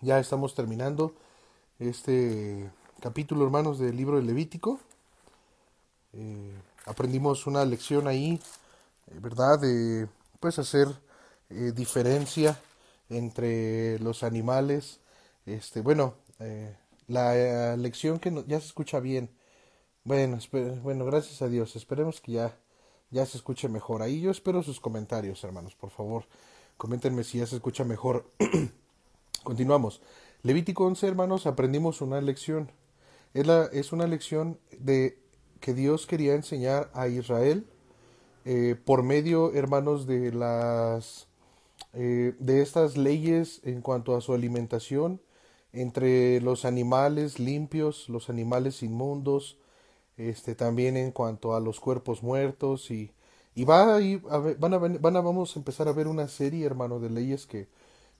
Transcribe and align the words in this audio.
Ya 0.00 0.20
estamos 0.20 0.54
terminando 0.54 1.12
este 1.80 2.70
capítulo, 3.00 3.44
hermanos, 3.44 3.80
del 3.80 3.96
libro 3.96 4.16
de 4.16 4.22
Levítico. 4.22 4.78
Eh, 6.12 6.52
aprendimos 6.86 7.48
una 7.48 7.64
lección 7.64 8.06
ahí, 8.06 8.40
eh, 9.08 9.18
¿verdad? 9.20 9.58
De 9.58 10.08
pues 10.38 10.60
hacer 10.60 10.86
eh, 11.50 11.72
diferencia 11.74 12.60
entre 13.08 13.98
los 13.98 14.22
animales. 14.22 15.00
Este, 15.46 15.80
bueno, 15.80 16.14
la 17.08 17.76
lección 17.76 18.20
que 18.20 18.30
ya 18.46 18.60
se 18.60 18.66
escucha 18.66 19.00
bien. 19.00 19.30
Bueno, 20.04 20.38
bueno, 20.82 21.06
gracias 21.06 21.42
a 21.42 21.48
Dios. 21.48 21.74
Esperemos 21.74 22.20
que 22.20 22.32
ya, 22.32 22.56
ya 23.10 23.26
se 23.26 23.38
escuche 23.38 23.68
mejor. 23.68 24.02
Ahí 24.02 24.20
yo 24.20 24.30
espero 24.30 24.62
sus 24.62 24.80
comentarios, 24.80 25.42
hermanos, 25.42 25.74
por 25.74 25.90
favor. 25.90 26.24
Coméntenme 26.76 27.24
si 27.24 27.38
ya 27.38 27.46
se 27.46 27.56
escucha 27.56 27.84
mejor. 27.84 28.30
Continuamos. 29.48 30.02
Levítico 30.42 30.84
11, 30.84 31.06
hermanos, 31.08 31.46
aprendimos 31.46 32.02
una 32.02 32.20
lección. 32.20 32.70
Es, 33.32 33.46
la, 33.46 33.64
es 33.72 33.94
una 33.94 34.06
lección 34.06 34.58
de 34.78 35.18
que 35.60 35.72
Dios 35.72 36.06
quería 36.06 36.34
enseñar 36.34 36.90
a 36.92 37.08
Israel 37.08 37.66
eh, 38.44 38.76
por 38.84 39.02
medio, 39.02 39.54
hermanos, 39.54 40.06
de 40.06 40.32
las 40.32 41.28
eh, 41.94 42.34
de 42.38 42.60
estas 42.60 42.98
leyes 42.98 43.62
en 43.64 43.80
cuanto 43.80 44.14
a 44.14 44.20
su 44.20 44.34
alimentación 44.34 45.22
entre 45.72 46.42
los 46.42 46.66
animales 46.66 47.38
limpios, 47.38 48.10
los 48.10 48.28
animales 48.28 48.82
inmundos, 48.82 49.56
este 50.18 50.56
también 50.56 50.98
en 50.98 51.10
cuanto 51.10 51.54
a 51.54 51.60
los 51.60 51.80
cuerpos 51.80 52.22
muertos 52.22 52.90
y 52.90 53.12
y 53.54 53.64
va 53.64 53.96
a, 53.96 54.38
van 54.58 54.74
a, 54.74 54.78
van 54.78 55.16
a 55.16 55.20
vamos 55.20 55.56
a 55.56 55.58
empezar 55.58 55.88
a 55.88 55.92
ver 55.92 56.06
una 56.06 56.28
serie, 56.28 56.66
hermano, 56.66 57.00
de 57.00 57.10
leyes 57.10 57.44
que 57.46 57.66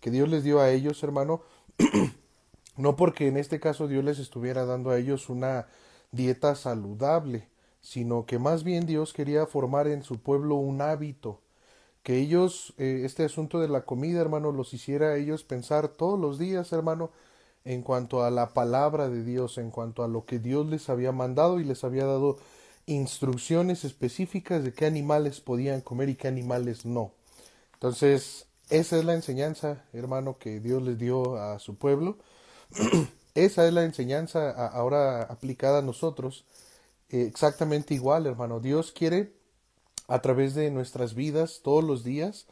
que 0.01 0.11
Dios 0.11 0.29
les 0.29 0.45
dio 0.45 0.61
a 0.61 0.70
ellos, 0.70 1.02
hermano, 1.02 1.43
no 2.77 2.97
porque 2.97 3.29
en 3.29 3.37
este 3.37 3.61
caso 3.61 3.89
Dios 3.89 4.05
les 4.05 4.19
estuviera 4.19 4.65
dando 4.65 4.91
a 4.91 4.98
ellos 4.98 5.29
una 5.29 5.67
dieta 6.12 6.55
saludable, 6.55 7.48
sino 7.81 8.27
que 8.27 8.39
más 8.39 8.64
bien 8.64 8.87
Dios 8.87 9.12
quería 9.12 9.47
formar 9.47 9.89
en 9.89 10.03
su 10.03 10.19
pueblo 10.19 10.56
un 10.56 10.81
hábito, 10.81 11.41
que 12.03 12.19
ellos, 12.19 12.75
eh, 12.78 13.03
este 13.05 13.25
asunto 13.25 13.61
de 13.61 13.69
la 13.69 13.83
comida, 13.83 14.20
hermano, 14.20 14.53
los 14.53 14.72
hiciera 14.75 15.09
a 15.09 15.17
ellos 15.17 15.45
pensar 15.45 15.89
todos 15.89 16.19
los 16.19 16.39
días, 16.39 16.72
hermano, 16.72 17.11
en 17.65 17.83
cuanto 17.83 18.25
a 18.25 18.31
la 18.31 18.55
palabra 18.55 19.09
de 19.09 19.25
Dios, 19.25 19.59
en 19.59 19.70
cuanto 19.70 20.03
a 20.03 20.09
lo 20.09 20.25
que 20.25 20.39
Dios 20.39 20.67
les 20.67 20.89
había 20.89 21.12
mandado 21.12 21.61
y 21.61 21.65
les 21.65 21.84
había 21.84 22.06
dado 22.06 22.39
instrucciones 22.87 23.84
específicas 23.84 24.65
de 24.65 24.72
qué 24.72 24.87
animales 24.87 25.41
podían 25.41 25.83
comer 25.83 26.09
y 26.09 26.15
qué 26.15 26.28
animales 26.28 26.87
no. 26.87 27.12
Entonces, 27.75 28.47
esa 28.70 28.98
es 28.98 29.05
la 29.05 29.14
enseñanza, 29.14 29.84
hermano, 29.92 30.36
que 30.38 30.61
Dios 30.61 30.83
les 30.83 30.98
dio 30.98 31.36
a 31.36 31.58
su 31.58 31.77
pueblo. 31.77 32.19
Esa 33.34 33.66
es 33.66 33.72
la 33.72 33.84
enseñanza 33.84 34.50
ahora 34.69 35.22
aplicada 35.22 35.78
a 35.78 35.83
nosotros. 35.83 36.44
Eh, 37.08 37.22
exactamente 37.22 37.94
igual, 37.94 38.27
hermano. 38.27 38.60
Dios 38.60 38.92
quiere 38.92 39.33
a 40.08 40.20
través 40.20 40.55
de 40.55 40.70
nuestras 40.70 41.14
vidas, 41.14 41.60
todos 41.62 41.84
los 41.84 42.05
días, 42.05 42.47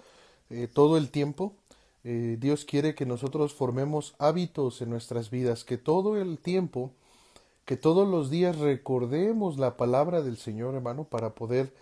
eh, 0.49 0.69
todo 0.73 0.97
el 0.97 1.11
tiempo, 1.11 1.55
eh, 2.05 2.37
Dios 2.39 2.65
quiere 2.65 2.95
que 2.95 3.05
nosotros 3.05 3.53
formemos 3.53 4.15
hábitos 4.19 4.81
en 4.81 4.91
nuestras 4.91 5.31
vidas, 5.31 5.65
que 5.65 5.77
todo 5.77 6.17
el 6.17 6.39
tiempo, 6.39 6.93
que 7.65 7.77
todos 7.77 8.07
los 8.07 8.31
días 8.31 8.57
recordemos 8.59 9.59
la 9.59 9.77
palabra 9.77 10.23
del 10.23 10.37
Señor, 10.37 10.75
hermano, 10.75 11.05
para 11.05 11.35
poder 11.35 11.73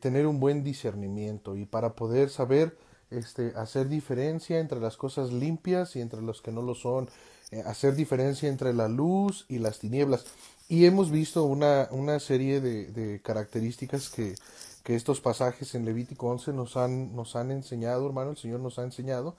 tener 0.00 0.26
un 0.26 0.38
buen 0.38 0.64
discernimiento 0.64 1.56
y 1.56 1.64
para 1.64 1.94
poder 1.94 2.28
saber 2.28 2.76
este, 3.18 3.52
hacer 3.56 3.88
diferencia 3.88 4.58
entre 4.58 4.80
las 4.80 4.96
cosas 4.96 5.32
limpias 5.32 5.96
y 5.96 6.00
entre 6.00 6.22
los 6.22 6.42
que 6.42 6.52
no 6.52 6.62
lo 6.62 6.74
son, 6.74 7.08
eh, 7.50 7.62
hacer 7.66 7.94
diferencia 7.94 8.48
entre 8.48 8.72
la 8.72 8.88
luz 8.88 9.44
y 9.48 9.58
las 9.58 9.78
tinieblas. 9.78 10.24
Y 10.68 10.86
hemos 10.86 11.10
visto 11.10 11.44
una, 11.44 11.88
una 11.90 12.18
serie 12.20 12.60
de, 12.60 12.86
de 12.86 13.20
características 13.20 14.08
que, 14.10 14.34
que, 14.82 14.94
estos 14.94 15.20
pasajes 15.20 15.74
en 15.74 15.84
Levítico 15.84 16.28
11 16.28 16.52
nos 16.52 16.76
han, 16.76 17.14
nos 17.14 17.36
han 17.36 17.50
enseñado, 17.50 18.06
hermano, 18.06 18.30
el 18.30 18.36
Señor 18.38 18.60
nos 18.60 18.78
ha 18.78 18.84
enseñado. 18.84 19.36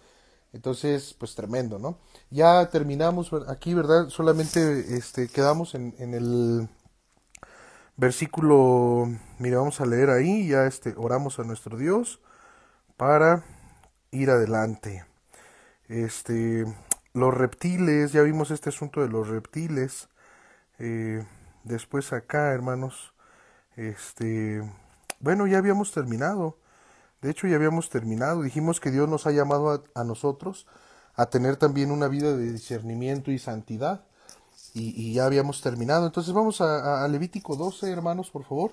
Entonces, 0.54 1.16
pues 1.18 1.34
tremendo, 1.34 1.80
¿no? 1.80 1.98
Ya 2.30 2.70
terminamos 2.70 3.32
aquí, 3.48 3.74
¿verdad? 3.74 4.10
Solamente 4.10 4.96
este, 4.96 5.28
quedamos 5.28 5.74
en, 5.74 5.96
en 5.98 6.14
el 6.14 6.70
versículo, 7.98 9.08
mira, 9.40 9.58
vamos 9.60 9.82
a 9.82 9.86
leer 9.86 10.10
ahí, 10.10 10.48
ya 10.48 10.66
este, 10.66 10.94
oramos 10.98 11.40
a 11.40 11.44
nuestro 11.44 11.78
Dios 11.78 12.20
para 12.98 13.44
ir 14.14 14.30
adelante. 14.30 15.06
Este, 15.90 16.66
los 17.14 17.34
reptiles, 17.34 18.12
ya 18.14 18.22
vimos 18.22 18.52
este 18.52 18.70
asunto 18.70 19.02
de 19.02 19.10
los 19.10 19.28
reptiles. 19.28 20.10
Eh, 20.80 21.26
después 21.64 22.14
acá, 22.14 22.52
hermanos, 22.54 23.14
este, 23.76 24.64
bueno, 25.20 25.48
ya 25.48 25.58
habíamos 25.58 25.92
terminado. 25.92 26.58
De 27.22 27.32
hecho, 27.32 27.48
ya 27.48 27.56
habíamos 27.56 27.90
terminado. 27.90 28.42
Dijimos 28.42 28.80
que 28.80 28.92
Dios 28.92 29.10
nos 29.10 29.28
ha 29.28 29.32
llamado 29.32 29.84
a, 29.96 30.04
nosotros 30.04 30.68
a 31.16 31.28
tener 31.28 31.58
también 31.58 31.92
una 31.92 32.08
vida 32.08 32.36
de 32.36 32.52
discernimiento 32.52 33.32
y 33.32 33.40
santidad. 33.40 34.06
Y, 34.74 35.14
ya 35.14 35.26
habíamos 35.26 35.62
terminado. 35.62 36.08
Entonces 36.08 36.34
vamos 36.34 36.60
a, 36.62 37.08
Levítico 37.08 37.56
12, 37.56 37.92
hermanos, 37.92 38.32
por 38.32 38.44
favor. 38.44 38.72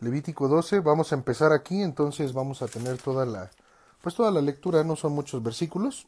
Levítico 0.00 0.48
12, 0.48 0.80
vamos 0.80 1.12
a 1.12 1.14
empezar 1.14 1.52
aquí, 1.52 1.82
entonces 1.82 2.32
vamos 2.32 2.62
a 2.62 2.68
tener 2.68 2.98
toda 2.98 3.24
la, 3.24 3.50
pues 4.08 4.16
toda 4.16 4.30
la 4.30 4.40
lectura, 4.40 4.84
no 4.84 4.96
son 4.96 5.12
muchos 5.12 5.42
versículos. 5.42 6.06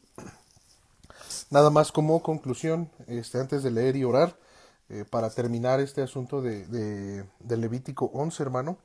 Nada 1.51 1.69
más 1.69 1.91
como 1.91 2.23
conclusión, 2.23 2.89
este, 3.05 3.39
antes 3.39 3.61
de 3.61 3.69
leer 3.69 3.95
y 3.95 4.03
orar, 4.03 4.35
eh, 4.89 5.05
para 5.07 5.29
terminar 5.29 5.79
este 5.79 6.01
asunto 6.01 6.41
de, 6.41 7.27
Levítico 7.47 8.09
11, 8.11 8.41
hermano, 8.41 8.79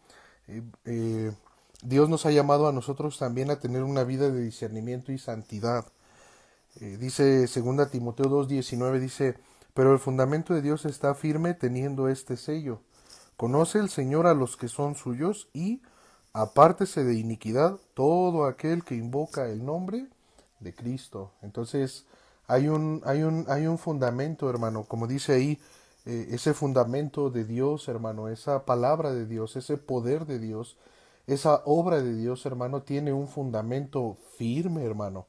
eh, 0.48 0.62
eh, 0.84 1.32
Dios 1.80 2.10
nos 2.10 2.26
ha 2.26 2.30
llamado 2.30 2.68
a 2.68 2.72
nosotros 2.72 3.18
también 3.18 3.50
a 3.50 3.58
tener 3.58 3.84
una 3.84 4.04
vida 4.04 4.28
de 4.28 4.42
discernimiento 4.42 5.12
y 5.12 5.18
santidad. 5.18 5.86
dice 6.78 7.46
2 7.46 7.90
Timoteo 7.90 8.26
2.19, 8.26 8.98
dice, 9.00 9.38
pero 9.72 9.94
el 9.94 9.98
fundamento 9.98 10.52
de 10.52 10.60
Dios 10.60 10.84
está 10.84 11.14
firme 11.14 11.54
teniendo 11.54 12.10
este 12.10 12.36
sello. 12.36 12.82
Conoce 13.38 13.78
el 13.78 13.88
Señor 13.88 14.26
a 14.26 14.34
los 14.34 14.58
que 14.58 14.68
son 14.68 14.94
suyos 14.94 15.48
y 15.54 15.80
apártese 16.36 17.02
de 17.02 17.14
iniquidad 17.14 17.78
todo 17.94 18.44
aquel 18.44 18.84
que 18.84 18.94
invoca 18.94 19.48
el 19.48 19.64
nombre 19.64 20.06
de 20.60 20.74
Cristo. 20.74 21.32
Entonces, 21.40 22.04
hay 22.46 22.68
un, 22.68 23.00
hay 23.06 23.22
un, 23.22 23.46
hay 23.48 23.66
un 23.66 23.78
fundamento, 23.78 24.50
hermano, 24.50 24.84
como 24.84 25.06
dice 25.06 25.32
ahí, 25.32 25.58
eh, 26.04 26.28
ese 26.32 26.52
fundamento 26.52 27.30
de 27.30 27.44
Dios, 27.44 27.88
hermano, 27.88 28.28
esa 28.28 28.66
palabra 28.66 29.14
de 29.14 29.24
Dios, 29.24 29.56
ese 29.56 29.78
poder 29.78 30.26
de 30.26 30.38
Dios, 30.38 30.76
esa 31.26 31.62
obra 31.64 32.02
de 32.02 32.14
Dios, 32.14 32.44
hermano, 32.44 32.82
tiene 32.82 33.14
un 33.14 33.28
fundamento 33.28 34.18
firme, 34.36 34.84
hermano, 34.84 35.26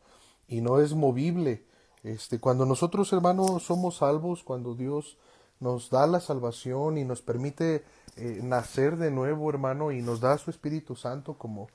y 0.50 0.59
no 0.59 0.81
es 0.81 0.94
movible. 0.94 1.63
Este, 2.03 2.40
cuando 2.40 2.66
nosotros, 2.66 3.13
hermano, 3.13 3.59
somos 3.59 3.97
salvos, 3.97 4.44
cuando 4.44 4.75
Dios 4.75 5.17
nos 5.62 5.90
da 5.90 6.06
la 6.06 6.19
salvación 6.19 6.97
y 6.97 7.06
nos 7.06 7.22
permite 7.22 7.85
eh, 8.17 8.39
nacer 8.44 8.97
de 8.97 9.11
nuevo, 9.11 9.50
hermano, 9.50 9.91
y 9.91 10.01
nos 10.01 10.19
da 10.19 10.38
su 10.38 10.50
Espíritu 10.50 10.95
Santo 10.95 11.38
como, 11.38 11.67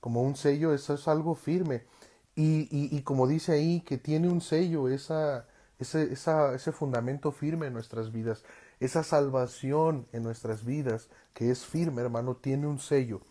como 0.00 0.22
un 0.22 0.36
sello, 0.36 0.74
eso 0.74 0.94
es 0.94 1.08
algo 1.08 1.34
firme. 1.34 1.84
Y, 2.34 2.68
y, 2.70 3.00
como 3.02 3.26
dice 3.26 3.52
ahí, 3.52 3.80
que 3.80 3.96
tiene 3.96 4.28
un 4.28 4.42
sello, 4.42 4.88
esa, 4.88 5.46
ese, 5.78 6.12
esa, 6.12 6.54
ese 6.54 6.70
fundamento 6.70 7.32
firme 7.32 7.66
en 7.66 7.72
nuestras 7.72 8.12
vidas, 8.12 8.44
esa 8.78 9.02
salvación 9.02 10.06
en 10.12 10.22
nuestras 10.22 10.62
vidas, 10.64 11.08
que 11.32 11.50
es 11.50 11.64
firme, 11.64 12.02
hermano, 12.02 12.36
tiene 12.36 12.66
un 12.66 12.78
sello. 12.78 13.22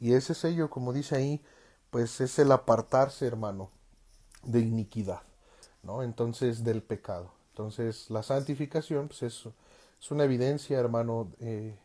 Y 0.00 0.14
ese 0.14 0.34
sello, 0.34 0.70
como 0.70 0.94
dice 0.94 1.16
ahí, 1.16 1.44
pues 1.90 2.20
es 2.22 2.38
el 2.38 2.52
apartarse, 2.52 3.26
hermano, 3.26 3.70
de 4.42 4.60
iniquidad, 4.60 5.22
¿no? 5.82 6.02
Entonces, 6.02 6.64
del 6.64 6.82
pecado. 6.82 7.32
Entonces, 7.50 8.10
la 8.10 8.22
santificación, 8.22 9.08
pues 9.08 9.22
es, 9.22 9.48
es 10.00 10.10
una 10.10 10.24
evidencia, 10.24 10.78
hermano, 10.78 11.30
eh, 11.38 11.78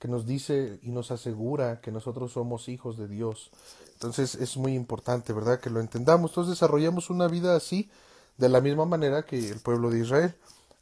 que 0.00 0.08
nos 0.08 0.26
dice 0.26 0.80
y 0.82 0.90
nos 0.90 1.12
asegura 1.12 1.80
que 1.80 1.92
nosotros 1.92 2.32
somos 2.32 2.68
hijos 2.68 2.98
de 2.98 3.06
Dios. 3.06 3.50
Entonces, 3.92 4.34
es 4.34 4.56
muy 4.56 4.74
importante, 4.74 5.32
¿verdad? 5.32 5.60
Que 5.60 5.70
lo 5.70 5.78
entendamos. 5.78 6.32
Entonces, 6.32 6.54
desarrollamos 6.54 7.10
una 7.10 7.28
vida 7.28 7.54
así, 7.54 7.90
de 8.38 8.48
la 8.48 8.60
misma 8.60 8.86
manera 8.86 9.24
que 9.24 9.50
el 9.50 9.60
pueblo 9.60 9.90
de 9.90 10.00
Israel, 10.00 10.34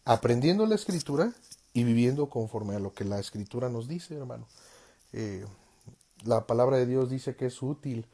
aprendiendo 0.04 0.64
la 0.64 0.76
escritura 0.76 1.32
y 1.74 1.82
viviendo 1.82 2.30
conforme 2.30 2.76
a 2.76 2.78
lo 2.78 2.94
que 2.94 3.04
la 3.04 3.18
escritura 3.18 3.68
nos 3.68 3.88
dice, 3.88 4.14
hermano. 4.14 4.46
Eh, 5.12 5.44
la 6.24 6.46
palabra 6.46 6.76
de 6.76 6.86
Dios 6.86 7.10
dice 7.10 7.34
que 7.34 7.46
es 7.46 7.60
útil 7.60 8.06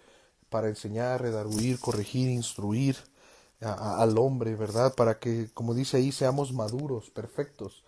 para 0.48 0.68
enseñar, 0.68 1.20
redarguir, 1.20 1.78
corregir, 1.80 2.30
instruir, 2.30 2.96
al 3.60 4.18
hombre, 4.18 4.56
¿verdad? 4.56 4.94
Para 4.94 5.18
que, 5.18 5.48
como 5.54 5.74
dice 5.74 5.98
ahí, 5.98 6.12
seamos 6.12 6.52
maduros, 6.52 7.10
perfectos, 7.10 7.83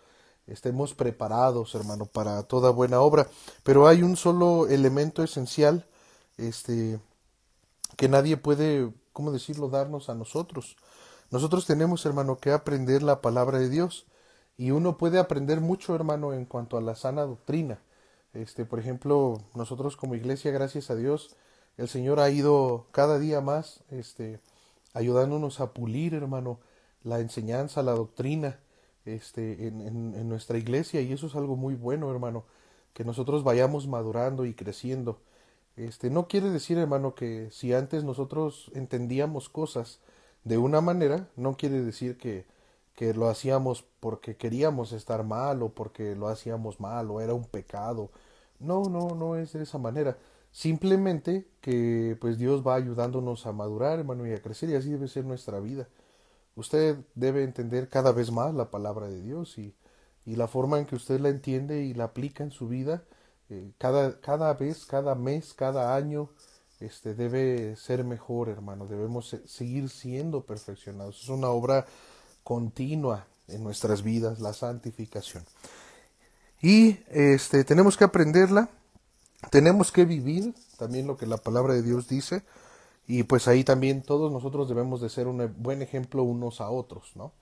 estemos 0.46 0.94
preparados, 0.94 1.74
hermano, 1.74 2.06
para 2.06 2.42
toda 2.44 2.70
buena 2.70 3.00
obra. 3.00 3.28
Pero 3.62 3.88
hay 3.88 4.02
un 4.02 4.16
solo 4.16 4.68
elemento 4.68 5.22
esencial, 5.22 5.86
este, 6.38 7.00
que 7.96 8.08
nadie 8.08 8.36
puede, 8.36 8.92
¿cómo 9.12 9.32
decirlo?, 9.32 9.68
darnos 9.68 10.08
a 10.08 10.14
nosotros. 10.14 10.76
nosotros 11.30 11.66
tenemos, 11.66 12.06
hermano, 12.06 12.38
que 12.38 12.52
aprender 12.52 13.02
la 13.02 13.20
palabra 13.20 13.58
de 13.58 13.68
Dios. 13.68 14.06
Y 14.56 14.70
uno 14.70 14.96
puede 14.96 15.18
aprender 15.18 15.60
mucho, 15.60 15.94
hermano, 15.94 16.32
en 16.32 16.46
cuanto 16.46 16.78
a 16.78 16.80
la 16.80 16.94
sana 16.96 17.22
doctrina. 17.22 17.80
Este, 18.32 18.64
por 18.64 18.78
ejemplo, 18.78 19.42
nosotros 19.54 19.96
como 19.96 20.14
iglesia, 20.14 20.50
gracias 20.50 20.90
a 20.90 20.94
Dios, 20.94 21.36
el 21.76 21.88
Señor 21.88 22.20
ha 22.20 22.30
ido 22.30 22.86
cada 22.92 23.18
día 23.18 23.40
más, 23.40 23.80
este, 23.90 24.40
ayudándonos 24.94 25.60
a 25.60 25.72
pulir, 25.72 26.14
hermano, 26.14 26.58
la 27.02 27.20
enseñanza, 27.20 27.82
la 27.82 27.92
doctrina, 27.92 28.58
este, 29.06 29.68
en, 29.68 29.80
en 29.82 30.28
nuestra 30.28 30.58
iglesia, 30.58 31.00
y 31.00 31.12
eso 31.12 31.26
es 31.28 31.34
algo 31.36 31.56
muy 31.56 31.74
bueno, 31.74 32.10
hermano, 32.10 32.44
que 32.94 33.04
nosotros 33.04 33.44
vayamos 33.44 33.86
madurando 33.88 34.46
y 34.46 34.54
creciendo. 34.54 35.20
Este, 35.76 36.10
no 36.10 36.26
quiere 36.28 36.50
decir, 36.50 36.78
hermano, 36.78 37.14
que 37.14 37.50
si 37.50 37.74
antes 37.74 38.04
nosotros 38.04 38.70
entendíamos 38.74 39.48
cosas 39.48 40.00
de 40.44 40.58
una 40.58 40.80
manera, 40.80 41.28
no 41.36 41.56
quiere 41.56 41.82
decir 41.82 42.16
que, 42.16 42.46
que 42.94 43.12
lo 43.14 43.28
hacíamos 43.28 43.84
porque 44.00 44.36
queríamos 44.36 44.92
estar 44.92 45.22
mal 45.24 45.62
o 45.62 45.70
porque 45.70 46.16
lo 46.16 46.28
hacíamos 46.28 46.80
mal 46.80 47.10
o 47.10 47.20
era 47.20 47.34
un 47.34 47.44
pecado. 47.44 48.10
No, 48.58 48.84
no, 48.84 49.14
no 49.14 49.36
es 49.36 49.52
de 49.52 49.62
esa 49.62 49.78
manera. 49.78 50.16
Simplemente 50.52 51.46
que 51.60 52.16
pues 52.20 52.38
Dios 52.38 52.66
va 52.66 52.76
ayudándonos 52.76 53.46
a 53.46 53.52
madurar, 53.52 53.98
hermano, 53.98 54.26
y 54.26 54.32
a 54.32 54.40
crecer 54.42 54.70
y 54.70 54.74
así 54.76 54.90
debe 54.90 55.08
ser 55.08 55.24
nuestra 55.26 55.60
vida. 55.60 55.86
Usted 56.56 56.96
debe 57.14 57.44
entender 57.44 57.88
cada 57.88 58.12
vez 58.12 58.32
más 58.32 58.52
la 58.54 58.70
palabra 58.70 59.06
de 59.06 59.22
Dios 59.22 59.58
y, 59.58 59.74
y 60.24 60.36
la 60.36 60.48
forma 60.48 60.78
en 60.78 60.86
que 60.86 60.96
usted 60.96 61.20
la 61.20 61.28
entiende 61.28 61.84
y 61.84 61.94
la 61.94 62.04
aplica 62.04 62.42
en 62.42 62.50
su 62.50 62.66
vida 62.66 63.04
eh, 63.48 63.72
cada, 63.78 64.20
cada 64.20 64.52
vez, 64.54 64.86
cada 64.86 65.14
mes, 65.14 65.54
cada 65.54 65.94
año, 65.94 66.30
este, 66.80 67.14
debe 67.14 67.76
ser 67.76 68.04
mejor, 68.04 68.48
hermano. 68.48 68.86
Debemos 68.86 69.36
seguir 69.46 69.88
siendo 69.88 70.44
perfeccionados. 70.44 71.22
Es 71.22 71.28
una 71.28 71.48
obra 71.48 71.86
continua 72.42 73.26
en 73.48 73.62
nuestras 73.62 74.02
vidas, 74.02 74.40
la 74.40 74.52
santificación. 74.52 75.44
Y 76.60 76.98
este, 77.08 77.64
tenemos 77.64 77.96
que 77.96 78.04
aprenderla, 78.04 78.68
tenemos 79.50 79.92
que 79.92 80.04
vivir 80.04 80.54
también 80.78 81.06
lo 81.06 81.16
que 81.16 81.26
la 81.26 81.36
palabra 81.36 81.74
de 81.74 81.82
Dios 81.82 82.08
dice. 82.08 82.42
Y 83.06 83.22
pues 83.22 83.46
ahí 83.48 83.62
también 83.62 84.02
todos 84.02 84.32
nosotros 84.32 84.68
debemos 84.68 85.00
de 85.00 85.08
ser 85.08 85.28
un 85.28 85.54
buen 85.58 85.82
ejemplo 85.82 86.22
unos 86.24 86.60
a 86.60 86.70
otros, 86.70 87.12
¿no? 87.14 87.32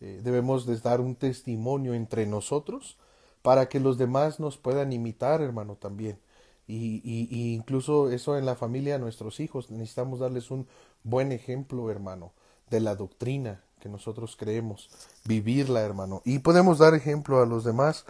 Eh, 0.00 0.20
debemos 0.24 0.66
de 0.66 0.78
dar 0.78 1.00
un 1.00 1.14
testimonio 1.14 1.94
entre 1.94 2.26
nosotros 2.26 2.98
para 3.42 3.68
que 3.68 3.78
los 3.78 3.98
demás 3.98 4.40
nos 4.40 4.56
puedan 4.56 4.92
imitar, 4.92 5.42
hermano, 5.42 5.76
también. 5.76 6.18
Y, 6.66 7.02
y, 7.04 7.54
incluso 7.54 8.10
eso 8.10 8.38
en 8.38 8.46
la 8.46 8.56
familia, 8.56 8.98
nuestros 8.98 9.40
hijos, 9.40 9.70
necesitamos 9.70 10.20
darles 10.20 10.50
un 10.50 10.66
buen 11.02 11.32
ejemplo, 11.32 11.90
hermano, 11.90 12.32
de 12.70 12.80
la 12.80 12.94
doctrina 12.94 13.62
que 13.80 13.88
nosotros 13.88 14.36
creemos, 14.36 14.88
vivirla, 15.24 15.80
hermano. 15.82 16.22
Y 16.24 16.38
podemos 16.38 16.78
dar 16.78 16.94
ejemplo 16.94 17.42
a 17.42 17.46
los 17.46 17.64
demás, 17.64 18.06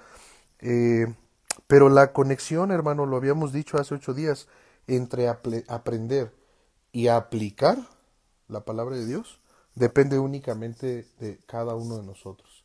eh, 0.60 1.06
pero 1.66 1.88
la 1.88 2.12
conexión, 2.12 2.70
hermano, 2.70 3.06
lo 3.06 3.16
habíamos 3.16 3.52
dicho 3.52 3.78
hace 3.78 3.94
ocho 3.94 4.14
días, 4.14 4.48
entre 4.86 5.28
aprender 5.28 6.32
y 6.92 7.08
aplicar 7.08 7.78
la 8.48 8.64
palabra 8.64 8.96
de 8.96 9.06
Dios, 9.06 9.40
depende 9.74 10.18
únicamente 10.18 11.06
de 11.18 11.38
cada 11.46 11.74
uno 11.74 11.96
de 11.96 12.04
nosotros. 12.04 12.64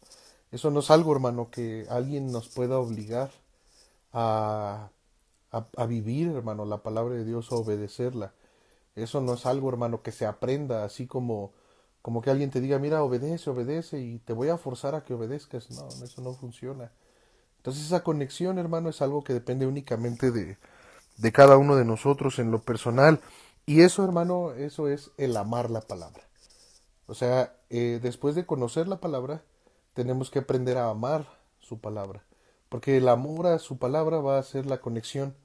Eso 0.52 0.72
no 0.72 0.82
es 0.82 0.92
algo, 0.92 1.14
hermano, 1.14 1.50
que 1.50 1.86
alguien 1.90 2.32
nos 2.32 2.50
pueda 2.50 2.78
obligar 2.78 3.32
a, 4.14 4.90
a, 5.52 5.86
vivir, 5.86 6.30
hermano, 6.30 6.66
la 6.66 6.84
palabra 6.84 7.16
de 7.16 7.26
Dios, 7.26 7.52
a 7.52 7.56
obedecerla. 7.56 8.34
Eso 8.96 9.22
no 9.22 9.34
es 9.36 9.46
algo, 9.46 9.70
hermano, 9.70 10.02
que 10.02 10.12
se 10.12 10.26
aprenda 10.26 10.84
así 10.84 11.08
como, 11.08 11.52
como 12.02 12.22
que 12.22 12.30
alguien 12.30 12.50
te 12.50 12.62
diga, 12.62 12.80
mira, 12.80 13.04
obedece, 13.04 13.50
obedece 13.50 14.00
y 14.00 14.20
te 14.20 14.34
voy 14.34 14.50
a 14.50 14.58
forzar 14.58 14.96
a 14.96 15.04
que 15.04 15.14
obedezcas. 15.14 15.70
No, 15.72 15.88
eso 16.04 16.22
no 16.22 16.34
funciona. 16.34 16.92
Entonces 17.58 17.86
esa 17.86 18.04
conexión, 18.04 18.58
hermano, 18.60 18.90
es 18.90 19.02
algo 19.02 19.24
que 19.24 19.34
depende 19.34 19.68
únicamente 19.68 20.32
de, 20.32 20.58
de 21.18 21.32
cada 21.32 21.58
uno 21.58 21.76
de 21.76 21.86
nosotros 21.86 22.40
en 22.40 22.52
lo 22.52 22.62
personal. 22.62 23.20
Y 23.68 23.81
eso, 23.81 24.04
hermano, 24.06 24.54
eso 24.54 24.88
es 24.88 25.12
el 25.18 25.36
amar 25.36 25.69
la 25.69 25.81
palabra. 25.81 26.24
O 27.06 27.14
sea, 27.14 27.54
eh, 27.69 28.00
después 28.02 28.34
de 28.34 28.46
conocer 28.46 28.88
la 28.88 29.02
palabra, 29.02 29.44
tenemos 29.94 30.31
que 30.31 30.40
aprender 30.40 30.78
a 30.78 30.90
amar 30.90 31.28
su 31.60 31.80
palabra, 31.80 32.24
porque 32.69 32.96
el 32.96 33.10
amor 33.10 33.46
a 33.48 33.60
su 33.60 33.78
palabra 33.78 34.19
va 34.19 34.40
a 34.40 34.44
ser 34.44 34.66
la 34.68 34.80
conexión 34.80 35.36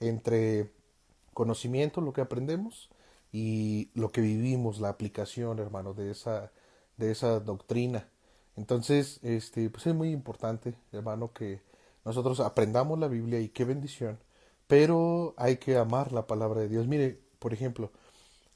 entre 0.00 0.70
conocimiento, 1.32 2.02
lo 2.02 2.12
que 2.12 2.20
aprendemos, 2.20 2.90
y 3.32 3.90
lo 3.94 4.12
que 4.12 4.20
vivimos, 4.20 4.78
la 4.78 4.90
aplicación, 4.90 5.58
hermano, 5.58 5.94
de 5.94 6.10
esa, 6.10 6.52
de 6.98 7.10
esa 7.10 7.40
doctrina. 7.40 8.06
Entonces, 8.56 9.18
este, 9.22 9.70
pues 9.70 9.86
es 9.86 9.94
muy 9.94 10.10
importante, 10.10 10.74
hermano, 10.92 11.32
que 11.32 11.62
nosotros 12.04 12.40
aprendamos 12.40 12.98
la 12.98 13.08
Biblia 13.08 13.40
y 13.40 13.48
qué 13.48 13.64
bendición, 13.64 14.18
pero 14.66 15.34
hay 15.38 15.56
que 15.56 15.78
amar 15.78 16.12
la 16.12 16.26
palabra 16.26 16.60
de 16.60 16.68
Dios. 16.68 16.86
Mire, 16.86 17.20
por 17.42 17.52
ejemplo, 17.52 17.90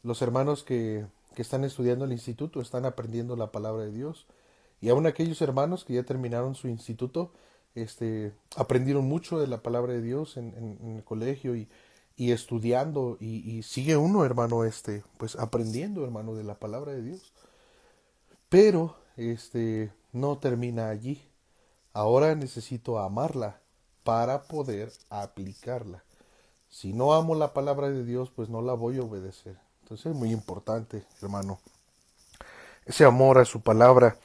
los 0.05 0.23
hermanos 0.23 0.63
que, 0.63 1.05
que 1.35 1.43
están 1.43 1.65
estudiando 1.65 2.05
el 2.05 2.13
instituto 2.13 2.61
están 2.61 2.85
aprendiendo 2.87 3.35
la 3.35 3.51
palabra 3.51 3.85
de 3.85 3.91
Dios 3.91 4.27
y 4.81 4.91
aún 4.91 5.07
aquellos 5.09 5.43
hermanos 5.43 5.85
que 5.85 5.95
ya 5.95 6.05
terminaron 6.05 6.55
su 6.55 6.69
instituto, 6.69 7.33
este, 7.75 8.33
aprendieron 8.55 9.05
mucho 9.07 9.41
de 9.41 9.49
la 9.49 9.61
palabra 9.61 9.93
de 9.93 10.03
Dios 10.03 10.37
en, 10.37 10.79
el 10.97 11.03
colegio 11.03 11.57
y, 11.57 11.69
y 12.17 12.31
estudiando 12.31 13.17
y, 13.19 13.61
sigue 13.65 13.97
uno, 13.97 14.25
hermano, 14.25 14.63
este, 14.65 15.03
pues 15.19 15.35
aprendiendo, 15.35 16.05
hermano, 16.05 16.35
de 16.35 16.45
la 16.45 16.55
palabra 16.61 16.93
de 16.93 17.03
Dios. 17.03 17.33
Pero, 18.49 18.97
este, 19.17 19.91
no 20.13 20.39
termina 20.39 20.91
allí. 20.91 21.21
Ahora 21.93 22.35
necesito 22.37 23.01
amarla 23.01 23.61
para 24.05 24.45
poder 24.45 24.93
aplicarla. 25.11 26.06
Si 26.77 26.93
no 26.93 27.15
amo 27.15 27.35
la 27.35 27.55
palabra 27.55 27.89
de 27.89 28.05
Dios, 28.05 28.31
pues 28.37 28.51
no 28.51 28.61
la 28.61 28.75
voy 28.75 28.99
a 28.99 29.03
obedecer. 29.03 29.57
Entonces 29.81 30.13
es 30.13 30.15
muy 30.15 30.31
importante, 30.31 31.07
hermano, 31.23 31.59
ese 32.85 33.07
amor 33.07 33.39
a 33.39 33.47
su 33.47 33.63
palabra. 33.63 34.19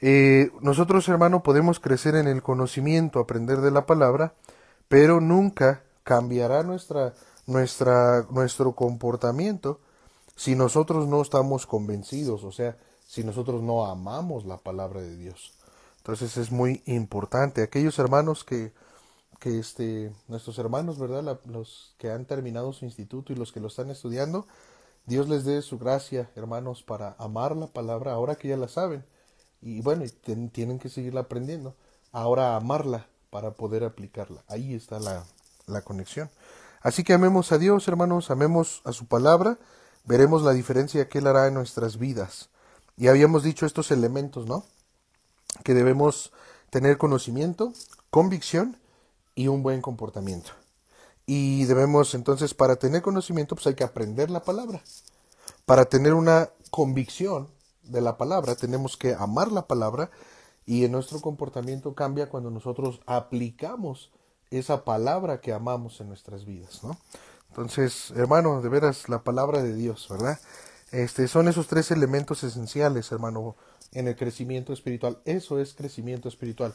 Eh, 0.00 0.52
nosotros, 0.60 1.08
hermano, 1.08 1.42
podemos 1.42 1.80
crecer 1.80 2.14
en 2.14 2.28
el 2.28 2.44
conocimiento, 2.44 3.18
aprender 3.18 3.60
de 3.60 3.72
la 3.72 3.86
palabra, 3.86 4.34
pero 4.86 5.20
nunca 5.20 5.82
cambiará 6.04 6.62
nuestra, 6.62 7.12
nuestra, 7.44 8.24
nuestro 8.30 8.76
comportamiento 8.76 9.80
si 10.36 10.54
nosotros 10.54 11.08
no 11.08 11.20
estamos 11.20 11.66
convencidos, 11.66 12.44
o 12.44 12.52
sea, 12.52 12.76
si 13.04 13.24
nosotros 13.24 13.62
no 13.62 13.84
amamos 13.84 14.46
la 14.46 14.58
palabra 14.58 15.00
de 15.00 15.16
Dios. 15.16 15.54
Entonces 15.96 16.36
es 16.36 16.52
muy 16.52 16.84
importante. 16.86 17.64
Aquellos 17.64 17.98
hermanos 17.98 18.44
que, 18.44 18.72
que 19.38 19.58
este, 19.58 20.12
nuestros 20.28 20.58
hermanos, 20.58 20.98
¿verdad? 20.98 21.40
los 21.46 21.94
que 21.98 22.10
han 22.10 22.24
terminado 22.24 22.72
su 22.72 22.84
instituto 22.84 23.32
y 23.32 23.36
los 23.36 23.52
que 23.52 23.60
lo 23.60 23.68
están 23.68 23.90
estudiando, 23.90 24.46
Dios 25.06 25.28
les 25.28 25.44
dé 25.44 25.62
su 25.62 25.78
gracia, 25.78 26.30
hermanos, 26.34 26.82
para 26.82 27.14
amar 27.18 27.54
la 27.56 27.68
palabra 27.68 28.12
ahora 28.12 28.36
que 28.36 28.48
ya 28.48 28.56
la 28.56 28.68
saben 28.68 29.04
y 29.60 29.80
bueno, 29.80 30.04
tienen 30.52 30.78
que 30.78 30.88
seguirla 30.88 31.22
aprendiendo. 31.22 31.74
Ahora 32.12 32.56
amarla 32.56 33.08
para 33.30 33.52
poder 33.52 33.84
aplicarla. 33.84 34.42
Ahí 34.48 34.74
está 34.74 35.00
la, 35.00 35.24
la 35.66 35.82
conexión. 35.82 36.30
Así 36.80 37.02
que 37.02 37.12
amemos 37.12 37.52
a 37.52 37.58
Dios, 37.58 37.88
hermanos, 37.88 38.30
amemos 38.30 38.80
a 38.84 38.92
su 38.92 39.06
palabra, 39.06 39.58
veremos 40.04 40.42
la 40.42 40.52
diferencia 40.52 41.08
que 41.08 41.18
Él 41.18 41.26
hará 41.26 41.48
en 41.48 41.54
nuestras 41.54 41.98
vidas. 41.98 42.48
Y 42.96 43.08
habíamos 43.08 43.42
dicho 43.42 43.66
estos 43.66 43.90
elementos, 43.90 44.46
¿no? 44.46 44.64
Que 45.64 45.74
debemos 45.74 46.32
tener 46.70 46.96
conocimiento, 46.96 47.72
convicción 48.10 48.76
y 49.36 49.46
un 49.46 49.62
buen 49.62 49.80
comportamiento. 49.80 50.50
Y 51.26 51.64
debemos 51.66 52.14
entonces, 52.16 52.54
para 52.54 52.74
tener 52.74 53.02
conocimiento, 53.02 53.54
pues 53.54 53.68
hay 53.68 53.74
que 53.74 53.84
aprender 53.84 54.30
la 54.30 54.42
palabra. 54.42 54.82
Para 55.64 55.84
tener 55.84 56.14
una 56.14 56.50
convicción, 56.70 57.48
de 57.88 58.00
la 58.00 58.16
palabra, 58.16 58.54
tenemos 58.54 58.96
que 58.96 59.14
amar 59.14 59.52
la 59.52 59.66
palabra 59.66 60.10
y 60.64 60.84
en 60.84 60.92
nuestro 60.92 61.20
comportamiento 61.20 61.94
cambia 61.94 62.28
cuando 62.28 62.50
nosotros 62.50 63.00
aplicamos 63.06 64.10
esa 64.50 64.84
palabra 64.84 65.40
que 65.40 65.52
amamos 65.52 66.00
en 66.00 66.08
nuestras 66.08 66.44
vidas, 66.44 66.82
¿no? 66.82 66.96
Entonces, 67.50 68.12
hermano, 68.16 68.60
de 68.60 68.68
veras 68.68 69.08
la 69.08 69.22
palabra 69.22 69.62
de 69.62 69.74
Dios, 69.74 70.06
¿verdad? 70.10 70.38
Este 70.92 71.26
son 71.28 71.48
esos 71.48 71.66
tres 71.66 71.90
elementos 71.90 72.44
esenciales, 72.44 73.10
hermano, 73.12 73.56
en 73.92 74.08
el 74.08 74.16
crecimiento 74.16 74.72
espiritual. 74.72 75.18
Eso 75.24 75.58
es 75.58 75.74
crecimiento 75.74 76.28
espiritual. 76.28 76.74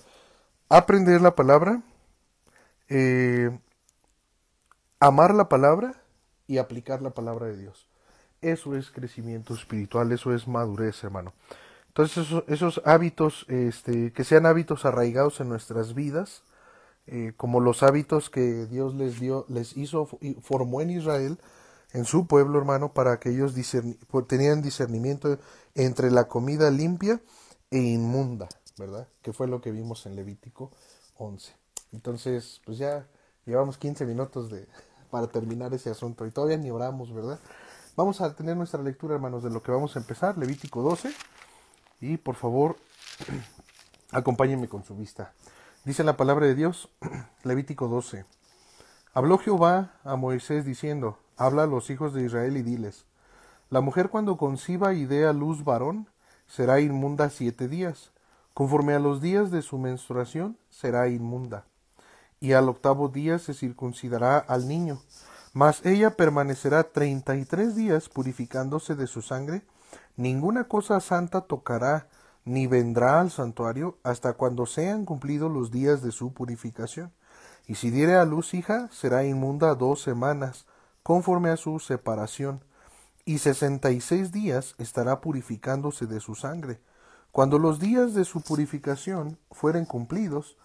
Aprender 0.69 1.21
la 1.21 1.35
palabra, 1.35 1.81
eh, 2.93 3.57
amar 4.99 5.33
la 5.33 5.47
palabra 5.47 6.03
y 6.45 6.57
aplicar 6.57 7.01
la 7.01 7.11
palabra 7.11 7.47
de 7.47 7.55
Dios. 7.55 7.87
Eso 8.41 8.75
es 8.75 8.91
crecimiento 8.91 9.53
espiritual, 9.53 10.11
eso 10.11 10.33
es 10.33 10.45
madurez, 10.45 11.01
hermano. 11.05 11.33
Entonces 11.87 12.27
esos, 12.47 12.81
hábitos, 12.83 13.45
este, 13.47 14.11
que 14.11 14.25
sean 14.25 14.45
hábitos 14.45 14.83
arraigados 14.83 15.39
en 15.39 15.47
nuestras 15.47 15.93
vidas, 15.93 16.43
eh, 17.07 17.31
como 17.37 17.61
los 17.61 17.81
hábitos 17.81 18.29
que 18.29 18.65
Dios 18.65 18.93
les 18.93 19.21
dio, 19.21 19.45
les 19.47 19.77
hizo 19.77 20.09
y 20.19 20.33
formó 20.35 20.81
en 20.81 20.89
Israel, 20.89 21.39
en 21.93 22.03
su 22.03 22.27
pueblo, 22.27 22.59
hermano, 22.59 22.93
para 22.93 23.21
que 23.21 23.29
ellos 23.29 23.53
tenían 24.27 24.61
discernimiento 24.61 25.39
entre 25.75 26.11
la 26.11 26.27
comida 26.27 26.69
limpia 26.71 27.21
e 27.69 27.77
inmunda, 27.77 28.49
¿verdad? 28.77 29.07
Que 29.21 29.31
fue 29.31 29.47
lo 29.47 29.61
que 29.61 29.71
vimos 29.71 30.05
en 30.05 30.17
Levítico 30.17 30.71
11. 31.17 31.60
Entonces, 31.91 32.61
pues 32.65 32.77
ya 32.77 33.07
llevamos 33.45 33.77
15 33.77 34.05
minutos 34.05 34.49
de, 34.49 34.67
para 35.11 35.27
terminar 35.27 35.73
ese 35.73 35.89
asunto 35.89 36.25
y 36.25 36.31
todavía 36.31 36.57
ni 36.57 36.71
oramos, 36.71 37.13
¿verdad? 37.13 37.39
Vamos 37.95 38.21
a 38.21 38.33
tener 38.33 38.55
nuestra 38.55 38.81
lectura, 38.81 39.15
hermanos, 39.15 39.43
de 39.43 39.49
lo 39.49 39.61
que 39.61 39.71
vamos 39.71 39.95
a 39.95 39.99
empezar, 39.99 40.37
Levítico 40.37 40.81
12. 40.81 41.13
Y 41.99 42.17
por 42.17 42.35
favor, 42.35 42.77
acompáñenme 44.11 44.69
con 44.69 44.83
su 44.83 44.95
vista. 44.95 45.33
Dice 45.83 46.03
la 46.03 46.15
palabra 46.15 46.45
de 46.45 46.55
Dios, 46.55 46.89
Levítico 47.43 47.87
12. 47.87 48.25
Habló 49.13 49.37
Jehová 49.37 49.93
a 50.03 50.15
Moisés 50.15 50.63
diciendo, 50.63 51.17
Habla 51.35 51.63
a 51.63 51.67
los 51.67 51.89
hijos 51.89 52.13
de 52.13 52.23
Israel 52.23 52.55
y 52.55 52.61
diles, 52.61 53.05
La 53.69 53.81
mujer 53.81 54.09
cuando 54.09 54.37
conciba 54.37 54.93
y 54.93 55.05
dé 55.05 55.25
a 55.25 55.33
luz 55.33 55.65
varón, 55.65 56.07
será 56.47 56.79
inmunda 56.79 57.29
siete 57.29 57.67
días. 57.67 58.11
Conforme 58.53 58.93
a 58.93 58.99
los 58.99 59.21
días 59.21 59.51
de 59.51 59.61
su 59.61 59.77
menstruación, 59.77 60.57
será 60.69 61.07
inmunda. 61.09 61.65
Y 62.41 62.51
al 62.51 62.67
octavo 62.67 63.07
día 63.07 63.39
se 63.39 63.53
circuncidará 63.53 64.37
al 64.37 64.67
niño. 64.67 65.01
Mas 65.53 65.85
ella 65.85 66.17
permanecerá 66.17 66.83
treinta 66.91 67.37
y 67.37 67.45
tres 67.45 67.73
días 67.73 68.09
purificándose 68.09 68.95
de 68.95 69.07
su 69.07 69.21
sangre. 69.21 69.61
Ninguna 70.17 70.65
cosa 70.65 70.99
santa 70.99 71.41
tocará, 71.41 72.09
ni 72.43 72.67
vendrá 72.67 73.21
al 73.21 73.31
santuario 73.31 73.97
hasta 74.03 74.33
cuando 74.33 74.65
sean 74.65 75.05
cumplidos 75.05 75.49
los 75.49 75.71
días 75.71 76.01
de 76.01 76.11
su 76.11 76.33
purificación 76.33 77.13
y 77.67 77.75
si 77.75 77.89
diere 77.89 78.15
a 78.15 78.25
luz 78.25 78.53
hija, 78.53 78.89
será 78.91 79.23
inmunda 79.23 79.75
dos 79.75 80.01
semanas, 80.01 80.65
conforme 81.03 81.49
a 81.49 81.57
su 81.57 81.79
separación, 81.79 82.63
y 83.23 83.37
sesenta 83.37 83.91
y 83.91 84.01
seis 84.01 84.31
días 84.31 84.75
estará 84.77 85.21
purificándose 85.21 86.07
de 86.07 86.19
su 86.19 86.35
sangre. 86.35 86.81
Cuando 87.31 87.59
los 87.59 87.79
días 87.79 88.13
de 88.13 88.25
su 88.25 88.41
purificación 88.41 89.37
fueren 89.51 89.85
cumplidos, 89.85 90.57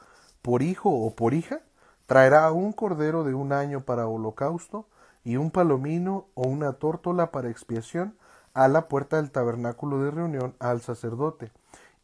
por 0.42 0.62
hijo 0.62 0.90
o 0.90 1.14
por 1.14 1.34
hija, 1.34 1.60
traerá 2.06 2.50
un 2.52 2.72
cordero 2.72 3.24
de 3.24 3.34
un 3.34 3.52
año 3.52 3.84
para 3.84 4.06
holocausto, 4.06 4.86
y 5.24 5.36
un 5.38 5.50
palomino 5.50 6.28
o 6.34 6.46
una 6.46 6.74
tórtola 6.74 7.32
para 7.32 7.50
expiación, 7.50 8.16
a 8.54 8.68
la 8.68 8.86
puerta 8.86 9.16
del 9.16 9.32
tabernáculo 9.32 10.00
de 10.02 10.12
reunión 10.12 10.54
al 10.60 10.80
sacerdote. 10.80 11.50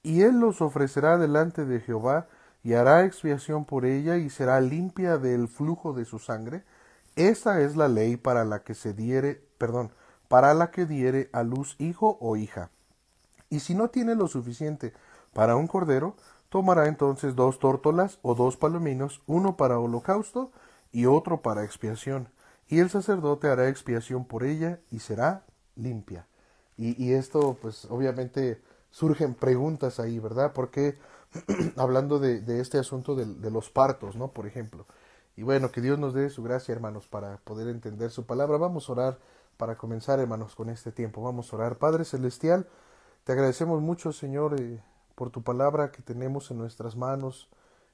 Y 0.02 0.22
él 0.22 0.40
los 0.40 0.60
ofrecerá 0.60 1.16
delante 1.16 1.64
de 1.64 1.80
Jehová 1.80 2.26
y 2.64 2.74
hará 2.74 3.04
expiación 3.04 3.64
por 3.64 3.86
ella 3.86 4.16
y 4.16 4.28
será 4.28 4.60
limpia 4.60 5.18
del 5.18 5.48
flujo 5.48 5.92
de 5.92 6.04
su 6.04 6.18
sangre. 6.18 6.64
Esta 7.16 7.60
es 7.60 7.76
la 7.76 7.88
ley 7.88 8.16
para 8.16 8.44
la 8.44 8.64
que 8.64 8.74
se 8.74 8.92
diere, 8.92 9.40
perdón, 9.56 9.92
para 10.28 10.52
la 10.52 10.70
que 10.70 10.84
diere 10.84 11.30
a 11.32 11.42
luz 11.42 11.76
hijo 11.78 12.18
o 12.20 12.36
hija. 12.36 12.70
Y 13.48 13.60
si 13.60 13.74
no 13.74 13.88
tiene 13.88 14.14
lo 14.14 14.26
suficiente 14.26 14.92
para 15.32 15.56
un 15.56 15.68
cordero, 15.68 16.16
tomará 16.52 16.86
entonces 16.86 17.34
dos 17.34 17.58
tórtolas 17.58 18.18
o 18.20 18.34
dos 18.34 18.58
palominos, 18.58 19.22
uno 19.26 19.56
para 19.56 19.78
holocausto 19.78 20.52
y 20.92 21.06
otro 21.06 21.40
para 21.40 21.64
expiación. 21.64 22.28
Y 22.68 22.80
el 22.80 22.90
sacerdote 22.90 23.48
hará 23.48 23.70
expiación 23.70 24.26
por 24.26 24.44
ella 24.44 24.78
y 24.90 24.98
será 24.98 25.46
limpia. 25.76 26.26
Y, 26.76 27.02
y 27.02 27.14
esto, 27.14 27.56
pues 27.62 27.86
obviamente 27.86 28.60
surgen 28.90 29.32
preguntas 29.32 29.98
ahí, 29.98 30.18
¿verdad? 30.18 30.52
Porque 30.52 30.98
hablando 31.76 32.18
de, 32.18 32.60
este 32.60 32.78
asunto 32.78 33.14
de, 33.14 33.50
los 33.50 33.70
partos, 33.70 34.14
¿no? 34.14 34.28
Por 34.28 34.46
ejemplo. 34.46 34.84
Y 35.36 35.44
bueno, 35.44 35.72
que 35.72 35.80
Dios 35.80 35.98
nos 35.98 36.12
dé 36.12 36.28
su 36.28 36.42
gracia, 36.42 36.74
hermanos, 36.74 37.08
para 37.08 37.38
poder 37.38 37.68
entender 37.68 38.10
su 38.10 38.26
palabra. 38.26 38.58
Vamos 38.58 38.90
a 38.90 38.92
orar 38.92 39.18
para 39.56 39.76
comenzar, 39.76 40.20
hermanos, 40.20 40.54
con 40.54 40.68
este 40.68 40.92
tiempo. 40.92 41.22
Vamos 41.22 41.50
a 41.50 41.56
orar. 41.56 41.78
Padre 41.78 42.04
Celestial, 42.04 42.66
te 43.24 43.32
agradecemos 43.32 43.80
mucho, 43.80 44.12
Señor, 44.12 44.60
eh, 44.60 44.82
por 45.14 45.30
tu 45.30 45.42
palabra 45.42 45.92
que 45.92 46.02
tenemos 46.02 46.50
en 46.50 46.58
nuestras 46.58 46.96
manos. 46.96 47.48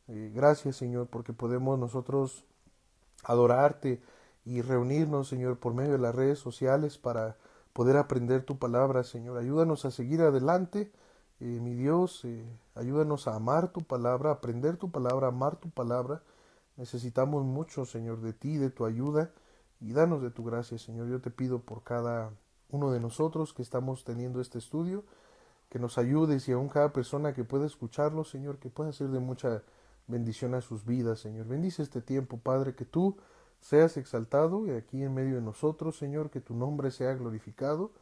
Eh, 0.08 0.32
gracias, 0.34 0.76
Señor, 0.76 1.08
porque 1.08 1.32
podemos 1.32 1.78
nosotros 1.78 2.44
adorarte 3.24 4.00
y 4.44 4.62
reunirnos, 4.62 5.28
Señor, 5.28 5.58
por 5.58 5.74
medio 5.74 5.92
de 5.92 5.98
las 5.98 6.14
redes 6.14 6.38
sociales 6.38 6.98
para 6.98 7.36
poder 7.72 7.96
aprender 7.96 8.44
tu 8.44 8.58
palabra, 8.58 9.04
Señor. 9.04 9.38
Ayúdanos 9.38 9.84
a 9.84 9.90
seguir 9.90 10.22
adelante 10.22 10.90
eh, 11.40 11.60
mi 11.60 11.74
Dios, 11.74 12.24
eh, 12.24 12.44
ayúdanos 12.74 13.28
a 13.28 13.36
amar 13.36 13.72
tu 13.72 13.82
palabra, 13.82 14.32
aprender 14.32 14.76
tu 14.76 14.90
palabra, 14.90 15.28
amar 15.28 15.56
tu 15.56 15.70
palabra. 15.70 16.22
Necesitamos 16.76 17.44
mucho, 17.44 17.86
Señor, 17.86 18.20
de 18.20 18.32
ti, 18.32 18.56
de 18.56 18.70
tu 18.70 18.84
ayuda, 18.84 19.30
y 19.80 19.92
danos 19.92 20.20
de 20.22 20.30
tu 20.30 20.44
gracia, 20.44 20.78
Señor. 20.78 21.08
Yo 21.08 21.20
te 21.20 21.30
pido 21.30 21.60
por 21.60 21.84
cada 21.84 22.32
uno 22.70 22.90
de 22.90 23.00
nosotros 23.00 23.54
que 23.54 23.62
estamos 23.62 24.04
teniendo 24.04 24.40
este 24.40 24.58
estudio, 24.58 25.04
que 25.68 25.78
nos 25.78 25.98
ayudes 25.98 26.48
y 26.48 26.52
aún 26.52 26.68
cada 26.68 26.92
persona 26.92 27.34
que 27.34 27.44
pueda 27.44 27.66
escucharlo, 27.66 28.24
Señor, 28.24 28.58
que 28.58 28.70
pueda 28.70 28.92
ser 28.92 29.08
de 29.08 29.20
mucha 29.20 29.62
bendición 30.06 30.54
a 30.54 30.60
sus 30.60 30.84
vidas, 30.84 31.20
Señor. 31.20 31.46
Bendice 31.46 31.82
este 31.82 32.00
tiempo, 32.00 32.38
Padre, 32.38 32.74
que 32.74 32.84
tú 32.84 33.16
seas 33.60 33.96
exaltado 33.96 34.66
y 34.66 34.70
aquí 34.70 35.02
en 35.02 35.14
medio 35.14 35.36
de 35.36 35.42
nosotros, 35.42 35.98
Señor, 35.98 36.30
que 36.30 36.40
tu 36.40 36.54
nombre 36.54 36.90
sea 36.90 37.14
glorificado 37.14 37.92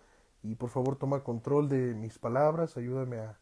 y 0.42 0.54
por 0.54 0.70
favor 0.70 0.96
toma 0.96 1.24
control 1.24 1.68
de 1.68 1.94
mis 1.94 2.18
palabras, 2.18 2.76
ayúdame 2.76 3.18
a, 3.18 3.38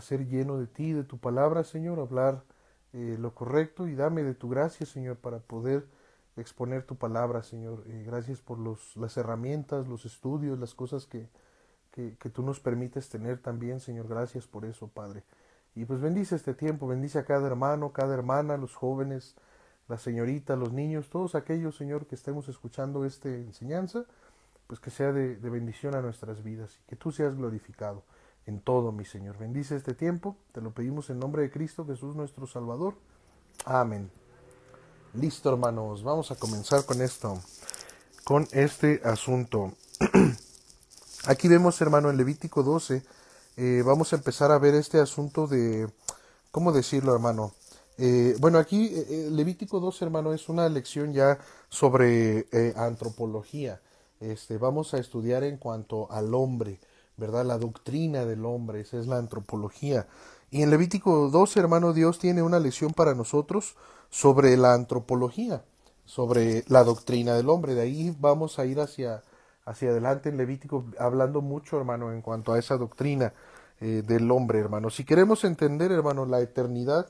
ser 0.00 0.26
lleno 0.26 0.58
de 0.58 0.66
ti, 0.66 0.92
de 0.92 1.04
tu 1.04 1.18
palabra, 1.18 1.64
Señor, 1.64 1.98
hablar 1.98 2.44
eh, 2.92 3.16
lo 3.18 3.34
correcto 3.34 3.88
y 3.88 3.94
dame 3.94 4.22
de 4.22 4.34
tu 4.34 4.48
gracia, 4.48 4.86
Señor, 4.86 5.16
para 5.16 5.40
poder 5.40 5.86
exponer 6.36 6.84
tu 6.84 6.96
palabra, 6.96 7.42
Señor. 7.42 7.84
Eh, 7.86 8.04
gracias 8.06 8.40
por 8.40 8.58
los, 8.58 8.96
las 8.96 9.16
herramientas, 9.16 9.88
los 9.88 10.06
estudios, 10.06 10.58
las 10.58 10.74
cosas 10.74 11.06
que, 11.06 11.28
que, 11.90 12.16
que, 12.18 12.30
tú 12.30 12.42
nos 12.42 12.60
permites 12.60 13.08
tener 13.08 13.38
también, 13.38 13.80
Señor. 13.80 14.08
Gracias 14.08 14.46
por 14.46 14.64
eso, 14.64 14.88
Padre. 14.88 15.24
Y 15.74 15.84
pues 15.84 16.00
bendice 16.00 16.36
este 16.36 16.54
tiempo, 16.54 16.86
bendice 16.86 17.18
a 17.18 17.24
cada 17.24 17.46
hermano, 17.46 17.92
cada 17.92 18.14
hermana, 18.14 18.56
los 18.56 18.74
jóvenes, 18.74 19.36
las 19.88 20.02
señoritas, 20.02 20.58
los 20.58 20.72
niños, 20.72 21.10
todos 21.10 21.34
aquellos, 21.34 21.76
Señor, 21.76 22.06
que 22.06 22.14
estemos 22.14 22.48
escuchando 22.48 23.04
esta 23.04 23.28
enseñanza 23.28 24.04
pues 24.70 24.78
que 24.78 24.90
sea 24.92 25.10
de, 25.10 25.34
bendición 25.50 25.96
a 25.96 26.00
nuestras 26.00 26.44
vidas 26.44 26.70
y 26.78 26.88
que 26.90 26.94
tú 26.94 27.10
seas 27.10 27.34
glorificado 27.34 28.04
en 28.46 28.60
todo, 28.60 28.92
mi 28.92 29.04
Señor. 29.04 29.36
Bendice 29.36 29.74
este 29.74 29.94
tiempo, 29.94 30.36
te 30.52 30.60
lo 30.60 30.70
pedimos 30.70 31.10
en 31.10 31.18
nombre 31.18 31.42
de 31.42 31.50
Cristo 31.50 31.84
Jesús 31.84 32.14
nuestro 32.14 32.46
Salvador. 32.46 32.94
Amén. 33.64 34.12
Listo, 35.12 35.50
hermanos, 35.50 36.04
vamos 36.04 36.30
a 36.30 36.36
comenzar 36.36 36.86
con 36.86 37.02
esto, 37.02 37.42
con 38.22 38.46
este 38.52 39.00
asunto. 39.02 39.72
Aquí 41.26 41.48
vemos, 41.48 41.80
hermano, 41.80 42.10
en 42.10 42.16
Levítico 42.16 42.62
12, 42.62 43.02
eh, 43.56 43.82
vamos 43.84 44.12
a 44.12 44.16
empezar 44.16 44.50
a 44.52 44.58
ver 44.58 44.74
este 44.74 45.00
asunto 45.00 45.46
de, 45.46 45.88
¿cómo 46.50 46.72
decirlo, 46.72 47.12
hermano? 47.14 47.52
Eh, 47.98 48.36
bueno, 48.40 48.58
aquí 48.58 48.90
eh, 48.94 49.28
Levítico 49.30 49.80
12, 49.80 50.04
hermano, 50.04 50.32
es 50.32 50.48
una 50.48 50.68
lección 50.68 51.12
ya 51.12 51.38
sobre 51.68 52.46
antropología 52.74 53.80
este, 54.20 54.58
vamos 54.58 54.92
a 54.92 54.98
estudiar 54.98 55.44
en 55.44 55.56
cuanto 55.56 56.10
al 56.12 56.34
hombre, 56.34 56.78
¿verdad? 57.16 57.44
La 57.46 57.56
doctrina 57.56 58.26
del 58.26 58.44
hombre, 58.44 58.80
esa 58.82 58.98
es 58.98 59.06
la 59.06 59.16
antropología. 59.16 60.06
Y 60.50 60.62
en 60.62 60.70
Levítico 60.70 61.30
2, 61.30 61.56
hermano, 61.56 61.94
Dios 61.94 62.18
tiene 62.18 62.42
una 62.42 62.60
lección 62.60 62.92
para 62.92 63.14
nosotros 63.14 63.76
sobre 64.10 64.56
la 64.58 64.74
antropología, 64.74 65.64
sobre 66.04 66.64
la 66.68 66.84
doctrina 66.84 67.34
del 67.34 67.48
hombre. 67.48 67.74
De 67.74 67.82
ahí 67.82 68.14
vamos 68.20 68.58
a 68.58 68.66
ir 68.66 68.80
hacia, 68.80 69.22
hacia 69.70 69.90
adelante 69.90 70.28
en 70.28 70.36
Levítico, 70.36 70.84
hablando 70.98 71.40
mucho, 71.40 71.78
hermano, 71.78 72.12
en 72.12 72.22
cuanto 72.22 72.52
a 72.52 72.58
esa 72.58 72.76
doctrina 72.76 73.32
eh, 73.80 74.02
del 74.06 74.30
hombre, 74.30 74.58
hermano. 74.58 74.90
Si 74.90 75.04
queremos 75.04 75.44
entender, 75.44 75.92
hermano, 75.92 76.26
la 76.26 76.40
eternidad, 76.40 77.08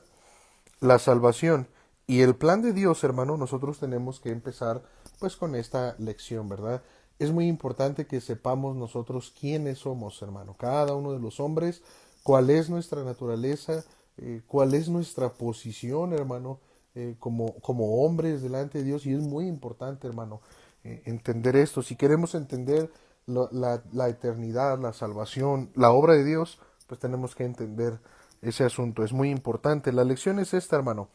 la 0.79 0.99
salvación 0.99 1.67
y 2.07 2.21
el 2.21 2.35
plan 2.35 2.61
de 2.61 2.73
Dios, 2.73 3.03
hermano, 3.03 3.37
nosotros 3.37 3.79
tenemos 3.79 4.19
que 4.19 4.31
empezar 4.31 4.81
pues 5.19 5.35
con 5.35 5.55
esta 5.55 5.95
lección, 5.99 6.49
¿verdad? 6.49 6.81
es 7.21 7.31
muy 7.31 7.47
importante 7.47 8.07
que 8.07 8.19
sepamos 8.19 8.75
nosotros 8.75 9.31
quiénes 9.39 9.77
somos, 9.77 10.19
hermano, 10.23 10.55
cada 10.57 10.95
uno 10.95 11.13
de 11.13 11.19
los 11.19 11.39
hombres, 11.39 11.83
cuál 12.23 12.49
es 12.49 12.67
nuestra 12.67 13.03
naturaleza, 13.03 13.85
eh, 14.17 14.41
cuál 14.47 14.73
es 14.73 14.89
nuestra 14.89 15.31
posición, 15.31 16.13
hermano, 16.13 16.59
eh, 16.95 17.15
como, 17.19 17.53
como 17.59 18.03
hombres 18.03 18.41
delante 18.41 18.79
de 18.79 18.85
Dios. 18.85 19.05
Y 19.05 19.13
es 19.13 19.21
muy 19.21 19.45
importante, 19.45 20.07
hermano, 20.07 20.41
eh, 20.83 21.03
entender 21.05 21.55
esto. 21.55 21.81
Si 21.81 21.95
queremos 21.95 22.35
entender 22.35 22.91
la, 23.27 24.09
eternidad, 24.09 24.79
la 24.79 24.93
salvación, 24.93 25.71
la 25.75 25.91
obra 25.91 26.13
de 26.13 26.23
Dios, 26.23 26.59
pues 26.87 26.99
tenemos 26.99 27.35
que 27.35 27.45
entender 27.45 27.99
ese 28.41 28.63
asunto. 28.63 29.03
Es 29.03 29.13
muy 29.13 29.29
importante. 29.29 29.91
La 29.91 30.03
lección 30.03 30.39
es 30.39 30.53
esta, 30.53 30.75
hermano. 30.75 31.09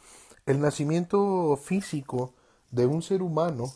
El 0.47 0.61
nacimiento 0.61 1.57
físico 1.57 2.35
de 2.71 2.87
un 2.87 3.03
ser 3.03 3.23
humano 3.23 3.73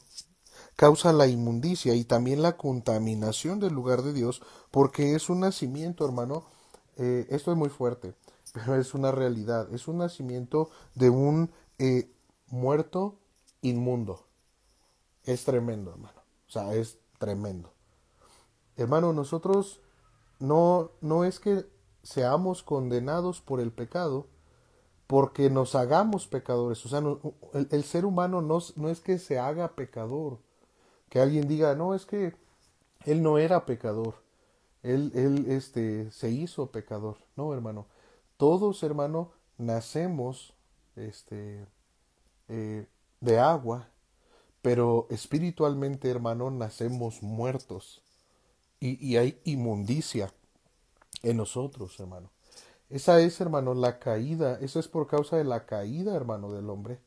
causa 0.76 1.12
la 1.12 1.26
inmundicia 1.26 1.94
y 1.94 2.04
también 2.04 2.42
la 2.42 2.56
contaminación 2.56 3.61
del 3.61 3.75
lugar 3.75 4.02
de 4.02 4.12
Dios, 4.12 4.42
porque 4.70 5.14
es 5.14 5.28
un 5.28 5.40
nacimiento, 5.40 6.06
hermano, 6.06 6.44
eh, 6.97 7.26
esto 7.30 7.50
es 7.50 7.56
muy 7.59 7.68
fuerte, 7.68 8.14
pero 8.54 8.76
es 8.76 8.94
una 8.94 9.11
realidad, 9.11 9.73
es 9.75 9.88
un 9.88 9.99
nacimiento 9.99 10.70
de 10.94 11.11
un 11.11 11.50
eh, 11.78 12.11
muerto 12.47 13.18
inmundo. 13.62 14.30
Es 15.25 15.45
tremendo, 15.45 15.91
hermano. 15.91 16.21
O 16.49 16.50
sea, 16.50 16.75
es 16.75 16.99
tremendo. 17.19 17.73
Hermano, 18.77 19.12
nosotros 19.12 19.81
no, 20.39 20.91
no 21.00 21.25
es 21.25 21.39
que 21.39 21.67
seamos 22.03 22.62
condenados 22.62 23.41
por 23.41 23.61
el 23.61 23.73
pecado, 23.73 24.27
porque 25.07 25.50
nos 25.50 25.75
hagamos 25.75 26.27
pecadores. 26.27 26.85
O 26.87 26.89
sea, 26.89 27.03
el, 27.71 27.85
ser 27.85 28.05
humano 28.05 28.43
no, 28.43 28.59
no, 28.77 28.89
es 28.89 29.00
que 29.00 29.19
se 29.19 29.39
haga 29.39 29.75
pecador. 29.75 30.39
Que 31.09 31.21
alguien 31.21 31.49
diga, 31.49 31.75
no, 31.75 31.95
es 31.95 32.07
que 32.07 32.35
él 33.05 33.23
no 33.23 33.39
era 33.39 33.67
pecador. 33.67 34.15
Él, 34.83 35.12
él 35.15 35.47
este, 35.49 36.11
se 36.12 36.31
hizo 36.31 36.71
pecador. 36.71 37.19
No, 37.37 37.53
hermano. 37.53 37.87
Todos, 38.37 38.83
hermano, 38.83 39.33
nacemos 39.59 40.55
este, 40.97 41.67
eh, 42.49 42.87
de 43.21 43.39
agua, 43.39 43.91
pero 44.62 45.07
espiritualmente, 45.11 46.11
hermano, 46.11 46.50
nacemos 46.50 47.23
muertos. 47.23 48.02
Y, 48.81 49.17
hay 49.17 49.38
inmundicia 49.45 50.33
en 51.23 51.37
nosotros, 51.37 51.99
hermano. 52.00 52.31
Esa 52.88 53.21
es, 53.21 53.40
hermano, 53.40 53.75
la 53.75 53.99
caída. 53.99 54.59
Eso 54.61 54.81
es 54.81 54.88
por 54.88 55.07
causa 55.07 55.37
de 55.37 55.45
la 55.45 55.67
caída, 55.67 56.14
hermano, 56.17 56.50
del 56.52 56.71
hombre. 56.71 56.99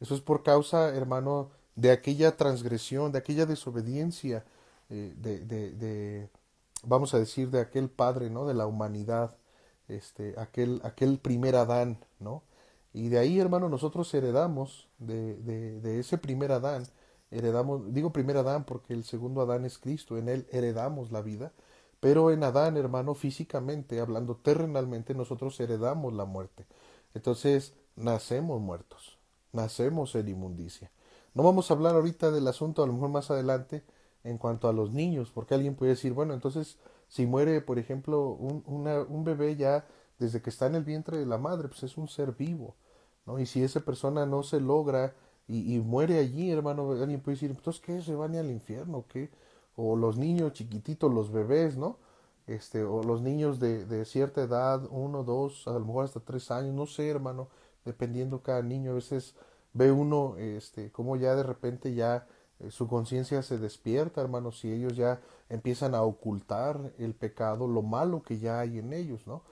Eso 0.00 0.14
es 0.14 0.22
por 0.22 0.42
causa, 0.42 0.94
hermano, 0.94 1.50
de 1.76 1.90
aquella 1.90 2.36
transgresión, 2.36 3.12
de 3.12 3.18
aquella 3.18 3.46
desobediencia, 3.46 4.44
eh, 4.88 5.14
de, 5.16 5.40
de, 5.40 5.72
de, 5.72 6.30
vamos 6.84 7.12
a 7.14 7.18
decir, 7.18 7.50
de 7.50 7.60
aquel 7.60 7.90
padre, 7.90 8.30
¿no? 8.30 8.46
De 8.46 8.54
la 8.54 8.66
humanidad, 8.66 9.36
este, 9.88 10.34
aquel, 10.38 10.80
aquel 10.84 11.18
primer 11.18 11.56
Adán, 11.56 11.98
¿no? 12.18 12.42
Y 12.92 13.08
de 13.08 13.18
ahí, 13.18 13.38
hermano, 13.38 13.68
nosotros 13.68 14.12
heredamos 14.14 14.88
de, 14.98 15.36
de, 15.36 15.80
de 15.80 16.00
ese 16.00 16.18
primer 16.18 16.52
Adán, 16.52 16.84
heredamos, 17.30 17.92
digo 17.94 18.12
primer 18.12 18.36
Adán 18.36 18.64
porque 18.64 18.94
el 18.94 19.04
segundo 19.04 19.42
Adán 19.42 19.64
es 19.64 19.78
Cristo, 19.78 20.18
en 20.18 20.28
él 20.28 20.46
heredamos 20.50 21.12
la 21.12 21.22
vida, 21.22 21.52
pero 22.00 22.30
en 22.30 22.42
Adán, 22.42 22.76
hermano, 22.76 23.14
físicamente, 23.14 24.00
hablando 24.00 24.36
terrenalmente, 24.36 25.14
nosotros 25.14 25.58
heredamos 25.60 26.12
la 26.14 26.24
muerte. 26.24 26.66
Entonces, 27.14 27.74
nacemos 27.96 28.60
muertos, 28.60 29.18
nacemos 29.52 30.14
en 30.14 30.28
inmundicia. 30.28 30.90
No 31.34 31.42
vamos 31.42 31.70
a 31.70 31.74
hablar 31.74 31.94
ahorita 31.94 32.30
del 32.30 32.48
asunto, 32.48 32.82
a 32.82 32.86
lo 32.86 32.94
mejor 32.94 33.10
más 33.10 33.30
adelante, 33.30 33.84
en 34.24 34.38
cuanto 34.38 34.68
a 34.68 34.72
los 34.72 34.92
niños, 34.92 35.30
porque 35.30 35.54
alguien 35.54 35.74
puede 35.76 35.92
decir, 35.92 36.12
bueno, 36.12 36.34
entonces, 36.34 36.78
si 37.08 37.26
muere, 37.26 37.60
por 37.60 37.78
ejemplo, 37.78 38.28
un, 38.30 38.62
un 38.66 39.24
bebé 39.24 39.56
ya 39.56 39.86
desde 40.18 40.42
que 40.42 40.50
está 40.50 40.66
en 40.66 40.74
el 40.76 40.84
vientre 40.84 41.18
de 41.18 41.26
la 41.26 41.38
madre, 41.38 41.68
pues 41.68 41.82
es 41.82 41.96
un 41.96 42.08
ser 42.08 42.32
vivo, 42.32 42.76
Y 43.38 43.46
si 43.46 43.62
esa 43.62 43.80
persona 43.80 44.26
no 44.26 44.42
se 44.42 44.60
logra 44.60 45.14
y, 45.46 45.78
muere 45.80 46.18
allí, 46.18 46.50
hermano, 46.50 46.92
alguien 46.92 47.20
puede 47.20 47.34
decir, 47.36 47.50
entonces, 47.50 47.82
¿qué? 47.82 48.00
¿Se 48.02 48.14
van 48.14 48.36
al 48.36 48.50
infierno? 48.50 49.04
¿Qué? 49.08 49.30
o 49.76 49.96
los 49.96 50.16
niños 50.16 50.52
chiquititos, 50.52 51.12
los 51.12 51.32
bebés, 51.32 51.76
¿no? 51.76 51.98
Este, 52.46 52.82
o 52.82 53.02
los 53.02 53.22
niños 53.22 53.60
de, 53.60 54.04
cierta 54.04 54.42
edad, 54.42 54.82
uno, 54.90 55.24
dos, 55.24 55.66
a 55.68 55.72
lo 55.72 55.80
mejor 55.80 56.04
hasta 56.04 56.20
tres 56.20 56.50
años, 56.50 56.74
no 56.74 56.86
sé, 56.86 57.08
hermano, 57.08 57.48
dependiendo 57.84 58.42
cada 58.42 58.62
niño, 58.62 58.90
a 58.90 58.94
veces 58.94 59.34
ve 59.72 59.92
uno, 59.92 60.36
este, 60.36 60.90
como 60.90 61.16
ya 61.16 61.34
de 61.36 61.44
repente 61.44 61.94
ya 61.94 62.26
eh, 62.58 62.70
su 62.70 62.88
conciencia 62.88 63.42
se 63.42 63.58
despierta, 63.58 64.20
hermano, 64.20 64.52
si 64.52 64.72
ellos 64.72 64.96
ya 64.96 65.20
empiezan 65.48 65.94
a 65.94 66.02
ocultar 66.02 66.92
el 66.98 67.14
pecado, 67.14 67.68
lo 67.68 67.82
malo 67.82 68.22
que 68.22 68.38
ya 68.38 68.60
hay 68.60 68.78
en 68.78 68.92
ellos, 68.92 69.26
¿no? 69.26 69.42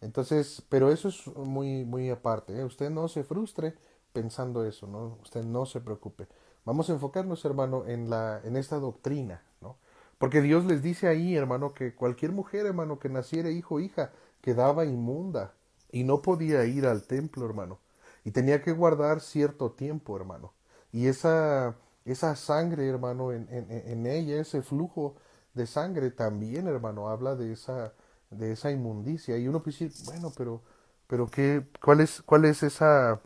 Entonces, 0.00 0.62
pero 0.68 0.90
eso 0.90 1.08
es 1.08 1.26
muy, 1.36 1.84
muy 1.84 2.10
aparte, 2.10 2.58
¿eh? 2.58 2.64
usted 2.64 2.90
no 2.90 3.08
se 3.08 3.24
frustre 3.24 3.74
pensando 4.12 4.64
eso, 4.64 4.86
¿no? 4.86 5.18
Usted 5.22 5.44
no 5.44 5.66
se 5.66 5.80
preocupe. 5.80 6.28
Vamos 6.64 6.90
a 6.90 6.92
enfocarnos, 6.94 7.44
hermano, 7.44 7.84
en, 7.86 8.10
la, 8.10 8.40
en 8.44 8.56
esta 8.56 8.76
doctrina, 8.78 9.42
¿no? 9.60 9.76
Porque 10.18 10.40
Dios 10.40 10.64
les 10.64 10.82
dice 10.82 11.08
ahí, 11.08 11.36
hermano, 11.36 11.74
que 11.74 11.94
cualquier 11.94 12.32
mujer, 12.32 12.66
hermano, 12.66 12.98
que 12.98 13.08
naciera 13.08 13.50
hijo 13.50 13.76
o 13.76 13.80
hija, 13.80 14.12
quedaba 14.40 14.84
inmunda 14.84 15.54
y 15.92 16.04
no 16.04 16.22
podía 16.22 16.64
ir 16.64 16.86
al 16.86 17.02
templo, 17.02 17.44
hermano. 17.46 17.78
Y 18.24 18.30
tenía 18.32 18.62
que 18.62 18.72
guardar 18.72 19.20
cierto 19.20 19.72
tiempo, 19.72 20.16
hermano. 20.16 20.52
Y 20.92 21.06
esa, 21.06 21.76
esa 22.04 22.34
sangre, 22.36 22.88
hermano, 22.88 23.32
en, 23.32 23.46
en, 23.50 23.70
en 23.70 24.06
ella, 24.06 24.40
ese 24.40 24.62
flujo 24.62 25.16
de 25.54 25.66
sangre 25.66 26.10
también, 26.10 26.66
hermano, 26.66 27.08
habla 27.08 27.36
de 27.36 27.52
esa, 27.52 27.92
de 28.30 28.52
esa 28.52 28.70
inmundicia. 28.70 29.36
Y 29.38 29.48
uno 29.48 29.62
puede 29.62 29.78
decir, 29.78 29.92
bueno, 30.06 30.32
pero, 30.36 30.62
pero 31.06 31.26
qué, 31.28 31.66
cuál 31.82 32.00
es, 32.00 32.22
cuál 32.22 32.44
es 32.44 32.62
esa 32.62 33.20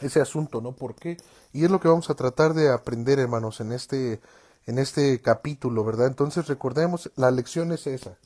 ese 0.00 0.20
asunto, 0.20 0.60
¿no? 0.60 0.72
¿Por 0.72 0.94
qué? 0.94 1.16
Y 1.52 1.64
es 1.64 1.70
lo 1.70 1.80
que 1.80 1.88
vamos 1.88 2.10
a 2.10 2.14
tratar 2.14 2.54
de 2.54 2.70
aprender, 2.70 3.18
hermanos, 3.18 3.60
en 3.60 3.72
este, 3.72 4.20
en 4.66 4.78
este 4.78 5.20
capítulo, 5.20 5.84
¿verdad? 5.84 6.08
Entonces 6.08 6.48
recordemos, 6.48 7.10
la 7.16 7.30
lección 7.30 7.72
es 7.72 7.86
esa. 7.86 8.18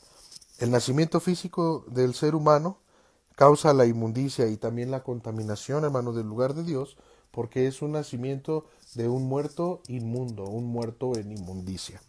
El 0.59 0.71
nacimiento 0.71 1.21
físico 1.21 1.85
del 1.89 2.15
ser 2.15 2.35
humano 2.35 2.79
causa 3.37 3.73
la 3.75 3.87
inmundicia 3.87 4.49
y 4.49 4.57
también 4.57 4.91
la 4.91 5.03
contaminación, 5.03 5.85
hermano, 5.85 6.13
del 6.13 6.27
lugar 6.27 6.55
de 6.55 6.65
Dios, 6.65 6.97
porque 7.31 7.67
es 7.67 7.83
un 7.83 7.93
nacimiento 7.93 8.67
de 8.95 9.09
un 9.09 9.25
muerto 9.29 9.83
inmundo, 9.87 10.45
un 10.45 10.65
muerto 10.65 11.17
en 11.17 11.31
inmundicia. 11.31 12.01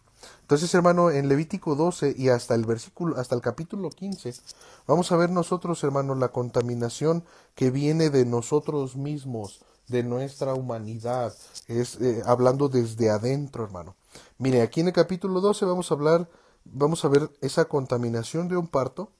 Entonces, 0.41 0.73
hermano, 0.73 1.12
en 1.12 1.29
Levítico 1.29 1.75
12 1.75 2.15
y 2.17 2.29
hasta 2.29 2.55
el 2.55 2.65
versículo, 2.65 3.17
hasta 3.17 3.36
el 3.36 3.41
capítulo 3.41 3.89
15, 3.89 4.34
vamos 4.88 5.12
a 5.12 5.17
ver 5.17 5.29
nosotros, 5.29 5.84
hermano, 5.84 6.15
la 6.15 6.29
contaminación 6.29 7.23
que 7.55 7.71
viene 7.71 8.10
de 8.10 8.25
nosotros 8.25 8.95
mismos, 8.95 9.62
de 9.88 10.03
nuestra 10.03 10.53
humanidad, 10.53 11.34
es 11.67 11.99
eh, 12.01 12.21
hablando 12.25 12.69
desde 12.69 13.10
adentro, 13.10 13.63
hermano. 13.63 13.95
Mire, 14.38 14.62
aquí 14.62 14.82
en 14.82 14.88
el 14.88 14.93
capítulo 14.93 15.41
12 15.41 15.65
vamos 15.65 15.91
a 15.91 15.93
hablar, 15.95 16.29
vamos 16.65 17.05
a 17.05 17.10
ver 17.10 17.29
esa 17.41 17.65
contaminación 17.65 18.47
de 18.47 18.58
un 18.58 18.67
parto. 18.67 19.12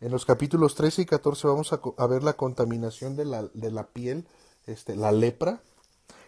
En 0.00 0.10
los 0.10 0.24
capítulos 0.24 0.74
13 0.76 1.02
y 1.02 1.06
14 1.06 1.48
vamos 1.48 1.72
a, 1.72 1.80
a 1.98 2.06
ver 2.06 2.22
la 2.22 2.34
contaminación 2.34 3.16
de 3.16 3.24
la, 3.24 3.42
de 3.54 3.70
la 3.70 3.88
piel, 3.88 4.26
este, 4.66 4.96
la 4.96 5.12
lepra. 5.12 5.62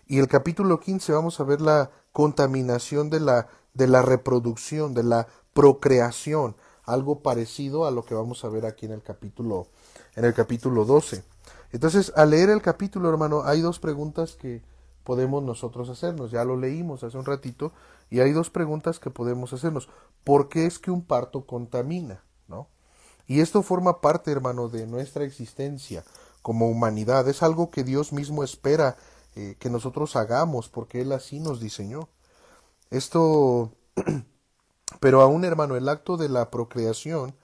Y 0.07 0.18
el 0.18 0.29
capítulo 0.29 0.81
15 0.81 1.12
vamos 1.12 1.40
a 1.40 1.44
ver 1.44 1.61
la 1.61 1.90
contaminación 2.12 3.09
de 3.09 3.20
la 3.20 3.48
de 3.74 3.88
la 3.88 4.02
reproducción, 4.02 4.94
de 4.94 5.02
la 5.02 5.26
procreación, 5.54 6.56
algo 6.85 7.20
parecido 7.20 7.87
a 7.87 7.90
lo 7.90 8.04
que 8.04 8.14
vamos 8.14 8.44
a 8.44 8.48
ver 8.48 8.66
aquí 8.66 8.87
en 8.87 8.92
el 8.92 9.02
capítulo 9.02 9.66
en 10.14 10.24
el 10.24 10.35
capítulo 10.35 10.85
12. 10.85 11.24
Entonces, 11.72 12.12
al 12.16 12.30
leer 12.30 12.50
el 12.50 12.61
capítulo, 12.61 13.08
hermano, 13.08 13.42
hay 13.44 13.61
dos 13.61 13.78
preguntas 13.78 14.35
que 14.35 14.62
podemos 15.04 15.42
nosotros 15.42 15.88
hacernos. 15.88 16.30
Ya 16.30 16.44
lo 16.44 16.56
leímos 16.56 17.02
hace 17.02 17.16
un 17.16 17.24
ratito 17.24 17.72
y 18.11 18.20
hay 18.20 18.32
dos 18.32 18.50
preguntas 18.50 18.98
que 18.98 19.11
podemos 19.11 19.52
hacernos. 19.52 19.88
¿Por 20.24 20.48
qué 20.48 20.66
es 20.66 20.78
que 20.78 20.90
un 20.90 21.02
parto 21.02 21.46
contamina, 21.46 22.22
no? 22.46 22.68
Y 23.26 23.40
esto 23.40 23.62
forma 23.62 24.00
parte, 24.00 24.30
hermano, 24.30 24.68
de 24.68 24.87
nuestra 24.87 25.24
existencia 25.24 26.04
como 26.42 26.68
humanidad. 26.68 27.26
Es 27.28 27.42
algo 27.42 27.70
que 27.70 27.85
Dios 27.85 28.12
mismo 28.12 28.44
espera 28.44 28.96
eh, 29.35 29.56
que 29.58 29.70
nosotros 29.70 30.16
hagamos 30.16 30.68
porque 30.68 31.00
Él 31.00 31.12
así 31.12 31.40
nos 31.40 31.61
diseñó. 31.61 32.08
Esto, 32.92 33.72
pero 35.00 35.22
aún 35.22 35.46
hermano, 35.46 35.76
el 35.76 35.88
acto 35.88 36.18
de 36.18 36.28
la 36.28 36.50
procreación 36.50 37.35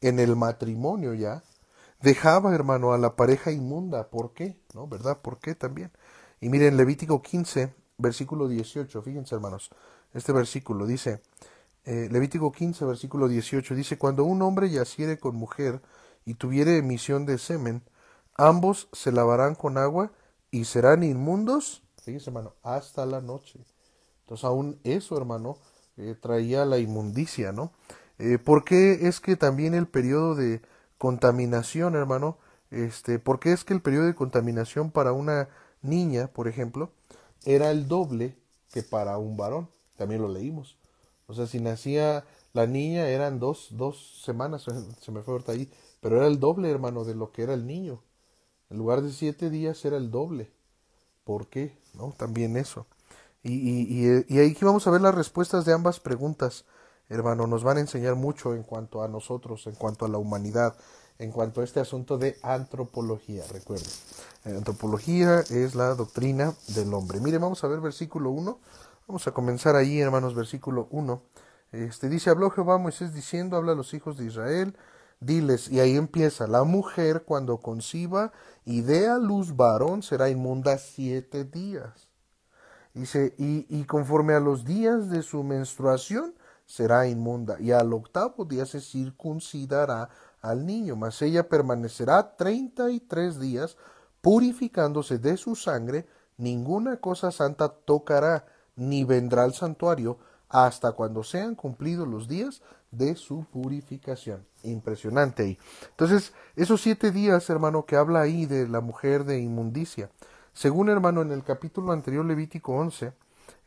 en 0.00 0.18
el 0.18 0.34
matrimonio 0.34 1.14
ya 1.14 1.44
dejaba, 2.02 2.52
hermano, 2.52 2.92
a 2.92 2.98
la 2.98 3.14
pareja 3.14 3.52
inmunda. 3.52 4.08
¿Por 4.08 4.32
qué? 4.32 4.56
¿No? 4.74 4.88
¿Verdad? 4.88 5.18
¿Por 5.22 5.38
qué 5.38 5.54
también? 5.54 5.92
Y 6.40 6.48
miren, 6.48 6.76
Levítico 6.76 7.22
15, 7.22 7.72
versículo 7.96 8.48
18, 8.48 9.00
fíjense, 9.02 9.36
hermanos, 9.36 9.70
este 10.14 10.32
versículo 10.32 10.84
dice, 10.84 11.22
eh, 11.84 12.08
Levítico 12.10 12.50
15, 12.50 12.84
versículo 12.84 13.28
18, 13.28 13.76
dice, 13.76 13.98
cuando 13.98 14.24
un 14.24 14.42
hombre 14.42 14.68
yaciere 14.68 15.20
con 15.20 15.36
mujer 15.36 15.80
y 16.24 16.34
tuviere 16.34 16.76
emisión 16.76 17.24
de 17.24 17.38
semen, 17.38 17.84
ambos 18.34 18.88
se 18.92 19.12
lavarán 19.12 19.54
con 19.54 19.78
agua 19.78 20.10
y 20.50 20.64
serán 20.64 21.04
inmundos, 21.04 21.84
fíjense, 22.02 22.30
hermano, 22.30 22.54
hasta 22.64 23.06
la 23.06 23.20
noche. 23.20 23.60
Entonces 24.28 24.44
aún 24.44 24.78
eso, 24.84 25.16
hermano, 25.16 25.56
eh, 25.96 26.14
traía 26.20 26.66
la 26.66 26.76
inmundicia, 26.76 27.50
¿no? 27.50 27.72
Eh, 28.18 28.36
¿Por 28.36 28.62
qué 28.62 29.08
es 29.08 29.20
que 29.20 29.36
también 29.36 29.72
el 29.72 29.86
periodo 29.88 30.34
de 30.34 30.60
contaminación, 30.98 31.94
hermano, 31.96 32.36
este, 32.70 33.18
por 33.18 33.40
qué 33.40 33.52
es 33.52 33.64
que 33.64 33.72
el 33.72 33.80
periodo 33.80 34.04
de 34.04 34.14
contaminación 34.14 34.90
para 34.90 35.14
una 35.14 35.48
niña, 35.80 36.26
por 36.28 36.46
ejemplo, 36.46 36.90
era 37.46 37.70
el 37.70 37.88
doble 37.88 38.36
que 38.70 38.82
para 38.82 39.16
un 39.16 39.38
varón? 39.38 39.70
También 39.96 40.20
lo 40.20 40.28
leímos. 40.28 40.76
O 41.26 41.32
sea, 41.32 41.46
si 41.46 41.58
nacía 41.58 42.22
la 42.52 42.66
niña 42.66 43.08
eran 43.08 43.38
dos, 43.40 43.68
dos 43.70 44.20
semanas, 44.26 44.66
se 45.00 45.10
me 45.10 45.22
fue 45.22 45.32
ahorita 45.32 45.52
ahí, 45.52 45.72
pero 46.02 46.18
era 46.18 46.26
el 46.26 46.38
doble, 46.38 46.70
hermano, 46.70 47.04
de 47.04 47.14
lo 47.14 47.32
que 47.32 47.44
era 47.44 47.54
el 47.54 47.66
niño. 47.66 48.02
En 48.68 48.76
lugar 48.76 49.00
de 49.00 49.10
siete 49.10 49.48
días 49.48 49.82
era 49.86 49.96
el 49.96 50.10
doble. 50.10 50.50
¿Por 51.24 51.46
qué? 51.48 51.78
¿No? 51.94 52.12
También 52.18 52.58
eso. 52.58 52.86
Y, 53.48 54.38
aquí 54.38 54.64
vamos 54.64 54.86
a 54.86 54.90
ver 54.90 55.00
las 55.00 55.14
respuestas 55.14 55.64
de 55.64 55.72
ambas 55.72 56.00
preguntas, 56.00 56.66
hermano. 57.08 57.46
Nos 57.46 57.64
van 57.64 57.78
a 57.78 57.80
enseñar 57.80 58.14
mucho 58.14 58.54
en 58.54 58.62
cuanto 58.62 59.02
a 59.02 59.08
nosotros, 59.08 59.66
en 59.66 59.74
cuanto 59.74 60.04
a 60.04 60.08
la 60.08 60.18
humanidad, 60.18 60.76
en 61.18 61.32
cuanto 61.32 61.60
a 61.60 61.64
este 61.64 61.80
asunto 61.80 62.18
de 62.18 62.36
antropología. 62.42 63.44
Recuerden, 63.50 63.88
antropología 64.44 65.40
es 65.40 65.74
la 65.74 65.94
doctrina 65.94 66.54
del 66.68 66.92
hombre. 66.92 67.20
Mire, 67.20 67.38
vamos 67.38 67.64
a 67.64 67.68
ver 67.68 67.80
versículo 67.80 68.30
1. 68.30 68.58
Vamos 69.06 69.26
a 69.26 69.32
comenzar 69.32 69.74
ahí, 69.76 69.98
hermanos, 70.00 70.34
versículo 70.34 70.86
1. 70.90 71.22
Este, 71.72 72.08
dice, 72.08 72.30
habló 72.30 72.50
Jehová 72.50 72.74
a 72.74 72.78
Moisés 72.78 73.14
diciendo, 73.14 73.56
habla 73.56 73.72
a 73.72 73.74
los 73.74 73.94
hijos 73.94 74.18
de 74.18 74.26
Israel, 74.26 74.76
diles, 75.20 75.70
y 75.70 75.80
ahí 75.80 75.96
empieza, 75.96 76.46
la 76.46 76.64
mujer 76.64 77.24
cuando 77.24 77.58
conciba 77.58 78.32
y 78.64 78.82
dé 78.82 79.08
a 79.08 79.18
luz 79.18 79.56
varón 79.56 80.02
será 80.02 80.28
inmunda 80.28 80.78
siete 80.78 81.44
días. 81.44 82.07
Dice, 82.98 83.32
y, 83.38 83.64
y 83.68 83.84
conforme 83.84 84.34
a 84.34 84.40
los 84.40 84.64
días 84.64 85.08
de 85.08 85.22
su 85.22 85.44
menstruación 85.44 86.34
será 86.66 87.06
inmunda, 87.06 87.56
y 87.60 87.70
al 87.70 87.92
octavo 87.92 88.44
día 88.44 88.66
se 88.66 88.80
circuncidará 88.80 90.10
al 90.42 90.66
niño, 90.66 90.96
mas 90.96 91.22
ella 91.22 91.48
permanecerá 91.48 92.36
treinta 92.36 92.90
y 92.90 92.98
tres 92.98 93.38
días 93.38 93.76
purificándose 94.20 95.18
de 95.18 95.36
su 95.36 95.54
sangre, 95.54 96.08
ninguna 96.36 96.96
cosa 96.96 97.30
santa 97.30 97.68
tocará, 97.68 98.46
ni 98.74 99.04
vendrá 99.04 99.44
al 99.44 99.54
santuario, 99.54 100.18
hasta 100.48 100.92
cuando 100.92 101.22
sean 101.22 101.54
cumplidos 101.54 102.08
los 102.08 102.26
días 102.26 102.62
de 102.90 103.14
su 103.14 103.44
purificación. 103.44 104.44
Impresionante 104.64 105.44
ahí. 105.44 105.58
Entonces, 105.90 106.32
esos 106.56 106.80
siete 106.80 107.12
días, 107.12 107.48
hermano, 107.48 107.84
que 107.86 107.96
habla 107.96 108.22
ahí 108.22 108.44
de 108.46 108.66
la 108.66 108.80
mujer 108.80 109.24
de 109.24 109.38
inmundicia. 109.38 110.10
Según, 110.52 110.88
hermano, 110.88 111.22
en 111.22 111.32
el 111.32 111.44
capítulo 111.44 111.92
anterior, 111.92 112.24
Levítico 112.24 112.72
11, 112.74 113.12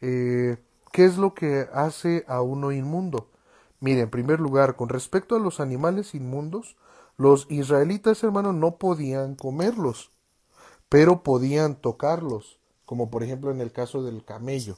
eh, 0.02 0.58
¿qué 0.92 1.06
es 1.06 1.18
lo 1.18 1.34
que 1.34 1.68
hace 1.74 2.26
a 2.28 2.42
uno 2.42 2.72
inmundo? 2.72 3.30
Mire, 3.80 4.02
en 4.02 4.10
primer 4.10 4.40
lugar, 4.40 4.76
con 4.76 4.90
respecto 4.90 5.36
a 5.36 5.40
los 5.40 5.60
animales 5.60 6.14
inmundos, 6.14 6.78
los 7.18 7.48
israelitas, 7.50 8.24
hermano, 8.24 8.54
no 8.54 8.78
podían 8.78 9.36
comerlos, 9.36 10.12
pero 10.90 11.24
podían 11.24 11.76
tocarlos, 11.76 12.60
como 12.86 13.10
por 13.10 13.24
ejemplo 13.24 13.52
en 13.52 13.62
el 13.62 13.72
caso 13.72 14.04
del 14.04 14.24
camello. 14.24 14.78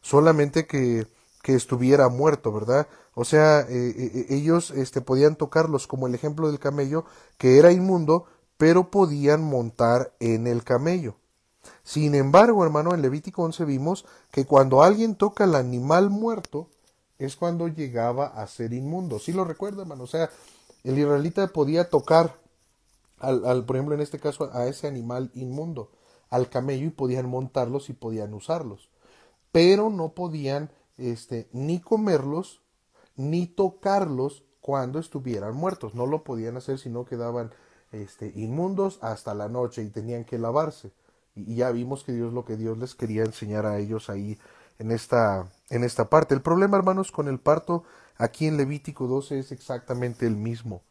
Solamente 0.00 0.66
que 0.66 1.06
que 1.46 1.54
estuviera 1.54 2.08
muerto, 2.08 2.50
¿verdad? 2.50 2.88
O 3.14 3.24
sea, 3.24 3.60
eh, 3.60 3.66
eh, 3.70 4.26
ellos 4.30 4.72
este, 4.72 5.00
podían 5.00 5.36
tocarlos 5.36 5.86
como 5.86 6.08
el 6.08 6.14
ejemplo 6.16 6.48
del 6.48 6.58
camello, 6.58 7.04
que 7.38 7.60
era 7.60 7.70
inmundo, 7.70 8.24
pero 8.56 8.90
podían 8.90 9.44
montar 9.44 10.12
en 10.18 10.48
el 10.48 10.64
camello. 10.64 11.14
Sin 11.82 12.14
embargo, 12.14 12.64
hermano, 12.64 12.94
en 12.94 13.02
Levítico 13.02 13.42
11 13.42 13.64
vimos 13.64 14.04
que 14.30 14.44
cuando 14.44 14.82
alguien 14.82 15.14
toca 15.14 15.44
al 15.44 15.54
animal 15.54 16.10
muerto, 16.10 16.68
es 17.18 17.36
cuando 17.36 17.68
llegaba 17.68 18.26
a 18.26 18.46
ser 18.46 18.72
inmundo. 18.72 19.18
¿Sí 19.18 19.32
lo 19.32 19.44
recuerda, 19.44 19.82
hermano? 19.82 20.04
O 20.04 20.06
sea, 20.06 20.30
el 20.84 20.98
israelita 20.98 21.46
podía 21.48 21.88
tocar, 21.88 22.38
al, 23.18 23.44
al, 23.46 23.64
por 23.64 23.76
ejemplo, 23.76 23.94
en 23.94 24.00
este 24.00 24.18
caso, 24.18 24.50
a 24.52 24.66
ese 24.66 24.86
animal 24.86 25.30
inmundo, 25.34 25.90
al 26.28 26.50
camello, 26.50 26.86
y 26.86 26.90
podían 26.90 27.28
montarlos 27.28 27.88
y 27.88 27.94
podían 27.94 28.34
usarlos. 28.34 28.90
Pero 29.52 29.90
no 29.90 30.10
podían 30.10 30.70
este, 30.98 31.48
ni 31.52 31.80
comerlos, 31.80 32.60
ni 33.16 33.46
tocarlos 33.46 34.44
cuando 34.60 34.98
estuvieran 34.98 35.54
muertos. 35.54 35.94
No 35.94 36.06
lo 36.06 36.24
podían 36.24 36.56
hacer 36.56 36.78
si 36.78 36.90
no 36.90 37.04
quedaban 37.04 37.50
este, 37.92 38.32
inmundos 38.34 38.98
hasta 39.00 39.34
la 39.34 39.48
noche 39.48 39.82
y 39.82 39.88
tenían 39.90 40.24
que 40.24 40.38
lavarse. 40.38 40.92
Y, 41.36 41.54
ya 41.54 41.70
vimos 41.70 42.02
que 42.02 42.12
Dios 42.12 42.32
lo 42.32 42.44
que 42.44 42.56
Dios 42.56 42.78
les 42.78 42.94
quería 42.94 43.22
enseñar 43.22 43.66
a 43.66 43.78
ellos 43.78 44.10
ahí 44.10 44.38
en 44.78 44.90
esta, 44.90 45.46
en 45.70 45.84
esta 45.84 46.10
parte. 46.10 46.34
El 46.34 46.42
problema, 46.42 46.76
hermanos, 46.76 47.12
con 47.12 47.28
el 47.28 47.38
parto 47.38 47.84
aquí 48.16 48.46
en 48.46 48.56
Levítico 48.56 49.06
12 49.06 49.38
es 49.38 49.52
exactamente 49.52 50.26
el 50.26 50.36
mismo. 50.36 50.82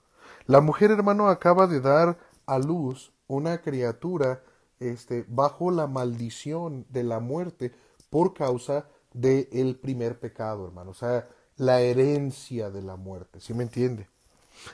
La 0.46 0.62
mujer, 0.62 0.92
hermano, 0.92 1.28
acaba 1.28 1.68
de 1.68 1.82
dar 1.82 2.18
a 2.46 2.60
luz 2.60 3.12
una 3.28 3.62
criatura 3.62 4.44
este, 4.80 5.26
bajo 5.28 5.72
la 5.72 5.88
maldición 5.88 6.86
de 6.90 7.04
la 7.04 7.20
muerte 7.20 7.74
por 8.10 8.34
causa 8.34 8.88
del 9.14 9.48
el 9.52 9.76
primer 9.76 10.20
pecado, 10.20 10.66
hermano. 10.66 10.92
O 10.92 10.94
sea, 10.94 11.28
la 11.58 11.82
herencia 11.82 12.70
de 12.70 12.82
la 12.82 12.96
muerte. 12.96 13.40
¿Sí 13.40 13.54
me 13.54 13.64
entiende? 13.64 14.08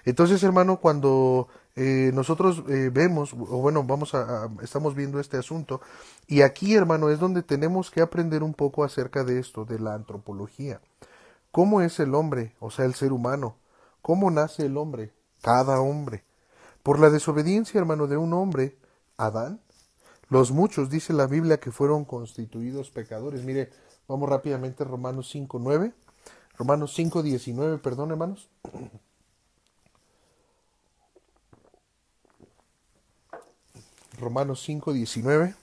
Entonces, 0.06 0.44
hermano, 0.44 0.80
cuando 0.80 1.48
eh, 1.76 2.12
nosotros 2.14 2.64
eh, 2.68 2.90
vemos, 2.92 3.34
o 3.34 3.58
bueno, 3.58 3.84
vamos 3.84 4.14
a, 4.14 4.50
estamos 4.62 4.96
viendo 4.96 5.20
este 5.20 5.38
asunto, 5.38 5.82
y 6.28 6.42
aquí, 6.42 6.76
hermano, 6.76 7.10
es 7.10 7.20
donde 7.20 7.44
tenemos 7.44 7.92
que 7.92 8.02
aprender 8.02 8.44
un 8.44 8.54
poco 8.54 8.84
acerca 8.84 9.24
de 9.24 9.40
esto, 9.40 9.66
de 9.66 9.80
la 9.80 9.94
antropología. 9.94 10.82
¿Cómo 11.52 11.82
es 11.82 12.00
el 12.00 12.16
hombre, 12.16 12.56
o 12.60 12.72
sea, 12.72 12.86
el 12.86 12.94
ser 12.94 13.12
humano? 13.12 13.56
¿Cómo 14.02 14.32
nace 14.32 14.66
el 14.66 14.78
hombre? 14.78 15.12
Cada 15.42 15.82
hombre. 15.82 16.24
Por 16.84 17.00
la 17.00 17.10
desobediencia, 17.10 17.80
hermano, 17.80 18.08
de 18.08 18.18
un 18.18 18.34
hombre, 18.34 18.78
Adán, 19.18 19.62
los 20.30 20.52
muchos, 20.52 20.90
dice 20.90 21.14
la 21.14 21.28
Biblia, 21.28 21.60
que 21.60 21.72
fueron 21.72 22.06
constituidos 22.06 22.90
pecadores. 22.90 23.44
Mire, 23.44 23.70
Vamos 24.12 24.28
rápidamente 24.28 24.84
a 24.84 24.88
Romanos 24.88 25.30
5, 25.30 25.58
9. 25.58 25.94
Romanos 26.58 26.94
5, 26.96 27.24
19, 27.24 27.78
perdón, 27.78 28.12
hermanos. 28.12 28.50
Romanos 34.22 34.62
5, 34.64 34.94
19. 34.94 35.56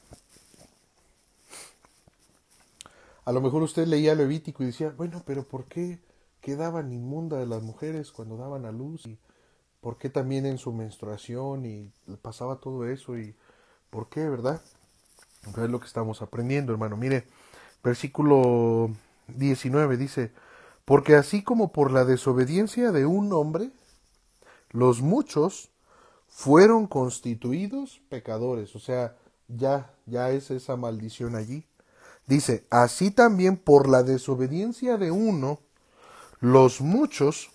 A 3.24 3.32
lo 3.32 3.40
mejor 3.40 3.62
usted 3.62 3.86
leía 3.86 4.14
Levítico 4.14 4.62
y 4.62 4.66
decía, 4.66 4.92
bueno, 4.96 5.22
pero 5.24 5.44
¿por 5.44 5.66
qué 5.66 6.00
quedaban 6.40 6.92
inmundas 6.92 7.46
las 7.46 7.62
mujeres 7.62 8.10
cuando 8.10 8.36
daban 8.36 8.66
a 8.66 8.72
luz? 8.72 9.06
¿Y 9.06 9.18
por 9.80 9.96
qué 9.96 10.10
también 10.10 10.44
en 10.44 10.58
su 10.58 10.72
menstruación? 10.72 11.64
Y 11.66 11.92
pasaba 12.20 12.56
todo 12.56 12.86
eso. 12.86 13.16
¿Y 13.16 13.34
por 13.90 14.08
qué, 14.08 14.28
verdad? 14.28 14.60
Es 15.46 15.70
lo 15.70 15.78
que 15.78 15.86
estamos 15.86 16.20
aprendiendo, 16.20 16.72
hermano. 16.72 16.96
Mire, 16.96 17.26
versículo 17.84 18.90
19 19.28 19.96
dice, 19.96 20.32
porque 20.84 21.14
así 21.14 21.42
como 21.44 21.70
por 21.70 21.92
la 21.92 22.04
desobediencia 22.04 22.90
de 22.90 23.06
un 23.06 23.32
hombre, 23.32 23.70
los 24.70 25.00
muchos 25.00 25.70
fueron 26.28 26.86
constituidos 26.86 28.00
pecadores, 28.08 28.76
o 28.76 28.78
sea, 28.78 29.16
ya, 29.48 29.92
ya 30.06 30.30
es 30.30 30.50
esa 30.50 30.76
maldición 30.76 31.34
allí. 31.34 31.66
Dice, 32.26 32.66
así 32.70 33.10
también 33.10 33.56
por 33.56 33.88
la 33.88 34.02
desobediencia 34.02 34.98
de 34.98 35.10
uno, 35.10 35.60
los 36.40 36.80
muchos, 36.80 37.50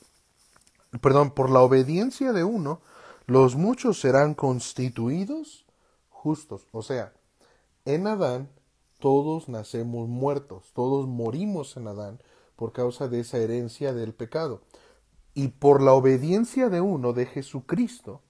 perdón, 0.99 1.31
por 1.31 1.49
la 1.49 1.61
obediencia 1.61 2.33
de 2.33 2.43
uno, 2.43 2.81
los 3.27 3.55
muchos 3.55 4.01
serán 4.01 4.33
constituidos 4.33 5.65
justos. 6.09 6.67
O 6.71 6.81
sea, 6.81 7.13
en 7.85 8.07
Adán 8.07 8.49
todos 8.99 9.47
nacemos 9.47 10.07
muertos, 10.09 10.71
todos 10.73 11.07
morimos 11.07 11.77
en 11.77 11.87
Adán 11.87 12.19
por 12.55 12.71
causa 12.71 13.07
de 13.07 13.19
esa 13.19 13.37
herencia 13.37 13.93
del 13.93 14.13
pecado. 14.13 14.61
Y 15.33 15.49
por 15.49 15.81
la 15.81 15.93
obediencia 15.93 16.69
de 16.69 16.81
uno, 16.81 17.13
de 17.13 17.25
Jesucristo, 17.25 18.21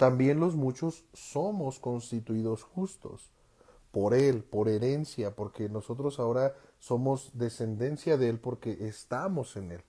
también 0.00 0.40
los 0.40 0.56
muchos 0.56 1.04
somos 1.12 1.78
constituidos 1.78 2.62
justos 2.62 3.30
por 3.90 4.14
Él, 4.14 4.42
por 4.42 4.70
herencia, 4.70 5.36
porque 5.36 5.68
nosotros 5.68 6.18
ahora 6.18 6.54
somos 6.78 7.32
descendencia 7.34 8.16
de 8.16 8.30
Él 8.30 8.38
porque 8.38 8.78
estamos 8.88 9.56
en 9.56 9.72
Él. 9.72 9.84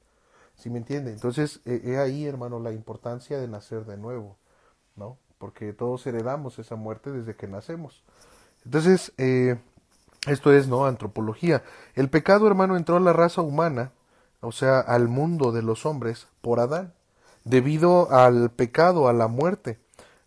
¿Sí 0.56 0.70
me 0.70 0.80
entiende? 0.80 1.14
Entonces, 1.14 1.62
he 1.64 1.98
ahí, 1.98 2.26
hermano, 2.26 2.60
la 2.60 2.74
importancia 2.74 3.40
de 3.40 3.48
nacer 3.48 3.86
de 3.86 3.96
nuevo, 3.96 4.36
¿no? 4.98 5.18
Porque 5.38 5.72
todos 5.72 6.06
heredamos 6.06 6.60
esa 6.60 6.76
muerte 6.76 7.10
desde 7.14 7.38
que 7.38 7.48
nacemos. 7.48 8.04
Entonces, 8.66 9.14
eh, 9.18 9.62
esto 10.28 10.52
es, 10.52 10.68
¿no? 10.68 10.88
Antropología. 10.88 11.64
El 11.96 12.10
pecado, 12.10 12.48
hermano, 12.48 12.76
entró 12.76 12.98
a 12.98 13.00
la 13.00 13.14
raza 13.14 13.42
humana, 13.42 13.94
o 14.42 14.52
sea, 14.52 14.82
al 14.82 15.08
mundo 15.08 15.54
de 15.54 15.62
los 15.62 15.86
hombres, 15.86 16.28
por 16.42 16.60
Adán, 16.60 16.94
debido 17.46 18.12
al 18.12 18.52
pecado, 18.52 19.08
a 19.08 19.14
la 19.14 19.30
muerte. 19.30 19.80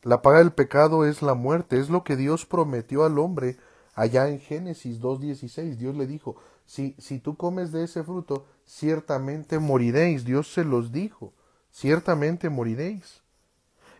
La 0.05 0.21
paga 0.21 0.39
del 0.39 0.53
pecado 0.53 1.07
es 1.07 1.23
la 1.23 1.35
muerte, 1.35 1.81
es 1.81 1.89
lo 1.89 2.05
que 2.05 2.15
Dios 2.15 2.45
prometió 2.45 3.05
al 3.05 3.19
hombre 3.19 3.57
allá 3.95 4.29
en 4.29 4.39
Génesis 4.39 5.01
2.16. 5.01 5.77
Dios 5.77 5.97
le 5.97 6.07
dijo, 6.07 6.37
si, 6.67 6.95
si 6.99 7.19
tú 7.19 7.37
comes 7.37 7.73
de 7.73 7.85
ese 7.85 8.05
fruto, 8.05 8.45
ciertamente 8.67 9.59
moriréis. 9.59 10.27
Dios 10.27 10.53
se 10.53 10.63
los 10.63 10.93
dijo, 10.93 11.33
ciertamente 11.73 12.51
moriréis. 12.51 13.23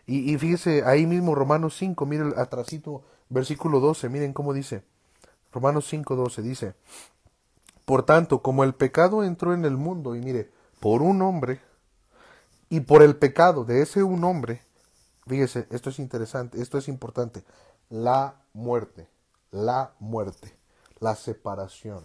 Y, 0.05 0.31
y 0.31 0.37
fíjese, 0.37 0.83
ahí 0.85 1.07
mismo 1.07 1.33
Romanos 1.33 1.75
5, 1.77 2.05
mire 2.05 2.33
atrasito, 2.37 3.03
versículo 3.29 3.79
12, 3.79 4.07
miren 4.09 4.33
cómo 4.33 4.53
dice. 4.53 4.83
Romanos 5.51 5.91
5:12 5.91 6.41
dice, 6.41 6.75
Por 7.85 8.03
tanto, 8.03 8.43
como 8.43 8.63
el 8.63 8.75
pecado 8.75 9.23
entró 9.23 9.53
en 9.53 9.65
el 9.65 9.77
mundo, 9.77 10.15
y 10.15 10.19
mire, 10.19 10.51
por 10.79 11.01
un 11.01 11.21
hombre, 11.23 11.61
y 12.69 12.81
por 12.81 13.01
el 13.01 13.15
pecado 13.15 13.63
de 13.63 13.81
ese 13.81 14.03
un 14.03 14.23
hombre, 14.25 14.64
fíjese, 15.27 15.67
esto 15.71 15.89
es 15.89 15.99
interesante, 15.99 16.61
esto 16.61 16.77
es 16.77 16.87
importante, 16.87 17.43
la 17.89 18.41
muerte, 18.53 19.09
la 19.51 19.93
muerte, 19.99 20.55
la 20.99 21.15
separación. 21.15 22.03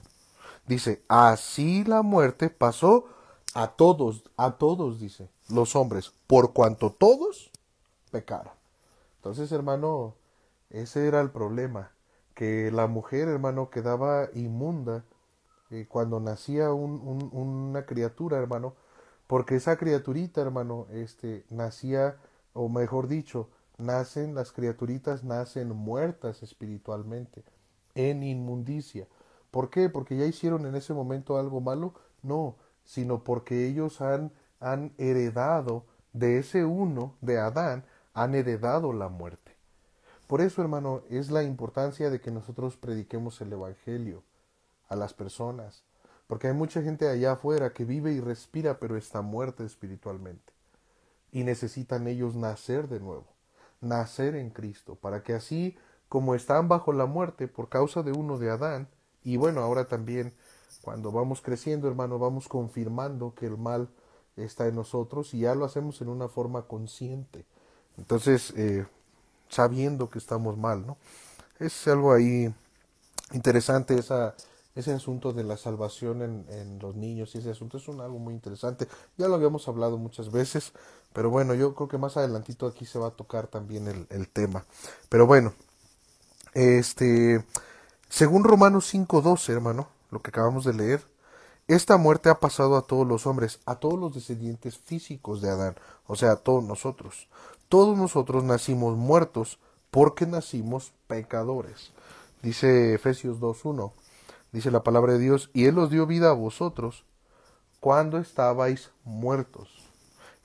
Dice, 0.66 1.02
así 1.09 1.85
la 1.85 2.02
muerte 2.02 2.50
pasó 2.50 3.06
a 3.54 3.68
todos, 3.68 4.24
a 4.37 4.52
todos, 4.52 5.00
dice, 5.00 5.28
los 5.48 5.74
hombres, 5.76 6.12
por 6.26 6.52
cuanto 6.52 6.90
todos 6.90 7.50
pecaron. 8.11 8.52
Entonces, 9.16 9.52
hermano, 9.52 10.14
ese 10.70 11.06
era 11.06 11.20
el 11.20 11.30
problema 11.30 11.92
que 12.35 12.70
la 12.70 12.87
mujer, 12.87 13.28
hermano, 13.28 13.70
quedaba 13.70 14.28
inmunda 14.35 15.04
eh, 15.70 15.87
cuando 15.88 16.20
nacía 16.20 16.72
una 16.72 17.85
criatura, 17.85 18.38
hermano, 18.38 18.74
porque 19.26 19.56
esa 19.56 19.76
criaturita, 19.76 20.40
hermano, 20.40 20.87
este, 20.90 21.44
nacía, 21.50 22.16
o 22.52 22.68
mejor 22.68 23.08
dicho, 23.08 23.48
nacen, 23.78 24.34
las 24.34 24.52
criaturitas 24.52 25.24
nacen 25.24 25.68
muertas 25.70 26.42
espiritualmente, 26.42 27.44
en 27.94 28.22
inmundicia. 28.22 29.06
¿Por 29.50 29.70
qué? 29.70 29.88
Porque 29.88 30.16
ya 30.16 30.26
hicieron 30.26 30.66
en 30.66 30.74
ese 30.74 30.94
momento 30.94 31.38
algo 31.38 31.60
malo. 31.60 31.94
No, 32.22 32.56
sino 32.84 33.24
porque 33.24 33.66
ellos 33.66 34.00
han, 34.00 34.32
han 34.60 34.92
heredado 34.98 35.86
de 36.12 36.38
ese 36.38 36.64
uno, 36.64 37.16
de 37.20 37.38
Adán, 37.38 37.84
han 38.14 38.34
heredado 38.34 38.92
la 38.92 39.08
muerte. 39.08 39.56
Por 40.26 40.40
eso, 40.40 40.62
hermano, 40.62 41.02
es 41.10 41.30
la 41.30 41.42
importancia 41.42 42.10
de 42.10 42.20
que 42.20 42.30
nosotros 42.30 42.76
prediquemos 42.76 43.40
el 43.40 43.52
Evangelio 43.52 44.22
a 44.88 44.96
las 44.96 45.14
personas, 45.14 45.84
porque 46.26 46.48
hay 46.48 46.54
mucha 46.54 46.82
gente 46.82 47.08
allá 47.08 47.32
afuera 47.32 47.72
que 47.72 47.84
vive 47.84 48.12
y 48.12 48.20
respira, 48.20 48.78
pero 48.78 48.96
está 48.96 49.22
muerta 49.22 49.64
espiritualmente. 49.64 50.52
Y 51.32 51.44
necesitan 51.44 52.06
ellos 52.06 52.34
nacer 52.34 52.88
de 52.88 53.00
nuevo, 53.00 53.26
nacer 53.80 54.34
en 54.34 54.50
Cristo, 54.50 54.94
para 54.96 55.22
que 55.22 55.34
así 55.34 55.76
como 56.08 56.34
están 56.34 56.68
bajo 56.68 56.92
la 56.92 57.06
muerte 57.06 57.46
por 57.46 57.68
causa 57.68 58.02
de 58.02 58.12
uno 58.12 58.38
de 58.38 58.50
Adán, 58.50 58.88
y 59.22 59.36
bueno, 59.36 59.60
ahora 59.60 59.86
también 59.86 60.34
cuando 60.82 61.12
vamos 61.12 61.40
creciendo, 61.42 61.88
hermano, 61.88 62.18
vamos 62.18 62.48
confirmando 62.48 63.34
que 63.34 63.46
el 63.46 63.58
mal 63.58 63.88
está 64.36 64.66
en 64.66 64.76
nosotros 64.76 65.34
y 65.34 65.40
ya 65.40 65.54
lo 65.54 65.64
hacemos 65.64 66.00
en 66.00 66.08
una 66.08 66.28
forma 66.28 66.62
consciente. 66.62 67.44
Entonces, 67.98 68.52
eh, 68.56 68.86
sabiendo 69.48 70.08
que 70.08 70.18
estamos 70.18 70.56
mal, 70.56 70.86
¿no? 70.86 70.96
Es 71.58 71.86
algo 71.88 72.12
ahí 72.12 72.52
interesante 73.32 73.98
esa, 73.98 74.34
ese 74.74 74.92
asunto 74.92 75.32
de 75.32 75.44
la 75.44 75.56
salvación 75.56 76.22
en, 76.22 76.46
en, 76.48 76.78
los 76.78 76.96
niños 76.96 77.34
y 77.34 77.38
ese 77.38 77.50
asunto 77.50 77.76
es 77.76 77.86
un 77.88 78.00
algo 78.00 78.18
muy 78.18 78.32
interesante. 78.32 78.88
Ya 79.18 79.28
lo 79.28 79.34
habíamos 79.34 79.68
hablado 79.68 79.98
muchas 79.98 80.32
veces, 80.32 80.72
pero 81.12 81.31
bueno, 81.31 81.55
yo 81.55 81.75
creo 81.75 81.88
que 81.88 81.99
más 81.99 82.16
adelantito 82.16 82.66
aquí 82.66 82.87
se 82.87 82.99
va 82.99 83.09
a 83.09 83.12
tocar 83.12 83.49
también 83.49 83.88
el, 83.88 84.07
el 84.11 84.29
tema. 84.29 84.64
Pero 85.09 85.27
bueno, 85.27 85.53
este, 86.55 87.44
según 88.09 88.44
Romanos 88.44 88.92
5.12, 88.92 89.53
hermano, 89.53 89.88
lo 90.11 90.20
que 90.20 90.31
acabamos 90.31 90.64
de 90.64 90.75
leer, 90.75 91.05
esta 91.68 91.96
muerte 91.96 92.29
ha 92.29 92.40
pasado 92.40 92.77
a 92.77 92.83
todos 92.83 93.07
los 93.07 93.27
hombres, 93.27 93.61
a 93.64 93.77
todos 93.77 93.99
los 93.99 94.14
descendientes 94.14 94.79
físicos 94.79 95.40
de 95.40 95.51
Adán, 95.51 95.77
o 96.07 96.16
sea, 96.16 96.33
a 96.33 96.37
todos 96.37 96.64
nosotros. 96.64 97.29
Todos 97.68 97.96
nosotros 97.96 98.42
nacimos 98.42 98.96
muertos 98.96 99.59
porque 99.90 100.27
nacimos 100.27 100.92
pecadores. 101.07 101.92
Dice 102.42 102.94
Efesios 102.94 103.38
2.1, 103.38 103.92
dice 104.51 104.70
la 104.70 104.83
palabra 104.83 105.12
de 105.12 105.20
Dios, 105.20 105.51
y 105.53 105.66
Él 105.66 105.79
os 105.79 105.90
dio 105.90 106.07
vida 106.07 106.31
a 106.31 106.35
vosotros 106.35 107.05
cuando 107.81 108.18
estabais 108.18 108.90
muertos 109.05 109.79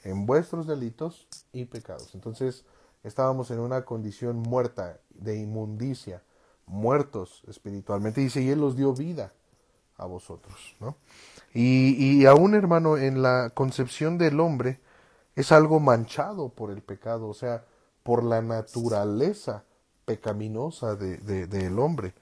en 0.05 0.25
vuestros 0.25 0.67
delitos 0.67 1.27
y 1.51 1.65
pecados. 1.65 2.15
Entonces, 2.15 2.63
estábamos 3.03 3.51
en 3.51 3.59
una 3.59 3.83
condición 3.83 4.37
muerta, 4.37 4.99
de 5.09 5.37
inmundicia, 5.37 6.23
muertos 6.65 7.43
espiritualmente. 7.47 8.21
Dice, 8.21 8.41
y 8.41 8.49
Él 8.49 8.59
los 8.61 8.75
dio 8.75 8.93
vida 8.93 9.33
a 9.97 10.05
vosotros, 10.05 10.75
¿no? 10.79 10.95
Y, 11.53 12.21
y 12.21 12.25
aún, 12.25 12.53
hermano, 12.53 12.97
en 12.97 13.21
la 13.21 13.49
concepción 13.53 14.17
del 14.17 14.39
hombre 14.39 14.79
es 15.35 15.51
algo 15.51 15.79
manchado 15.79 16.49
por 16.49 16.71
el 16.71 16.81
pecado, 16.81 17.27
o 17.27 17.33
sea, 17.33 17.65
por 18.03 18.23
la 18.23 18.41
naturaleza 18.41 19.63
pecaminosa 20.05 20.95
de, 20.95 21.17
de, 21.17 21.47
del 21.47 21.79
hombre. 21.79 22.13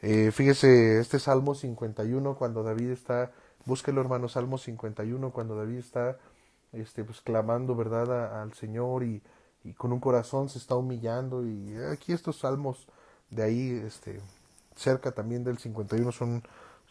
Eh, 0.00 0.30
fíjese, 0.30 1.00
este 1.00 1.18
Salmo 1.18 1.54
51, 1.54 2.36
cuando 2.36 2.62
David 2.62 2.90
está, 2.90 3.32
búsquelo 3.64 4.00
hermano, 4.00 4.28
Salmo 4.28 4.58
51, 4.58 5.32
cuando 5.32 5.56
David 5.56 5.78
está 5.78 6.18
este, 6.72 7.04
pues, 7.04 7.20
clamando, 7.20 7.74
¿verdad?, 7.74 8.40
al 8.40 8.54
Señor 8.54 9.04
y, 9.04 9.22
con 9.76 9.92
un 9.92 9.98
corazón 9.98 10.48
se 10.48 10.58
está 10.58 10.76
humillando. 10.76 11.44
Y 11.44 11.76
aquí 11.92 12.12
estos 12.12 12.38
salmos 12.38 12.86
de 13.30 13.42
ahí, 13.42 13.70
este, 13.84 14.20
cerca 14.76 15.10
también 15.10 15.42
del 15.42 15.58
51, 15.58 16.12
son 16.12 16.42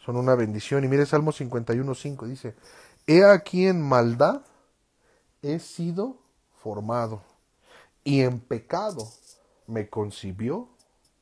son 0.06 0.16
una 0.16 0.36
bendición. 0.36 0.84
Y 0.84 0.88
mire 0.88 1.04
Salmo 1.04 1.32
51.5 1.32 2.26
dice, 2.26 2.54
He 3.06 3.24
aquí 3.24 3.66
en 3.66 3.82
maldad 3.82 4.42
he 5.42 5.58
sido 5.58 6.16
formado 6.54 7.22
y 8.04 8.22
en 8.22 8.40
pecado 8.40 9.08
me 9.66 9.88
concibió 9.88 10.68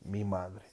mi 0.03 0.25
madre. 0.25 0.65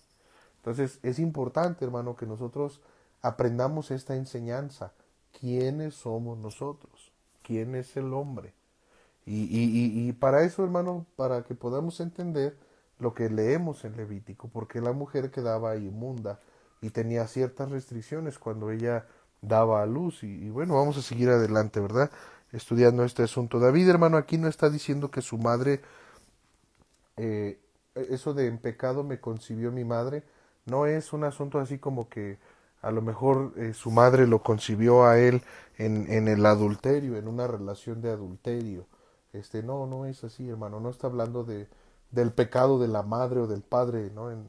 Entonces 0.57 0.99
es 1.03 1.19
importante, 1.19 1.85
hermano, 1.85 2.15
que 2.15 2.25
nosotros 2.25 2.81
aprendamos 3.21 3.91
esta 3.91 4.15
enseñanza. 4.15 4.91
¿Quiénes 5.39 5.95
somos 5.95 6.37
nosotros? 6.37 7.10
¿Quién 7.43 7.75
es 7.75 7.95
el 7.97 8.13
hombre? 8.13 8.53
Y, 9.25 9.43
y, 9.43 10.09
y, 10.09 10.13
para 10.13 10.43
eso, 10.43 10.63
hermano, 10.63 11.05
para 11.15 11.43
que 11.43 11.53
podamos 11.55 11.99
entender 11.99 12.57
lo 12.99 13.13
que 13.13 13.29
leemos 13.29 13.85
en 13.85 13.95
Levítico, 13.95 14.47
porque 14.47 14.81
la 14.81 14.93
mujer 14.93 15.31
quedaba 15.31 15.75
inmunda 15.75 16.39
y 16.81 16.89
tenía 16.89 17.27
ciertas 17.27 17.69
restricciones 17.69 18.39
cuando 18.39 18.71
ella 18.71 19.05
daba 19.41 19.83
a 19.83 19.85
luz. 19.85 20.23
Y, 20.23 20.49
bueno, 20.49 20.75
vamos 20.75 20.97
a 20.97 21.01
seguir 21.01 21.29
adelante, 21.29 21.79
¿verdad? 21.79 22.11
Estudiando 22.51 23.03
este 23.03 23.23
asunto. 23.23 23.59
David, 23.59 23.89
hermano, 23.89 24.17
aquí 24.17 24.37
no 24.37 24.47
está 24.47 24.69
diciendo 24.69 25.11
que 25.11 25.21
su 25.21 25.37
madre, 25.37 25.81
eh, 27.17 27.59
eso 27.95 28.33
de 28.33 28.47
en 28.47 28.57
pecado 28.57 29.03
me 29.03 29.19
concibió 29.19 29.71
mi 29.71 29.83
madre, 29.83 30.23
no 30.65 30.85
es 30.85 31.13
un 31.13 31.23
asunto 31.23 31.59
así 31.59 31.77
como 31.77 32.09
que 32.09 32.39
a 32.81 32.91
lo 32.91 33.01
mejor 33.01 33.53
eh, 33.57 33.73
su 33.73 33.91
madre 33.91 34.27
lo 34.27 34.41
concibió 34.41 35.05
a 35.05 35.19
él 35.19 35.43
en, 35.77 36.11
en 36.11 36.27
el 36.27 36.45
adulterio, 36.45 37.17
en 37.17 37.27
una 37.27 37.47
relación 37.47 38.01
de 38.01 38.11
adulterio. 38.11 38.85
Este, 39.33 39.63
no, 39.63 39.87
no 39.87 40.05
es 40.05 40.23
así, 40.23 40.49
hermano, 40.49 40.79
no 40.79 40.89
está 40.89 41.07
hablando 41.07 41.43
de, 41.43 41.67
del 42.11 42.31
pecado 42.31 42.79
de 42.79 42.87
la 42.87 43.03
madre 43.03 43.41
o 43.41 43.47
del 43.47 43.61
padre, 43.61 44.11
¿no? 44.13 44.31
En, 44.31 44.45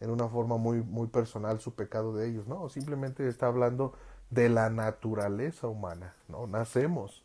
en 0.00 0.10
una 0.10 0.28
forma 0.28 0.56
muy, 0.56 0.82
muy 0.82 1.08
personal 1.08 1.60
su 1.60 1.74
pecado 1.74 2.14
de 2.14 2.28
ellos, 2.28 2.46
no, 2.46 2.68
simplemente 2.70 3.28
está 3.28 3.48
hablando 3.48 3.92
de 4.30 4.48
la 4.48 4.70
naturaleza 4.70 5.66
humana, 5.68 6.14
¿no? 6.28 6.46
Nacemos, 6.46 7.22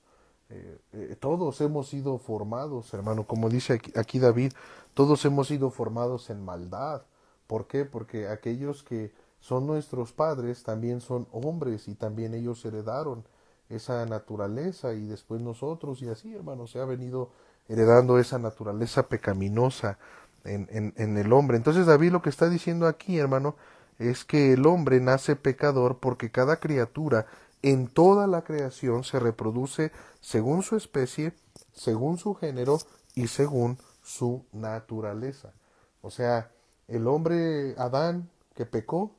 eh, 0.49 0.77
eh, 0.93 1.15
todos 1.19 1.61
hemos 1.61 1.87
sido 1.87 2.17
formados, 2.17 2.93
hermano, 2.93 3.25
como 3.25 3.49
dice 3.49 3.73
aquí, 3.73 3.93
aquí, 3.95 4.19
David, 4.19 4.53
todos 4.93 5.23
hemos 5.25 5.47
sido 5.47 5.69
formados 5.69 6.29
en 6.29 6.43
maldad. 6.43 7.03
¿Por 7.47 7.67
qué? 7.67 7.85
Porque 7.85 8.27
aquellos 8.27 8.83
que 8.83 9.11
son 9.45 9.67
nuestros 9.67 10.11
padres 10.11 10.63
también 10.63 11.01
son 11.01 11.27
hombres 11.31 11.87
y 11.87 11.93
también 11.93 12.33
ellos 12.33 12.65
heredaron 12.65 13.23
esa 13.69 14.03
naturaleza 14.07 14.95
y 14.95 15.05
después 15.05 15.39
nosotros 15.39 16.01
y 16.01 16.09
así, 16.09 16.33
hermano, 16.33 16.65
se 16.65 16.79
ha 16.79 16.85
venido 16.85 17.29
heredando 17.69 18.17
esa 18.17 18.39
naturaleza 18.39 19.07
pecaminosa 19.07 19.99
en, 20.45 20.93
en, 20.97 21.17
el 21.17 21.31
hombre. 21.31 21.57
Entonces 21.57 21.85
David 21.85 22.11
lo 22.11 22.23
que 22.23 22.31
está 22.31 22.49
diciendo 22.49 22.87
aquí, 22.87 23.19
hermano, 23.19 23.55
es 23.99 24.25
que 24.25 24.53
el 24.53 24.65
hombre 24.65 24.99
nace 24.99 25.35
pecador 25.35 25.99
porque 25.99 26.31
cada 26.31 26.59
criatura 26.59 27.27
en 27.61 27.85
toda 27.87 28.25
la 28.25 28.43
creación 28.43 29.03
se 29.03 29.19
reproduce 29.19 29.91
según 30.21 30.63
su 30.63 30.75
especie, 30.75 31.33
según 31.71 32.17
su 32.17 32.33
género 32.33 32.79
y 33.13 33.27
según 33.27 33.77
su 34.01 34.43
naturaleza. 34.53 35.53
O 36.01 36.09
sea, 36.09 36.49
el 36.87 37.05
hombre 37.05 37.75
Adán 37.77 38.27
que 38.55 38.65
pecó 38.65 39.11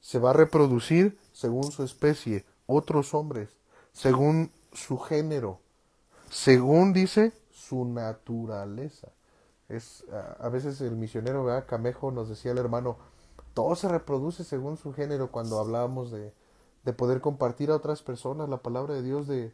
se 0.00 0.18
va 0.18 0.30
a 0.30 0.34
reproducir 0.34 1.18
según 1.32 1.70
su 1.70 1.82
especie, 1.82 2.44
otros 2.66 3.14
hombres, 3.14 3.50
según 3.92 4.50
su 4.72 4.98
género, 4.98 5.60
según 6.30 6.92
dice 6.92 7.32
su 7.50 7.84
naturaleza 7.84 9.08
es 9.68 10.04
a, 10.40 10.48
veces 10.48 10.80
el 10.80 10.96
misionero. 10.96 11.46
Camejo 11.66 12.10
nos 12.10 12.28
decía 12.28 12.52
el 12.52 12.58
hermano 12.58 12.96
todo 13.54 13.74
se 13.74 13.88
reproduce 13.88 14.44
según 14.44 14.76
su 14.76 14.92
género 14.92 15.30
cuando 15.30 15.58
hablábamos 15.58 16.10
de, 16.10 16.32
de 16.84 16.92
poder 16.92 17.20
compartir 17.20 17.70
a 17.70 17.76
otras 17.76 18.02
personas 18.02 18.48
la 18.48 18.58
palabra 18.58 18.94
de 18.94 19.02
Dios 19.02 19.26
de, 19.26 19.52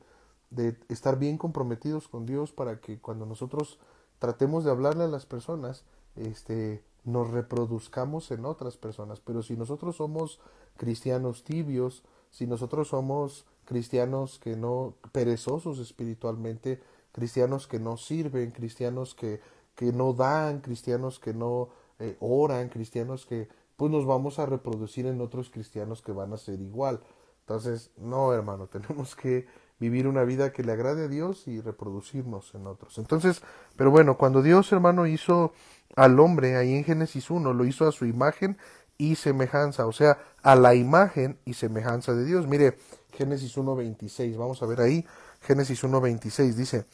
de 0.51 0.77
estar 0.89 1.19
bien 1.19 1.39
comprometidos 1.39 2.07
con 2.09 2.27
Dios 2.27 2.53
para 2.53 2.81
que 2.81 3.01
cuando 3.01 3.27
nosotros 3.27 3.79
tratemos 4.19 4.65
de 4.65 4.71
hablarle 4.71 5.05
a 5.05 5.09
las 5.09 5.27
personas 5.27 5.85
este 6.17 6.85
nos 7.05 7.31
reproduzcamos 7.31 8.31
en 8.31 8.45
otras 8.45 8.77
personas 8.77 9.21
pero 9.21 9.43
si 9.43 9.57
nosotros 9.57 9.97
somos 9.97 10.40
cristianos 10.77 11.45
tibios 11.45 12.03
si 12.31 12.47
nosotros 12.47 12.88
somos 12.88 13.47
cristianos 13.64 14.38
que 14.38 14.57
no 14.57 14.95
perezosos 15.12 15.79
espiritualmente 15.79 16.81
cristianos 17.12 17.67
que 17.67 17.79
no 17.79 17.97
sirven 17.97 18.51
cristianos 18.51 19.14
que 19.14 19.40
que 19.75 19.93
no 19.93 20.12
dan, 20.12 20.61
cristianos 20.61 21.19
que 21.19 21.35
no 21.35 21.71
eh, 21.99 22.17
oran, 22.21 22.69
cristianos 22.69 23.27
que 23.27 23.49
pues 23.77 23.90
nos 23.90 24.07
vamos 24.07 24.38
a 24.38 24.47
reproducir 24.47 25.07
en 25.07 25.21
otros 25.21 25.51
cristianos 25.51 26.01
que 26.01 26.12
van 26.12 26.33
a 26.33 26.37
ser 26.37 26.61
igual. 26.61 27.01
Entonces, 27.40 27.90
no, 27.97 28.33
hermano, 28.33 28.67
tenemos 28.73 29.17
que 29.17 29.47
vivir 29.81 30.07
una 30.07 30.23
vida 30.23 30.53
que 30.53 30.62
le 30.62 30.73
agrade 30.73 31.05
a 31.05 31.09
Dios 31.09 31.49
y 31.49 31.61
reproducirnos 31.61 32.55
en 32.55 32.67
otros. 32.67 32.99
Entonces, 32.99 33.43
pero 33.77 33.90
bueno, 33.90 34.17
cuando 34.17 34.43
Dios, 34.43 34.71
hermano, 34.73 35.07
hizo 35.07 35.53
al 35.97 36.18
hombre 36.20 36.57
ahí 36.57 36.75
en 36.75 36.85
Génesis 36.85 37.31
1, 37.31 37.53
lo 37.53 37.64
hizo 37.64 37.87
a 37.87 37.92
su 37.92 38.07
imagen 38.07 38.59
y 38.99 39.16
semejanza, 39.16 39.87
o 39.87 39.92
sea, 39.92 40.18
a 40.42 40.55
la 40.57 40.75
imagen 40.75 41.38
y 41.44 41.55
semejanza 41.55 42.14
de 42.14 42.25
Dios. 42.25 42.47
Mire, 42.47 42.79
Génesis 43.12 43.57
1.26, 43.57 44.37
vamos 44.37 44.62
a 44.62 44.66
ver 44.66 44.81
ahí, 44.81 45.07
Génesis 45.40 45.83
1.26 45.85 46.55
dice, 46.55 46.85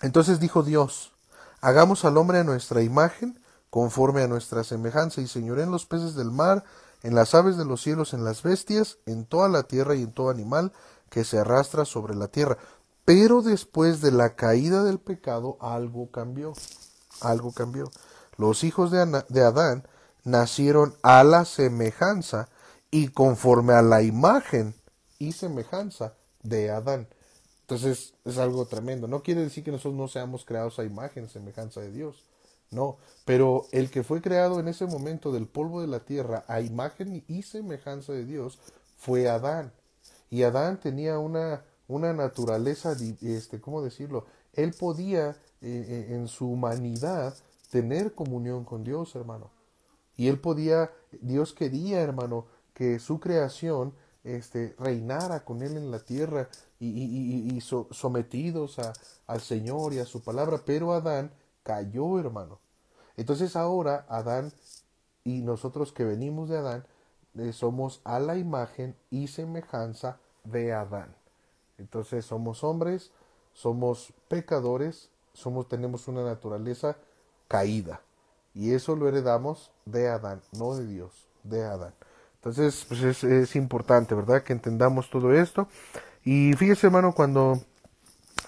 entonces 0.00 0.40
dijo 0.40 0.62
Dios, 0.62 1.12
hagamos 1.60 2.04
al 2.04 2.16
hombre 2.16 2.38
a 2.38 2.44
nuestra 2.44 2.82
imagen, 2.82 3.40
conforme 3.70 4.22
a 4.22 4.28
nuestra 4.28 4.64
semejanza, 4.64 5.20
y 5.20 5.26
señoré 5.26 5.62
en 5.62 5.70
los 5.70 5.86
peces 5.86 6.14
del 6.14 6.30
mar, 6.30 6.64
en 7.02 7.14
las 7.14 7.34
aves 7.34 7.56
de 7.56 7.64
los 7.64 7.82
cielos, 7.82 8.14
en 8.14 8.24
las 8.24 8.42
bestias, 8.42 8.98
en 9.06 9.24
toda 9.24 9.48
la 9.48 9.64
tierra 9.64 9.94
y 9.94 10.02
en 10.02 10.12
todo 10.12 10.30
animal 10.30 10.72
que 11.10 11.24
se 11.24 11.38
arrastra 11.38 11.84
sobre 11.84 12.14
la 12.14 12.28
tierra. 12.28 12.58
Pero 13.04 13.42
después 13.42 14.00
de 14.00 14.12
la 14.12 14.34
caída 14.34 14.82
del 14.82 14.98
pecado, 14.98 15.56
algo 15.60 16.10
cambió. 16.10 16.52
Algo 17.20 17.52
cambió. 17.52 17.90
Los 18.36 18.64
hijos 18.64 18.90
de, 18.90 19.24
de 19.28 19.42
Adán 19.42 19.86
nacieron 20.24 20.94
a 21.02 21.24
la 21.24 21.44
semejanza 21.44 22.48
y 22.90 23.08
conforme 23.08 23.74
a 23.74 23.82
la 23.82 24.02
imagen 24.02 24.74
y 25.18 25.32
semejanza 25.32 26.14
de 26.42 26.70
Adán. 26.70 27.08
Entonces 27.62 28.14
es 28.24 28.38
algo 28.38 28.66
tremendo. 28.66 29.08
No 29.08 29.22
quiere 29.22 29.42
decir 29.42 29.64
que 29.64 29.70
nosotros 29.70 29.94
no 29.94 30.08
seamos 30.08 30.44
creados 30.44 30.78
a 30.78 30.84
imagen 30.84 31.28
semejanza 31.28 31.80
de 31.80 31.92
Dios. 31.92 32.24
No, 32.70 32.98
pero 33.24 33.66
el 33.72 33.90
que 33.90 34.02
fue 34.02 34.20
creado 34.20 34.60
en 34.60 34.68
ese 34.68 34.86
momento 34.86 35.32
del 35.32 35.46
polvo 35.46 35.80
de 35.80 35.86
la 35.86 36.00
tierra 36.00 36.44
a 36.48 36.60
imagen 36.60 37.24
y 37.26 37.42
semejanza 37.42 38.12
de 38.12 38.24
Dios 38.26 38.58
fue 38.98 39.28
Adán. 39.28 39.72
Y 40.30 40.42
Adán 40.42 40.78
tenía 40.78 41.18
una, 41.18 41.62
una 41.86 42.12
naturaleza, 42.12 42.94
este, 43.22 43.60
¿cómo 43.60 43.82
decirlo? 43.82 44.26
Él 44.52 44.74
podía 44.74 45.36
eh, 45.60 45.86
eh, 46.10 46.14
en 46.14 46.28
su 46.28 46.50
humanidad 46.50 47.34
tener 47.70 48.14
comunión 48.14 48.64
con 48.64 48.84
Dios, 48.84 49.14
hermano. 49.14 49.50
Y 50.16 50.28
él 50.28 50.40
podía, 50.40 50.90
Dios 51.20 51.52
quería, 51.52 52.00
hermano, 52.00 52.46
que 52.74 52.98
su 52.98 53.20
creación 53.20 53.92
este, 54.24 54.74
reinara 54.78 55.44
con 55.44 55.62
él 55.62 55.76
en 55.76 55.90
la 55.90 56.00
tierra 56.00 56.48
y, 56.80 56.88
y, 56.88 57.60
sometidos 57.60 58.78
a, 58.78 58.92
al 59.26 59.40
Señor 59.40 59.92
y 59.92 59.98
a 59.98 60.04
su 60.04 60.22
palabra, 60.22 60.60
pero 60.64 60.92
Adán 60.92 61.32
cayó, 61.62 62.18
hermano. 62.18 62.58
Entonces 63.16 63.56
ahora 63.56 64.06
Adán 64.08 64.52
y 65.24 65.42
nosotros 65.42 65.92
que 65.92 66.04
venimos 66.04 66.48
de 66.48 66.58
Adán, 66.58 66.86
eh, 67.36 67.52
somos 67.52 68.00
a 68.04 68.18
la 68.18 68.36
imagen 68.36 68.96
y 69.10 69.28
semejanza 69.28 70.18
de 70.44 70.72
Adán. 70.72 71.14
Entonces 71.76 72.24
somos 72.24 72.64
hombres, 72.64 73.10
somos 73.52 74.12
pecadores, 74.28 75.10
somos, 75.38 75.68
tenemos 75.68 76.08
una 76.08 76.24
naturaleza 76.24 76.96
caída. 77.46 78.00
Y 78.54 78.72
eso 78.72 78.96
lo 78.96 79.08
heredamos 79.08 79.70
de 79.84 80.08
Adán, 80.08 80.40
no 80.58 80.74
de 80.74 80.86
Dios, 80.86 81.28
de 81.44 81.64
Adán. 81.64 81.94
Entonces, 82.36 82.84
pues 82.88 83.24
es, 83.24 83.56
importante, 83.56 84.14
¿verdad? 84.14 84.42
Que 84.42 84.52
entendamos 84.52 85.10
todo 85.10 85.32
esto. 85.32 85.68
Y 86.24 86.52
fíjese, 86.54 86.86
hermano, 86.86 87.14
cuando 87.14 87.60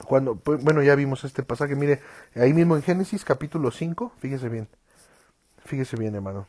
cuando, 0.07 0.37
pues, 0.37 0.62
bueno, 0.64 0.83
ya 0.83 0.94
vimos 0.94 1.24
este 1.24 1.42
pasaje, 1.42 1.74
mire, 1.76 2.00
ahí 2.35 2.55
mismo 2.55 2.74
en 2.74 2.83
Génesis 2.83 3.24
capítulo 3.24 3.70
5, 3.70 4.12
fíjese 4.18 4.48
bien, 4.48 4.68
fíjese 5.64 5.96
bien, 5.96 6.14
hermano. 6.14 6.46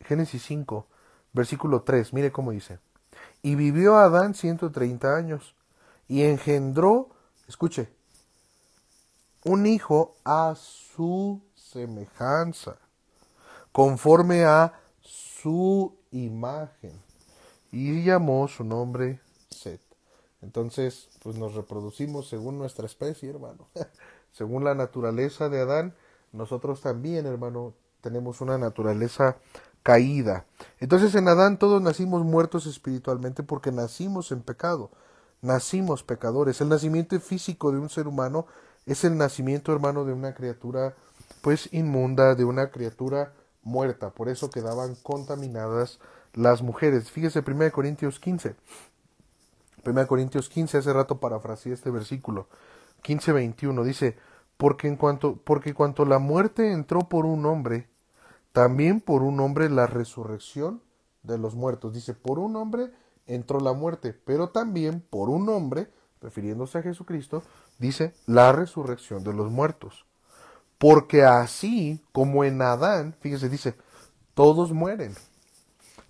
Génesis 0.00 0.42
5, 0.44 0.86
versículo 1.32 1.82
3, 1.82 2.12
mire 2.12 2.30
cómo 2.30 2.52
dice. 2.52 2.78
Y 3.42 3.56
vivió 3.56 3.96
Adán 3.96 4.34
130 4.34 5.16
años 5.16 5.54
y 6.06 6.22
engendró, 6.22 7.08
escuche, 7.48 7.88
un 9.44 9.66
hijo 9.66 10.16
a 10.24 10.54
su 10.56 11.40
semejanza, 11.54 12.76
conforme 13.72 14.44
a 14.44 14.72
su 15.00 15.96
imagen, 16.10 17.00
y 17.70 18.02
llamó 18.02 18.48
su 18.48 18.64
nombre 18.64 19.20
Set. 19.50 19.80
Entonces, 20.42 21.08
pues 21.22 21.36
nos 21.36 21.54
reproducimos 21.54 22.28
según 22.28 22.58
nuestra 22.58 22.86
especie, 22.86 23.30
hermano. 23.30 23.68
según 24.32 24.64
la 24.64 24.74
naturaleza 24.74 25.48
de 25.48 25.60
Adán, 25.60 25.94
nosotros 26.32 26.80
también, 26.80 27.26
hermano, 27.26 27.74
tenemos 28.00 28.40
una 28.40 28.58
naturaleza 28.58 29.36
caída. 29.82 30.46
Entonces 30.80 31.14
en 31.14 31.28
Adán 31.28 31.58
todos 31.58 31.80
nacimos 31.80 32.24
muertos 32.24 32.66
espiritualmente 32.66 33.42
porque 33.42 33.70
nacimos 33.70 34.32
en 34.32 34.42
pecado, 34.42 34.90
nacimos 35.40 36.02
pecadores. 36.02 36.60
El 36.60 36.70
nacimiento 36.70 37.18
físico 37.20 37.70
de 37.70 37.78
un 37.78 37.90
ser 37.90 38.08
humano 38.08 38.46
es 38.86 39.04
el 39.04 39.16
nacimiento, 39.16 39.72
hermano, 39.72 40.04
de 40.04 40.12
una 40.12 40.34
criatura 40.34 40.94
pues 41.42 41.68
inmunda, 41.72 42.34
de 42.34 42.44
una 42.44 42.70
criatura 42.70 43.32
muerta. 43.62 44.10
Por 44.10 44.28
eso 44.28 44.50
quedaban 44.50 44.94
contaminadas 45.02 46.00
las 46.32 46.62
mujeres. 46.62 47.10
Fíjese 47.10 47.42
1 47.46 47.72
Corintios 47.72 48.18
15. 48.20 48.54
1 49.84 50.06
Corintios 50.06 50.48
15, 50.48 50.78
hace 50.78 50.92
rato 50.92 51.18
parafraseé 51.18 51.72
este 51.72 51.90
versículo, 51.90 52.48
15, 53.02 53.32
21, 53.32 53.84
dice, 53.84 54.16
porque 54.56 54.88
en 54.88 54.96
cuanto, 54.96 55.36
porque 55.36 55.74
cuanto 55.74 56.04
la 56.04 56.18
muerte 56.18 56.72
entró 56.72 57.00
por 57.00 57.26
un 57.26 57.44
hombre, 57.44 57.88
también 58.52 59.00
por 59.00 59.22
un 59.22 59.40
hombre 59.40 59.68
la 59.68 59.86
resurrección 59.86 60.80
de 61.22 61.38
los 61.38 61.54
muertos. 61.54 61.92
Dice, 61.92 62.14
por 62.14 62.38
un 62.38 62.56
hombre 62.56 62.90
entró 63.26 63.60
la 63.60 63.72
muerte, 63.72 64.12
pero 64.12 64.50
también 64.50 65.04
por 65.10 65.28
un 65.28 65.48
hombre, 65.48 65.90
refiriéndose 66.20 66.78
a 66.78 66.82
Jesucristo, 66.82 67.42
dice, 67.78 68.14
la 68.26 68.52
resurrección 68.52 69.24
de 69.24 69.32
los 69.32 69.50
muertos. 69.50 70.06
Porque 70.78 71.24
así 71.24 72.00
como 72.12 72.44
en 72.44 72.60
Adán, 72.62 73.14
fíjese, 73.20 73.48
dice, 73.48 73.74
todos 74.34 74.72
mueren. 74.72 75.14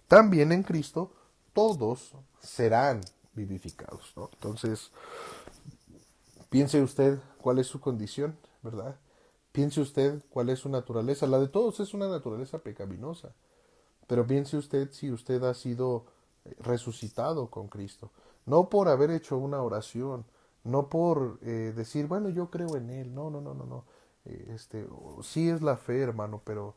También 0.09 0.53
en 0.53 0.63
Cristo 0.63 1.13
todos 1.53 2.13
serán 2.41 3.01
vivificados. 3.35 4.15
Entonces, 4.35 4.91
piense 6.51 6.83
usted 6.83 7.19
cuál 7.39 7.59
es 7.59 7.67
su 7.67 7.81
condición, 7.81 8.37
¿verdad? 8.63 8.97
Piense 9.53 9.81
usted 9.81 10.21
cuál 10.31 10.49
es 10.51 10.61
su 10.61 10.69
naturaleza. 10.69 11.27
La 11.27 11.39
de 11.39 11.49
todos 11.49 11.79
es 11.81 11.95
una 11.95 12.09
naturaleza 12.09 12.59
pecaminosa. 12.59 13.35
Pero 14.07 14.27
piense 14.27 14.57
usted 14.57 14.91
si 14.93 15.11
usted 15.11 15.43
ha 15.45 15.55
sido 15.55 16.07
resucitado 16.59 17.51
con 17.51 17.69
Cristo. 17.69 18.11
No 18.47 18.69
por 18.69 18.89
haber 18.89 19.11
hecho 19.11 19.37
una 19.39 19.63
oración, 19.63 20.27
no 20.65 20.89
por 20.89 21.39
eh, 21.43 21.73
decir, 21.77 22.07
bueno, 22.07 22.29
yo 22.31 22.51
creo 22.51 22.77
en 22.77 22.91
Él. 22.91 23.15
No, 23.15 23.31
no, 23.31 23.41
no, 23.41 23.55
no, 23.55 23.65
no. 23.67 23.85
Eh, 24.25 24.53
este, 24.55 24.87
sí 25.23 25.49
es 25.49 25.63
la 25.63 25.77
fe, 25.77 26.01
hermano, 26.01 26.43
pero 26.45 26.75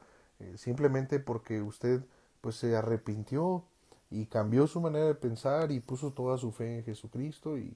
simplemente 0.55 1.19
porque 1.19 1.63
usted 1.63 2.03
pues 2.41 2.57
se 2.57 2.75
arrepintió 2.75 3.63
y 4.09 4.25
cambió 4.27 4.67
su 4.67 4.79
manera 4.81 5.05
de 5.05 5.15
pensar 5.15 5.71
y 5.71 5.79
puso 5.79 6.11
toda 6.11 6.37
su 6.37 6.51
fe 6.51 6.77
en 6.79 6.83
Jesucristo 6.83 7.57
y, 7.57 7.75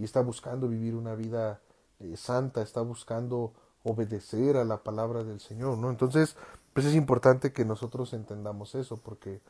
está 0.00 0.22
buscando 0.22 0.68
vivir 0.68 0.96
una 0.96 1.14
vida 1.14 1.60
eh, 2.00 2.16
santa, 2.16 2.62
está 2.62 2.80
buscando 2.80 3.52
obedecer 3.84 4.56
a 4.56 4.64
la 4.64 4.82
palabra 4.82 5.22
del 5.22 5.38
Señor, 5.38 5.78
¿no? 5.78 5.88
Entonces, 5.88 6.36
pues 6.72 6.84
es 6.86 6.94
importante 6.94 7.52
que 7.52 7.64
nosotros 7.64 8.12
entendamos 8.12 8.74
eso, 8.74 8.96
porque 8.96 9.40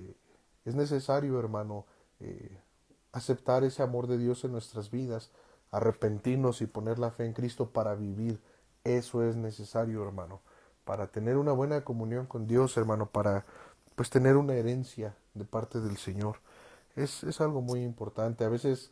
eh, 0.00 0.16
es 0.64 0.74
necesario, 0.74 1.38
hermano, 1.38 1.84
eh, 2.20 2.58
aceptar 3.14 3.62
ese 3.62 3.82
amor 3.82 4.08
de 4.08 4.18
Dios 4.18 4.44
en 4.44 4.52
nuestras 4.52 4.90
vidas, 4.90 5.30
arrepentirnos 5.70 6.60
y 6.60 6.66
poner 6.66 6.98
la 6.98 7.12
fe 7.12 7.24
en 7.24 7.32
Cristo 7.32 7.70
para 7.70 7.94
vivir. 7.94 8.40
Eso 8.82 9.22
es 9.22 9.36
necesario, 9.36 10.02
hermano, 10.02 10.40
para 10.84 11.06
tener 11.06 11.36
una 11.36 11.52
buena 11.52 11.84
comunión 11.84 12.26
con 12.26 12.48
Dios, 12.48 12.76
hermano, 12.76 13.06
para 13.06 13.46
pues 13.94 14.10
tener 14.10 14.36
una 14.36 14.54
herencia 14.54 15.16
de 15.34 15.44
parte 15.44 15.80
del 15.80 15.96
Señor. 15.96 16.38
Es, 16.96 17.22
es 17.22 17.40
algo 17.40 17.62
muy 17.62 17.84
importante. 17.84 18.44
A 18.44 18.48
veces 18.48 18.90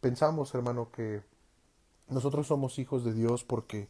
pensamos, 0.00 0.52
hermano, 0.56 0.90
que 0.90 1.22
nosotros 2.08 2.48
somos 2.48 2.80
hijos 2.80 3.04
de 3.04 3.12
Dios 3.12 3.44
porque 3.44 3.88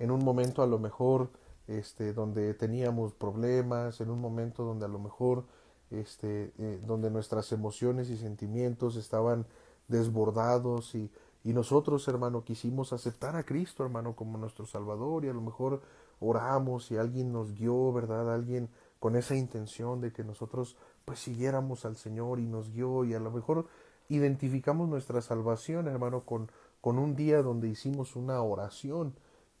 en 0.00 0.10
un 0.10 0.24
momento 0.24 0.62
a 0.62 0.66
lo 0.66 0.80
mejor 0.80 1.30
este 1.68 2.12
donde 2.12 2.54
teníamos 2.54 3.14
problemas, 3.14 4.00
en 4.00 4.10
un 4.10 4.20
momento 4.20 4.64
donde 4.64 4.84
a 4.86 4.88
lo 4.88 4.98
mejor 4.98 5.44
este 5.92 6.52
eh, 6.58 6.80
donde 6.86 7.10
nuestras 7.10 7.52
emociones 7.52 8.10
y 8.10 8.16
sentimientos 8.16 8.96
estaban 8.96 9.46
desbordados 9.88 10.94
y, 10.94 11.10
y 11.44 11.52
nosotros, 11.52 12.06
hermano, 12.08 12.44
quisimos 12.44 12.92
aceptar 12.92 13.36
a 13.36 13.44
Cristo, 13.44 13.84
hermano, 13.84 14.14
como 14.14 14.38
nuestro 14.38 14.64
Salvador 14.66 15.24
y 15.24 15.28
a 15.28 15.32
lo 15.32 15.40
mejor 15.40 15.82
oramos 16.20 16.90
y 16.90 16.96
alguien 16.96 17.32
nos 17.32 17.54
guió, 17.54 17.92
¿verdad? 17.92 18.32
Alguien 18.32 18.68
con 19.00 19.16
esa 19.16 19.34
intención 19.34 20.00
de 20.00 20.12
que 20.12 20.22
nosotros 20.22 20.76
pues 21.04 21.18
siguiéramos 21.18 21.84
al 21.84 21.96
Señor 21.96 22.38
y 22.38 22.46
nos 22.46 22.70
guió 22.70 23.04
y 23.04 23.14
a 23.14 23.18
lo 23.18 23.32
mejor 23.32 23.66
identificamos 24.08 24.88
nuestra 24.88 25.20
salvación, 25.20 25.88
hermano, 25.88 26.20
con, 26.20 26.50
con 26.80 26.98
un 26.98 27.16
día 27.16 27.42
donde 27.42 27.68
hicimos 27.68 28.14
una 28.14 28.40
oración 28.42 29.14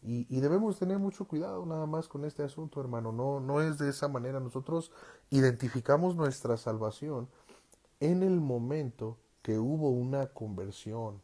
y, 0.04 0.40
debemos 0.40 0.78
tener 0.78 0.98
mucho 0.98 1.26
cuidado 1.26 1.64
nada 1.64 1.86
más 1.86 2.08
con 2.08 2.24
este 2.24 2.42
asunto, 2.42 2.80
hermano. 2.80 3.12
No, 3.12 3.38
no 3.38 3.60
es 3.60 3.78
de 3.78 3.88
esa 3.88 4.08
manera. 4.08 4.40
Nosotros 4.40 4.90
identificamos 5.30 6.16
nuestra 6.16 6.56
salvación 6.56 7.28
en 8.00 8.24
el 8.24 8.40
momento 8.40 9.16
que 9.42 9.58
hubo 9.58 9.90
una 9.90 10.26
conversión, 10.26 11.22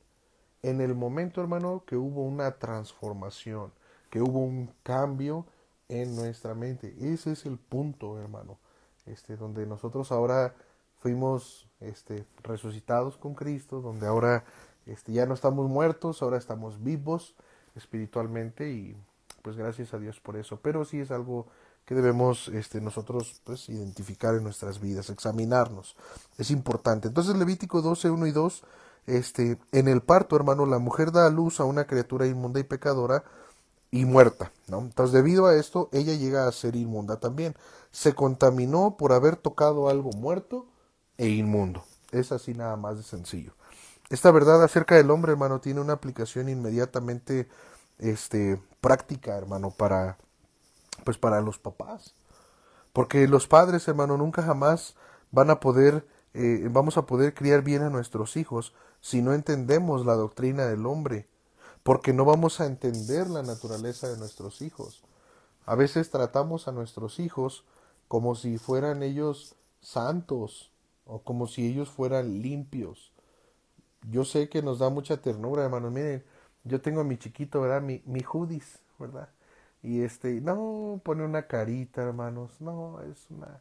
en 0.62 0.80
el 0.80 0.94
momento, 0.94 1.40
hermano, 1.40 1.82
que 1.86 1.96
hubo 1.96 2.22
una 2.22 2.52
transformación, 2.52 3.72
que 4.10 4.22
hubo 4.22 4.38
un 4.40 4.70
cambio 4.84 5.46
en 5.88 6.14
nuestra 6.14 6.54
mente. 6.54 6.94
Ese 7.00 7.32
es 7.32 7.46
el 7.46 7.58
punto, 7.58 8.18
hermano. 8.20 8.58
este, 9.06 9.36
donde 9.36 9.66
nosotros 9.66 10.12
ahora 10.12 10.54
fuimos 10.98 11.66
este, 11.80 12.26
resucitados 12.42 13.16
con 13.16 13.34
Cristo, 13.34 13.80
donde 13.80 14.06
ahora 14.06 14.44
este, 14.86 15.12
ya 15.12 15.26
no 15.26 15.34
estamos 15.34 15.68
muertos, 15.68 16.22
ahora 16.22 16.36
estamos 16.36 16.82
vivos 16.82 17.34
espiritualmente 17.78 18.70
y 18.70 18.96
pues 19.42 19.56
gracias 19.56 19.94
a 19.94 19.98
Dios 19.98 20.20
por 20.20 20.36
eso. 20.36 20.60
Pero 20.60 20.84
sí 20.84 21.00
es 21.00 21.10
algo 21.10 21.46
que 21.86 21.94
debemos 21.94 22.48
este, 22.48 22.82
nosotros 22.82 23.40
pues, 23.44 23.68
identificar 23.70 24.34
en 24.34 24.44
nuestras 24.44 24.78
vidas, 24.78 25.08
examinarnos. 25.08 25.96
Es 26.36 26.50
importante. 26.50 27.08
Entonces 27.08 27.34
Levítico 27.36 27.80
12, 27.80 28.10
1 28.10 28.26
y 28.26 28.32
2, 28.32 28.62
este, 29.06 29.58
en 29.72 29.88
el 29.88 30.02
parto, 30.02 30.36
hermano, 30.36 30.66
la 30.66 30.78
mujer 30.78 31.12
da 31.12 31.26
a 31.26 31.30
luz 31.30 31.60
a 31.60 31.64
una 31.64 31.86
criatura 31.86 32.26
inmunda 32.26 32.60
y 32.60 32.64
pecadora 32.64 33.24
y 33.90 34.04
muerta. 34.04 34.52
¿no? 34.66 34.80
Entonces 34.80 35.14
debido 35.14 35.46
a 35.46 35.54
esto, 35.54 35.88
ella 35.92 36.12
llega 36.12 36.46
a 36.46 36.52
ser 36.52 36.76
inmunda 36.76 37.20
también. 37.20 37.54
Se 37.90 38.14
contaminó 38.14 38.98
por 38.98 39.12
haber 39.12 39.36
tocado 39.36 39.88
algo 39.88 40.10
muerto 40.10 40.66
e 41.16 41.28
inmundo. 41.28 41.82
Es 42.12 42.32
así 42.32 42.52
nada 42.52 42.76
más 42.76 42.98
de 42.98 43.02
sencillo. 43.02 43.54
Esta 44.10 44.30
verdad 44.30 44.62
acerca 44.64 44.94
del 44.94 45.10
hombre, 45.10 45.32
hermano, 45.32 45.60
tiene 45.60 45.80
una 45.80 45.92
aplicación 45.92 46.48
inmediatamente 46.48 47.46
este, 47.98 48.58
práctica, 48.80 49.36
hermano, 49.36 49.70
para, 49.70 50.16
pues 51.04 51.18
para 51.18 51.42
los 51.42 51.58
papás. 51.58 52.14
Porque 52.94 53.28
los 53.28 53.46
padres, 53.46 53.86
hermano, 53.86 54.16
nunca 54.16 54.42
jamás 54.42 54.96
van 55.30 55.50
a 55.50 55.60
poder, 55.60 56.06
eh, 56.32 56.68
vamos 56.70 56.96
a 56.96 57.04
poder 57.04 57.34
criar 57.34 57.60
bien 57.62 57.82
a 57.82 57.90
nuestros 57.90 58.38
hijos 58.38 58.72
si 59.02 59.20
no 59.20 59.34
entendemos 59.34 60.06
la 60.06 60.14
doctrina 60.14 60.64
del 60.64 60.86
hombre. 60.86 61.28
Porque 61.82 62.14
no 62.14 62.24
vamos 62.24 62.60
a 62.60 62.66
entender 62.66 63.28
la 63.28 63.42
naturaleza 63.42 64.08
de 64.08 64.16
nuestros 64.16 64.62
hijos. 64.62 65.02
A 65.66 65.74
veces 65.74 66.10
tratamos 66.10 66.66
a 66.66 66.72
nuestros 66.72 67.20
hijos 67.20 67.64
como 68.08 68.36
si 68.36 68.56
fueran 68.56 69.02
ellos 69.02 69.54
santos 69.82 70.72
o 71.04 71.20
como 71.22 71.46
si 71.46 71.66
ellos 71.66 71.90
fueran 71.90 72.40
limpios 72.40 73.12
yo 74.10 74.24
sé 74.24 74.48
que 74.48 74.62
nos 74.62 74.78
da 74.78 74.90
mucha 74.90 75.20
ternura, 75.20 75.64
hermano. 75.64 75.90
Miren, 75.90 76.24
yo 76.64 76.80
tengo 76.80 77.00
a 77.00 77.04
mi 77.04 77.18
chiquito, 77.18 77.60
¿verdad? 77.60 77.82
Mi, 77.82 78.02
mi 78.06 78.22
Judis, 78.22 78.80
¿verdad? 78.98 79.28
Y 79.82 80.02
este, 80.02 80.40
no, 80.40 81.00
pone 81.04 81.24
una 81.24 81.46
carita, 81.46 82.02
hermanos. 82.02 82.60
No, 82.60 83.00
es 83.02 83.30
una, 83.30 83.60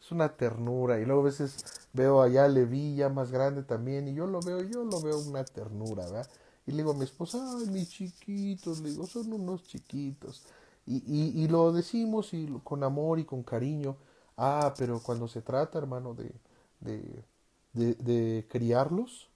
es 0.00 0.12
una 0.12 0.36
ternura. 0.36 1.00
Y 1.00 1.04
luego 1.06 1.22
a 1.22 1.24
veces 1.24 1.64
veo 1.92 2.22
allá 2.22 2.44
a 2.44 2.48
Levi 2.48 2.96
ya 2.96 3.08
más 3.08 3.30
grande 3.32 3.62
también. 3.62 4.08
Y 4.08 4.14
yo 4.14 4.26
lo 4.26 4.40
veo, 4.40 4.60
yo 4.62 4.84
lo 4.84 5.00
veo 5.00 5.18
una 5.18 5.44
ternura, 5.44 6.04
¿verdad? 6.06 6.28
Y 6.66 6.72
le 6.72 6.78
digo 6.78 6.92
a 6.92 6.94
mi 6.94 7.04
esposa, 7.04 7.38
ay, 7.58 7.66
mis 7.68 7.90
chiquitos, 7.90 8.80
le 8.80 8.90
digo, 8.90 9.06
son 9.06 9.32
unos 9.32 9.64
chiquitos. 9.64 10.44
Y, 10.86 10.96
y, 11.06 11.42
y 11.44 11.48
lo 11.48 11.72
decimos 11.72 12.34
y 12.34 12.46
con 12.64 12.82
amor 12.84 13.18
y 13.18 13.24
con 13.24 13.42
cariño. 13.42 13.96
Ah, 14.36 14.74
pero 14.78 15.00
cuando 15.02 15.28
se 15.28 15.42
trata, 15.42 15.78
hermano, 15.78 16.14
de, 16.14 16.32
de, 16.80 17.24
de, 17.72 17.94
de 17.94 18.46
criarlos, 18.48 19.28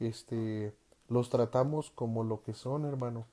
este, 0.00 0.74
los 1.08 1.30
tratamos 1.30 1.90
como 1.90 2.24
lo 2.24 2.42
que 2.42 2.54
son, 2.54 2.84
hermano, 2.84 3.26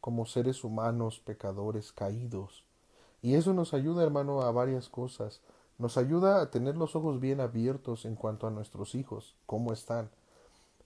como 0.00 0.26
seres 0.26 0.64
humanos, 0.64 1.20
pecadores, 1.20 1.92
caídos. 1.92 2.64
Y 3.22 3.34
eso 3.34 3.52
nos 3.52 3.74
ayuda, 3.74 4.04
hermano, 4.04 4.42
a 4.42 4.52
varias 4.52 4.88
cosas. 4.88 5.40
Nos 5.78 5.96
ayuda 5.96 6.40
a 6.40 6.50
tener 6.50 6.76
los 6.76 6.96
ojos 6.96 7.20
bien 7.20 7.40
abiertos 7.40 8.04
en 8.04 8.14
cuanto 8.14 8.46
a 8.46 8.50
nuestros 8.50 8.94
hijos, 8.94 9.36
cómo 9.46 9.72
están. 9.72 10.10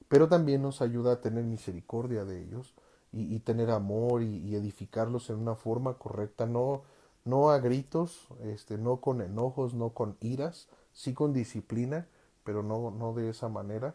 Pero 0.08 0.28
también 0.28 0.62
nos 0.62 0.82
ayuda 0.82 1.12
a 1.12 1.20
tener 1.20 1.44
misericordia 1.44 2.24
de 2.24 2.42
ellos 2.42 2.74
y, 3.12 3.38
tener 3.40 3.70
amor 3.70 4.22
y, 4.22 4.54
edificarlos 4.54 5.28
en 5.30 5.36
una 5.36 5.54
forma 5.54 5.94
correcta, 5.94 6.46
no, 6.46 6.82
no 7.24 7.50
a 7.50 7.58
gritos, 7.58 8.28
este, 8.42 8.78
no 8.78 9.00
con 9.00 9.20
enojos, 9.20 9.74
no 9.74 9.90
con 9.90 10.16
iras, 10.20 10.68
sí 10.92 11.12
con 11.12 11.32
disciplina, 11.32 12.08
pero 12.44 12.62
no, 12.62 12.90
no 12.90 13.12
de 13.12 13.28
esa 13.28 13.48
manera. 13.48 13.94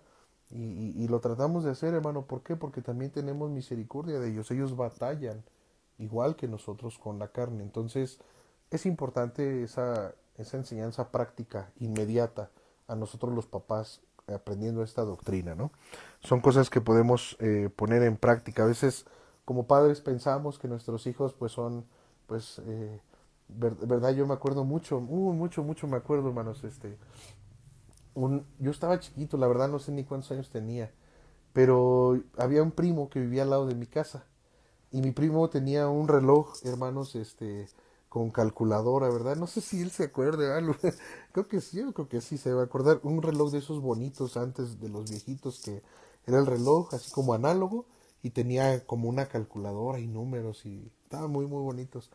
Y, 0.50 1.08
lo 1.10 1.20
tratamos 1.20 1.64
de 1.64 1.72
hacer, 1.72 1.94
hermano. 1.94 2.26
¿Por 2.26 2.42
qué? 2.42 2.56
Porque 2.56 2.82
también 2.82 3.12
tenemos 3.12 3.50
misericordia 3.50 4.20
de 4.20 4.30
ellos. 4.32 4.50
Ellos 4.52 4.78
batallan 4.78 5.44
igual 5.98 6.36
que 6.36 6.48
nosotros 6.48 6.98
con 6.98 7.20
la 7.20 7.30
carne. 7.30 7.64
Entonces 7.64 8.20
es 8.72 8.86
importante 8.86 9.64
esa, 9.64 10.14
esa 10.38 10.58
enseñanza 10.58 11.12
práctica, 11.12 11.72
inmediata, 11.80 12.50
a 12.88 12.96
nosotros 12.96 13.34
los 13.34 13.46
papás 13.46 14.02
aprendiendo 14.34 14.84
esta 14.84 15.04
doctrina, 15.04 15.56
¿no? 15.56 15.72
Son 16.22 16.42
cosas 16.42 16.70
que 16.70 16.82
podemos 16.82 17.38
eh, 17.40 17.70
poner 17.76 18.04
en 18.04 18.18
práctica. 18.18 18.64
A 18.64 18.68
veces 18.68 19.06
como 19.46 19.68
padres 19.68 20.02
pensamos 20.02 20.60
que 20.60 20.68
nuestros 20.68 21.08
hijos 21.08 21.34
pues 21.34 21.54
son, 21.54 21.86
pues, 22.26 22.62
eh, 22.66 23.00
verdad, 23.48 24.14
yo 24.14 24.28
me 24.28 24.34
acuerdo 24.34 24.66
mucho, 24.66 24.98
uh, 24.98 25.34
mucho, 25.34 25.64
mucho 25.64 25.88
me 25.88 25.96
acuerdo, 25.96 26.28
hermanos, 26.28 26.64
este, 26.66 26.98
yo 28.60 28.72
estaba 28.72 29.00
chiquito, 29.00 29.38
la 29.38 29.48
verdad 29.48 29.70
no 29.70 29.80
sé 29.80 29.92
ni 29.92 30.04
cuántos 30.04 30.32
años 30.32 30.50
tenía, 30.50 30.92
pero 31.54 32.22
había 32.38 32.64
un 32.64 32.72
primo 32.72 33.10
que 33.10 33.20
vivía 33.20 33.44
al 33.44 33.52
lado 33.52 33.68
de 33.68 33.76
mi 33.76 33.86
casa 33.86 34.26
y 34.92 35.02
mi 35.02 35.12
primo 35.12 35.50
tenía 35.50 35.88
un 35.90 36.08
reloj, 36.08 36.56
hermanos, 36.64 37.16
este, 37.16 37.68
con 38.10 38.32
calculadora, 38.32 39.10
¿verdad? 39.10 39.36
No 39.36 39.48
sé 39.48 39.62
si 39.62 39.82
él 39.82 39.92
se 39.92 40.06
acuerde, 40.06 40.54
algo. 40.58 40.76
creo 41.32 41.48
que 41.48 41.62
sí, 41.62 41.84
creo 41.94 42.08
que 42.08 42.22
sí 42.22 42.38
se 42.38 42.54
va 42.54 42.62
a 42.62 42.66
acordar, 42.66 43.00
un 43.04 43.22
reloj 43.22 43.52
de 43.52 43.60
esos 43.60 43.82
bonitos 43.82 44.38
antes 44.38 44.80
de 44.80 44.90
los 44.90 45.10
viejitos 45.10 45.62
que 45.62 45.84
era 46.26 46.40
el 46.40 46.46
reloj 46.46 46.94
así 46.94 47.12
como 47.12 47.34
análogo 47.34 47.86
y 48.22 48.32
tenía 48.32 48.86
como 48.86 49.10
una 49.10 49.28
calculadora 49.28 50.00
y 50.00 50.08
números 50.08 50.66
y 50.66 50.92
estaban 51.04 51.32
muy 51.32 51.46
muy 51.46 51.62
bonitos. 51.64 52.12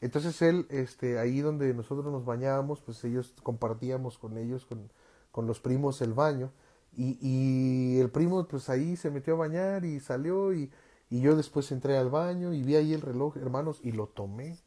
Entonces 0.00 0.40
él, 0.42 0.66
este, 0.70 1.18
ahí 1.18 1.40
donde 1.40 1.74
nosotros 1.74 2.12
nos 2.12 2.24
bañábamos, 2.24 2.80
pues 2.80 3.04
ellos 3.04 3.34
compartíamos 3.42 4.18
con 4.18 4.38
ellos, 4.38 4.64
con, 4.66 4.90
con 5.32 5.46
los 5.46 5.60
primos 5.60 6.00
el 6.02 6.12
baño 6.14 6.52
y, 6.96 7.18
y, 7.20 8.00
el 8.00 8.10
primo 8.10 8.46
pues 8.48 8.68
ahí 8.68 8.96
se 8.96 9.10
metió 9.10 9.34
a 9.34 9.38
bañar 9.38 9.84
y 9.84 10.00
salió 10.00 10.52
y, 10.52 10.70
y, 11.08 11.20
yo 11.20 11.36
después 11.36 11.70
entré 11.72 11.96
al 11.96 12.10
baño 12.10 12.52
y 12.52 12.62
vi 12.62 12.76
ahí 12.76 12.92
el 12.92 13.00
reloj, 13.00 13.36
hermanos, 13.36 13.80
y 13.82 13.92
lo 13.92 14.08
tomé. 14.08 14.58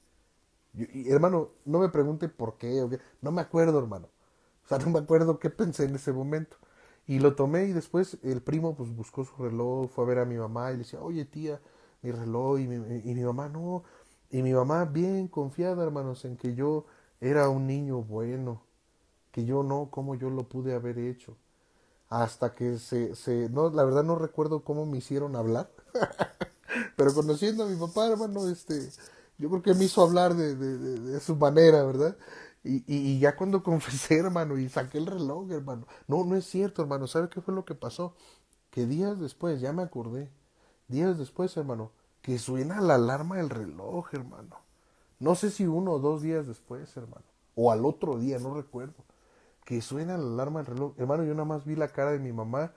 y, 0.74 1.10
hermano, 1.12 1.50
no 1.66 1.80
me 1.80 1.90
pregunte 1.90 2.30
por 2.30 2.58
qué, 2.58 2.88
no 3.22 3.32
me 3.32 3.42
acuerdo, 3.42 3.80
hermano. 3.80 4.08
O 4.66 4.68
sea, 4.68 4.80
no 4.80 4.90
me 4.90 5.00
acuerdo 5.00 5.40
qué 5.40 5.50
pensé 5.50 5.86
en 5.86 5.96
ese 5.96 6.14
momento. 6.14 6.58
Y 7.08 7.20
lo 7.20 7.36
tomé 7.36 7.66
y 7.66 7.74
después 7.74 8.18
el 8.24 8.42
primo 8.42 8.76
pues 8.76 8.96
buscó 8.96 9.26
su 9.26 9.36
reloj, 9.38 9.90
fue 9.92 10.06
a 10.06 10.08
ver 10.08 10.20
a 10.20 10.26
mi 10.26 10.38
mamá 10.38 10.70
y 10.72 10.74
le 10.74 10.80
decía, 10.80 11.02
oye 11.02 11.26
tía, 11.26 11.62
mi 12.02 12.12
reloj 12.12 12.60
y 12.60 12.68
mi, 12.68 12.76
y 13.04 13.14
mi 13.16 13.24
mamá 13.24 13.50
no. 13.50 13.84
Y 14.30 14.42
mi 14.44 14.54
mamá 14.54 14.86
bien 14.86 15.28
confiada, 15.28 15.84
hermanos, 15.84 16.26
en 16.26 16.38
que 16.38 16.56
yo 16.56 16.86
era 17.22 17.50
un 17.50 17.68
niño 17.68 18.02
bueno, 18.04 18.64
que 19.34 19.46
yo 19.46 19.64
no, 19.64 19.90
cómo 19.92 20.16
yo 20.16 20.30
lo 20.30 20.44
pude 20.48 20.76
haber 20.76 21.00
hecho. 21.00 21.36
Hasta 22.08 22.54
que 22.54 22.78
se, 22.78 23.16
se 23.16 23.50
no, 23.50 23.70
la 23.72 23.84
verdad 23.84 24.04
no 24.04 24.16
recuerdo 24.16 24.64
cómo 24.64 24.86
me 24.86 25.00
hicieron 25.00 25.36
hablar, 25.36 25.72
pero 26.96 27.14
conociendo 27.16 27.64
a 27.64 27.68
mi 27.68 27.76
papá, 27.76 28.08
hermano, 28.08 28.48
este, 28.48 28.92
yo 29.40 29.50
creo 29.50 29.64
que 29.64 29.74
me 29.74 29.86
hizo 29.86 30.04
hablar 30.04 30.36
de, 30.36 30.56
de, 30.56 30.78
de, 30.78 31.20
su 31.20 31.36
manera, 31.36 31.84
¿verdad? 31.84 32.16
Y, 32.64 32.84
y, 32.88 33.20
ya 33.20 33.36
cuando 33.36 33.64
confesé, 33.64 34.20
hermano, 34.20 34.60
y 34.60 34.70
saqué 34.70 35.00
el 35.00 35.08
reloj, 35.08 35.52
hermano, 35.52 35.88
no, 36.08 36.24
no 36.26 36.36
es 36.36 36.46
cierto, 36.46 36.84
hermano, 36.84 37.08
¿sabe 37.08 37.30
qué 37.30 37.42
fue 37.42 37.56
lo 37.56 37.66
que 37.66 37.74
pasó? 37.74 38.16
Que 38.70 38.86
días 38.86 39.20
después, 39.20 39.62
ya 39.62 39.74
me 39.74 39.82
acordé, 39.82 40.30
días 40.88 41.18
después, 41.18 41.58
hermano, 41.58 41.92
que 42.22 42.38
suena 42.38 42.82
la 42.82 42.96
alarma 42.96 43.38
del 43.38 43.50
reloj, 43.50 44.14
hermano. 44.14 44.58
No 45.20 45.34
sé 45.34 45.50
si 45.50 45.66
uno 45.66 45.94
o 45.94 46.00
dos 46.00 46.22
días 46.22 46.46
después, 46.46 46.96
hermano, 46.96 47.26
o 47.56 47.72
al 47.72 47.86
otro 47.86 48.20
día, 48.20 48.38
no 48.38 48.54
recuerdo 48.54 49.04
que 49.66 49.82
suena 49.82 50.18
la 50.18 50.26
alarma 50.26 50.64
del 50.64 50.76
reloj. 50.76 50.94
Hermano, 50.98 51.24
yo 51.24 51.34
nada 51.34 51.46
más 51.46 51.66
vi 51.66 51.76
la 51.76 51.88
cara 51.88 52.12
de 52.12 52.20
mi 52.20 52.34
mamá 52.34 52.74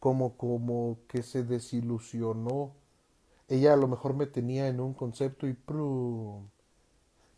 como, 0.00 0.36
como 0.36 0.98
que 1.08 1.22
se 1.22 1.44
desilusionó. 1.44 2.72
Ella 3.48 3.72
a 3.74 3.76
lo 3.76 3.88
mejor 3.88 4.14
me 4.14 4.26
tenía 4.26 4.68
en 4.68 4.80
un 4.80 4.94
concepto 4.94 5.46
y 5.46 5.56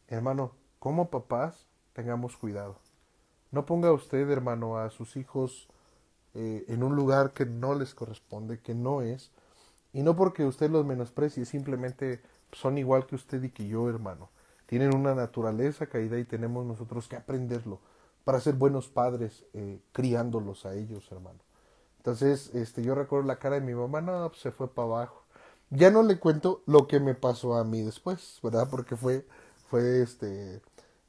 Hermano, 0.08 0.52
como 0.78 1.10
papás, 1.10 1.66
tengamos 1.92 2.36
cuidado. 2.36 2.78
No 3.52 3.66
ponga 3.66 3.92
usted, 3.92 4.28
hermano, 4.30 4.78
a 4.78 4.90
sus 4.90 5.16
hijos 5.16 5.68
eh, 6.34 6.64
en 6.68 6.82
un 6.82 6.96
lugar 6.96 7.32
que 7.32 7.46
no 7.46 7.74
les 7.74 7.94
corresponde, 7.94 8.60
que 8.60 8.74
no 8.74 9.02
es. 9.02 9.30
Y 9.92 10.02
no 10.02 10.16
porque 10.16 10.44
usted 10.44 10.70
los 10.70 10.86
menosprecie, 10.86 11.44
simplemente 11.44 12.22
son 12.52 12.78
igual 12.78 13.06
que 13.06 13.16
usted 13.16 13.42
y 13.42 13.50
que 13.50 13.66
yo, 13.66 13.88
hermano. 13.88 14.30
Tienen 14.66 14.94
una 14.94 15.14
naturaleza 15.16 15.86
caída 15.86 16.18
y 16.18 16.24
tenemos 16.24 16.64
nosotros 16.64 17.08
que 17.08 17.16
aprenderlo 17.16 17.80
para 18.24 18.40
ser 18.40 18.54
buenos 18.54 18.88
padres 18.88 19.44
eh, 19.54 19.80
criándolos 19.92 20.66
a 20.66 20.74
ellos, 20.74 21.10
hermano. 21.12 21.40
Entonces, 21.98 22.50
este, 22.54 22.82
yo 22.82 22.94
recuerdo 22.94 23.26
la 23.26 23.38
cara 23.38 23.56
de 23.56 23.66
mi 23.66 23.74
mamá, 23.74 24.00
no, 24.00 24.28
pues 24.30 24.40
se 24.42 24.50
fue 24.52 24.72
para 24.72 24.86
abajo. 24.88 25.22
Ya 25.70 25.90
no 25.90 26.02
le 26.02 26.18
cuento 26.18 26.62
lo 26.66 26.86
que 26.88 27.00
me 27.00 27.14
pasó 27.14 27.56
a 27.56 27.64
mí 27.64 27.82
después, 27.82 28.40
¿verdad? 28.42 28.68
Porque 28.70 28.96
fue, 28.96 29.26
fue 29.68 30.02
este, 30.02 30.60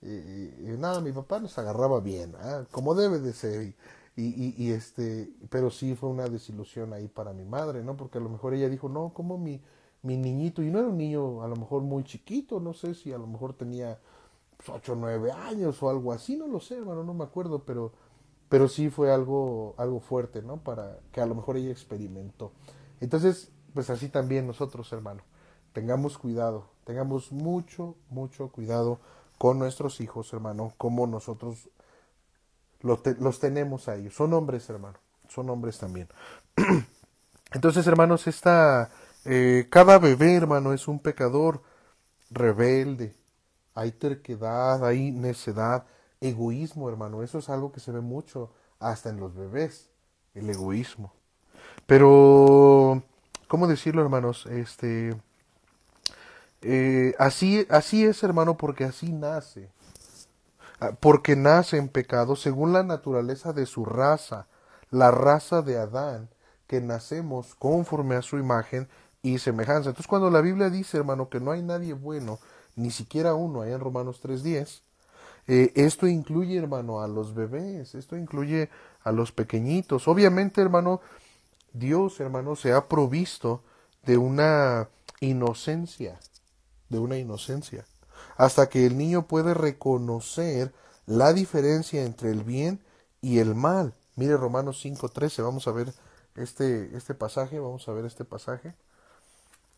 nada, 0.01 1.01
mi 1.01 1.11
papá 1.11 1.39
nos 1.39 1.57
agarraba 1.57 1.99
bien, 1.99 2.35
¿ah? 2.39 2.65
como 2.71 2.95
debe 2.95 3.19
de 3.19 3.33
ser. 3.33 3.63
Y, 3.63 3.75
y, 4.17 4.55
y, 4.57 4.71
este, 4.71 5.31
pero 5.49 5.71
sí 5.71 5.95
fue 5.95 6.09
una 6.09 6.27
desilusión 6.27 6.93
ahí 6.93 7.07
para 7.07 7.33
mi 7.33 7.45
madre, 7.45 7.83
¿no? 7.83 7.95
Porque 7.97 8.17
a 8.17 8.21
lo 8.21 8.29
mejor 8.29 8.53
ella 8.53 8.69
dijo, 8.69 8.89
no, 8.89 9.13
como 9.13 9.37
mi, 9.37 9.61
mi 10.03 10.17
niñito, 10.17 10.61
y 10.63 10.69
no 10.69 10.79
era 10.79 10.89
un 10.89 10.97
niño 10.97 11.43
a 11.43 11.47
lo 11.47 11.55
mejor 11.55 11.81
muy 11.83 12.03
chiquito, 12.03 12.59
no 12.59 12.73
sé 12.73 12.93
si 12.93 13.13
a 13.13 13.17
lo 13.17 13.27
mejor 13.27 13.53
tenía 13.53 13.99
8 14.67 14.93
o 14.93 14.95
9 14.95 15.31
años 15.31 15.81
o 15.81 15.89
algo 15.89 16.11
así, 16.13 16.35
no 16.35 16.47
lo 16.47 16.59
sé, 16.59 16.77
hermano, 16.77 17.03
no 17.03 17.13
me 17.13 17.23
acuerdo, 17.23 17.63
pero, 17.63 17.91
pero 18.49 18.67
sí 18.67 18.89
fue 18.89 19.11
algo, 19.11 19.75
algo 19.77 19.99
fuerte, 19.99 20.41
¿no? 20.41 20.57
Para 20.57 20.99
que 21.11 21.21
a 21.21 21.25
lo 21.25 21.35
mejor 21.35 21.57
ella 21.57 21.71
experimentó. 21.71 22.51
Entonces, 22.99 23.51
pues 23.73 23.89
así 23.89 24.09
también 24.09 24.47
nosotros, 24.47 24.91
hermano, 24.93 25.23
tengamos 25.73 26.17
cuidado, 26.17 26.65
tengamos 26.83 27.31
mucho, 27.31 27.95
mucho 28.09 28.49
cuidado 28.49 28.99
con 29.37 29.57
nuestros 29.57 30.01
hijos, 30.01 30.31
hermano, 30.33 30.73
como 30.77 31.07
nosotros 31.07 31.69
los, 32.81 32.99
los 33.19 33.39
tenemos 33.39 33.87
a 33.87 33.95
ellos. 33.95 34.13
Son 34.13 34.33
hombres, 34.33 34.69
hermano, 34.69 34.97
son 35.27 35.49
hombres 35.49 35.77
también. 35.79 36.07
Entonces, 37.53 37.85
hermanos, 37.87 38.27
esta, 38.27 38.91
eh, 39.25 39.67
cada 39.69 39.99
bebé, 39.99 40.35
hermano, 40.35 40.73
es 40.73 40.87
un 40.87 40.99
pecador 40.99 41.61
rebelde. 42.29 43.15
Hay 43.73 43.91
terquedad, 43.91 44.85
hay 44.85 45.11
necedad, 45.11 45.85
egoísmo, 46.19 46.89
hermano. 46.89 47.23
Eso 47.23 47.39
es 47.39 47.49
algo 47.49 47.71
que 47.71 47.79
se 47.79 47.91
ve 47.91 48.01
mucho 48.01 48.51
hasta 48.79 49.09
en 49.09 49.19
los 49.19 49.35
bebés, 49.35 49.89
el 50.33 50.49
egoísmo. 50.49 51.13
Pero, 51.85 53.03
¿cómo 53.47 53.67
decirlo, 53.67 54.01
hermanos? 54.01 54.45
Este, 54.47 55.15
eh, 56.61 57.15
así, 57.17 57.65
así 57.69 58.05
es, 58.05 58.23
hermano, 58.23 58.57
porque 58.57 58.83
así 58.83 59.11
nace. 59.11 59.69
Ah, 60.79 60.91
porque 60.99 61.35
nace 61.35 61.77
en 61.77 61.89
pecado 61.89 62.35
según 62.35 62.73
la 62.73 62.83
naturaleza 62.83 63.53
de 63.53 63.65
su 63.65 63.85
raza, 63.85 64.47
la 64.89 65.11
raza 65.11 65.61
de 65.61 65.77
Adán, 65.77 66.29
que 66.67 66.81
nacemos 66.81 67.55
conforme 67.55 68.15
a 68.15 68.21
su 68.21 68.37
imagen 68.37 68.89
y 69.21 69.37
semejanza. 69.39 69.89
Entonces, 69.89 70.07
cuando 70.07 70.29
la 70.29 70.41
Biblia 70.41 70.69
dice, 70.69 70.97
hermano, 70.97 71.29
que 71.29 71.39
no 71.39 71.51
hay 71.51 71.61
nadie 71.61 71.93
bueno, 71.93 72.39
ni 72.75 72.91
siquiera 72.91 73.33
uno, 73.33 73.61
ahí 73.61 73.71
en 73.71 73.79
Romanos 73.79 74.21
3.10, 74.23 74.81
eh, 75.47 75.71
esto 75.75 76.07
incluye, 76.07 76.57
hermano, 76.57 77.01
a 77.01 77.07
los 77.07 77.33
bebés, 77.33 77.95
esto 77.95 78.15
incluye 78.15 78.69
a 79.03 79.11
los 79.11 79.31
pequeñitos. 79.31 80.07
Obviamente, 80.07 80.61
hermano, 80.61 81.01
Dios, 81.73 82.19
hermano, 82.19 82.55
se 82.55 82.73
ha 82.73 82.87
provisto 82.87 83.63
de 84.05 84.17
una 84.17 84.89
inocencia, 85.19 86.19
de 86.89 86.99
una 86.99 87.17
inocencia, 87.17 87.85
hasta 88.37 88.69
que 88.69 88.85
el 88.85 88.97
niño 88.97 89.27
puede 89.27 89.53
reconocer 89.53 90.73
la 91.05 91.33
diferencia 91.33 92.03
entre 92.03 92.31
el 92.31 92.43
bien 92.43 92.81
y 93.21 93.39
el 93.39 93.55
mal. 93.55 93.93
Mire 94.15 94.37
Romanos 94.37 94.83
5.13, 94.83 95.43
vamos 95.43 95.67
a 95.67 95.71
ver 95.71 95.93
este, 96.35 96.95
este 96.95 97.13
pasaje, 97.13 97.59
vamos 97.59 97.87
a 97.87 97.93
ver 97.93 98.05
este 98.05 98.25
pasaje. 98.25 98.75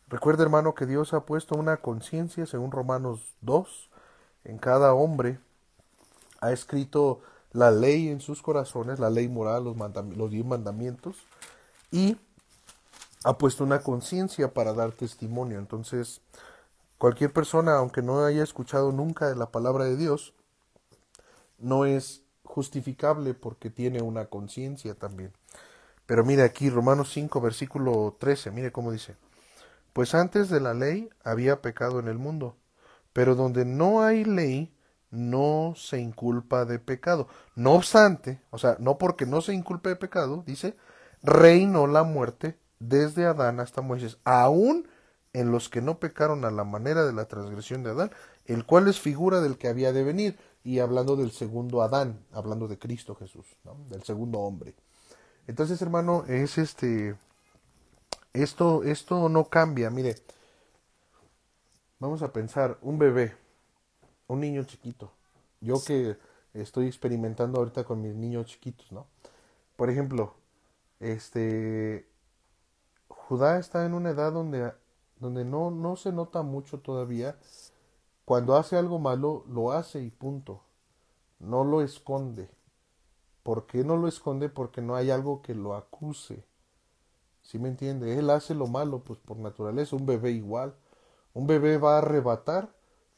Recuerda, 0.08 0.42
hermano, 0.42 0.74
que 0.74 0.86
Dios 0.86 1.14
ha 1.14 1.24
puesto 1.24 1.54
una 1.56 1.78
conciencia, 1.78 2.46
según 2.46 2.70
Romanos 2.70 3.34
2, 3.40 3.90
en 4.44 4.58
cada 4.58 4.94
hombre. 4.94 5.38
Ha 6.40 6.52
escrito 6.52 7.20
la 7.52 7.70
ley 7.70 8.08
en 8.08 8.20
sus 8.20 8.42
corazones, 8.42 8.98
la 8.98 9.10
ley 9.10 9.28
moral, 9.28 9.64
los, 9.64 9.76
los 10.16 10.30
diez 10.30 10.44
mandamientos, 10.44 11.16
y 11.90 12.18
ha 13.24 13.38
puesto 13.38 13.64
una 13.64 13.80
conciencia 13.80 14.52
para 14.52 14.74
dar 14.74 14.92
testimonio. 14.92 15.58
Entonces, 15.58 16.20
cualquier 16.98 17.32
persona, 17.32 17.76
aunque 17.76 18.02
no 18.02 18.24
haya 18.24 18.42
escuchado 18.42 18.92
nunca 18.92 19.34
la 19.34 19.50
palabra 19.50 19.84
de 19.84 19.96
Dios, 19.96 20.34
no 21.58 21.86
es 21.86 22.22
justificable 22.44 23.32
porque 23.32 23.70
tiene 23.70 24.02
una 24.02 24.26
conciencia 24.26 24.94
también. 24.94 25.32
Pero 26.06 26.24
mire 26.24 26.42
aquí, 26.42 26.68
Romanos 26.68 27.10
5, 27.12 27.40
versículo 27.40 28.16
13, 28.18 28.50
mire 28.50 28.70
cómo 28.70 28.92
dice. 28.92 29.16
Pues 29.94 30.14
antes 30.14 30.50
de 30.50 30.60
la 30.60 30.74
ley 30.74 31.08
había 31.22 31.62
pecado 31.62 32.00
en 32.00 32.08
el 32.08 32.18
mundo, 32.18 32.56
pero 33.12 33.36
donde 33.36 33.64
no 33.64 34.02
hay 34.02 34.24
ley 34.24 34.76
no 35.12 35.74
se 35.76 36.00
inculpa 36.00 36.64
de 36.64 36.80
pecado. 36.80 37.28
No 37.54 37.74
obstante, 37.74 38.42
o 38.50 38.58
sea, 38.58 38.76
no 38.80 38.98
porque 38.98 39.24
no 39.24 39.40
se 39.40 39.54
inculpe 39.54 39.90
de 39.90 39.96
pecado, 39.96 40.42
dice, 40.44 40.76
reinó 41.22 41.86
la 41.86 42.02
muerte 42.02 42.58
desde 42.80 43.24
Adán 43.24 43.60
hasta 43.60 43.82
Moisés, 43.82 44.18
aún 44.24 44.88
en 45.32 45.52
los 45.52 45.68
que 45.68 45.80
no 45.80 46.00
pecaron 46.00 46.44
a 46.44 46.50
la 46.50 46.64
manera 46.64 47.06
de 47.06 47.12
la 47.12 47.26
transgresión 47.26 47.84
de 47.84 47.90
Adán, 47.90 48.10
el 48.46 48.66
cual 48.66 48.88
es 48.88 48.98
figura 48.98 49.40
del 49.40 49.58
que 49.58 49.68
había 49.68 49.92
de 49.92 50.02
venir, 50.02 50.36
y 50.64 50.80
hablando 50.80 51.14
del 51.14 51.30
segundo 51.30 51.82
Adán, 51.82 52.26
hablando 52.32 52.66
de 52.66 52.80
Cristo 52.80 53.14
Jesús, 53.14 53.46
del 53.90 54.02
segundo 54.02 54.40
hombre. 54.40 54.74
Entonces, 55.46 55.80
hermano, 55.82 56.24
es 56.26 56.58
este 56.58 57.14
esto, 58.34 58.82
esto 58.84 59.28
no 59.28 59.48
cambia, 59.48 59.90
mire. 59.90 60.16
Vamos 61.98 62.22
a 62.22 62.32
pensar, 62.32 62.78
un 62.82 62.98
bebé, 62.98 63.34
un 64.26 64.40
niño 64.40 64.64
chiquito. 64.64 65.12
Yo 65.60 65.82
que 65.82 66.18
estoy 66.52 66.86
experimentando 66.86 67.58
ahorita 67.58 67.84
con 67.84 68.02
mis 68.02 68.14
niños 68.14 68.46
chiquitos, 68.46 68.92
¿no? 68.92 69.06
Por 69.76 69.90
ejemplo, 69.90 70.34
este 71.00 72.06
Judá 73.08 73.58
está 73.58 73.86
en 73.86 73.94
una 73.94 74.10
edad 74.10 74.32
donde, 74.32 74.72
donde 75.18 75.44
no, 75.44 75.70
no 75.70 75.96
se 75.96 76.12
nota 76.12 76.42
mucho 76.42 76.80
todavía. 76.80 77.38
Cuando 78.24 78.56
hace 78.56 78.76
algo 78.76 78.98
malo, 78.98 79.44
lo 79.48 79.72
hace 79.72 80.02
y 80.02 80.10
punto. 80.10 80.62
No 81.38 81.64
lo 81.64 81.82
esconde. 81.82 82.50
¿Por 83.42 83.66
qué 83.66 83.84
no 83.84 83.96
lo 83.96 84.08
esconde? 84.08 84.48
Porque 84.48 84.82
no 84.82 84.96
hay 84.96 85.10
algo 85.10 85.42
que 85.42 85.54
lo 85.54 85.74
acuse. 85.74 86.44
¿Sí 87.44 87.58
me 87.58 87.68
entiende? 87.68 88.18
Él 88.18 88.30
hace 88.30 88.54
lo 88.54 88.66
malo, 88.66 89.04
pues 89.04 89.20
por 89.20 89.36
naturaleza, 89.36 89.96
un 89.96 90.06
bebé 90.06 90.32
igual. 90.32 90.74
Un 91.34 91.46
bebé 91.46 91.78
va 91.78 91.96
a 91.96 91.98
arrebatar, 91.98 92.74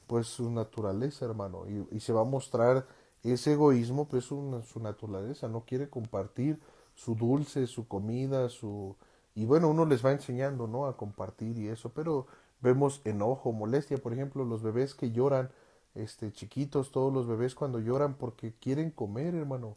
pues 0.07 0.27
su 0.27 0.51
naturaleza, 0.51 1.25
hermano, 1.25 1.65
y, 1.91 2.01
se 2.01 2.13
va 2.13 2.23
a 2.23 2.25
mostrar 2.25 2.87
ese 3.23 3.53
egoísmo, 3.55 4.09
pues 4.09 4.25
su 4.25 4.81
naturaleza, 4.81 5.49
no 5.49 5.65
quiere 5.65 5.89
compartir 5.91 6.61
su 6.95 7.15
dulce, 7.15 7.67
su 7.67 7.87
comida, 7.87 8.49
su... 8.49 8.97
Y 9.35 9.45
bueno, 9.45 9.69
uno 9.69 9.85
les 9.85 10.05
va 10.05 10.13
enseñando, 10.13 10.67
¿no? 10.67 10.87
A 10.87 10.97
compartir 10.97 11.59
y 11.59 11.69
eso, 11.69 11.91
pero 11.91 12.27
vemos 12.61 13.03
enojo, 13.05 13.53
molestia, 13.53 13.99
por 13.99 14.13
ejemplo, 14.13 14.45
los 14.45 14.63
bebés 14.63 14.95
que 14.95 15.13
lloran, 15.13 15.51
este, 15.95 16.33
chiquitos, 16.33 16.91
todos 16.91 17.13
los 17.13 17.27
bebés 17.27 17.55
cuando 17.55 17.79
lloran 17.81 18.15
porque 18.15 18.55
quieren 18.55 18.91
comer, 18.91 19.35
hermano, 19.35 19.77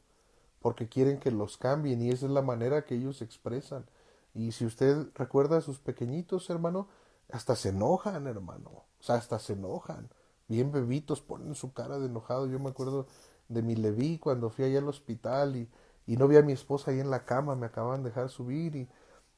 porque 0.62 0.88
quieren 0.88 1.20
que 1.20 1.32
los 1.32 1.58
cambien 1.58 2.02
y 2.02 2.10
esa 2.10 2.26
es 2.26 2.32
la 2.32 2.42
manera 2.42 2.86
que 2.86 2.96
ellos 2.96 3.22
expresan. 3.22 3.86
Y 4.34 4.52
si 4.52 4.66
usted 4.66 5.08
recuerda 5.16 5.58
a 5.58 5.62
sus 5.62 5.80
pequeñitos, 5.80 6.50
hermano, 6.50 6.88
hasta 7.32 7.56
se 7.56 7.70
enojan, 7.70 8.28
hermano. 8.28 8.70
O 9.00 9.04
sea, 9.04 9.16
hasta 9.16 9.40
se 9.40 9.54
enojan. 9.54 10.10
Bien 10.48 10.72
bebitos, 10.72 11.22
ponen 11.22 11.56
su 11.56 11.74
cara 11.74 12.00
de 12.00 12.08
enojado. 12.08 12.48
Yo 12.48 12.60
me 12.60 12.70
acuerdo 12.70 13.08
de 13.48 13.62
mi 13.62 13.76
Leví 13.76 14.20
cuando 14.20 14.50
fui 14.50 14.66
allá 14.66 14.80
al 14.80 14.88
hospital 14.90 15.56
y, 15.56 15.70
y 16.08 16.18
no 16.18 16.28
vi 16.28 16.38
a 16.38 16.42
mi 16.42 16.54
esposa 16.54 16.92
ahí 16.92 17.00
en 17.00 17.10
la 17.10 17.26
cama, 17.26 17.56
me 17.56 17.68
acaban 17.68 18.04
de 18.04 18.10
dejar 18.10 18.30
subir 18.30 18.76
y, 18.76 18.88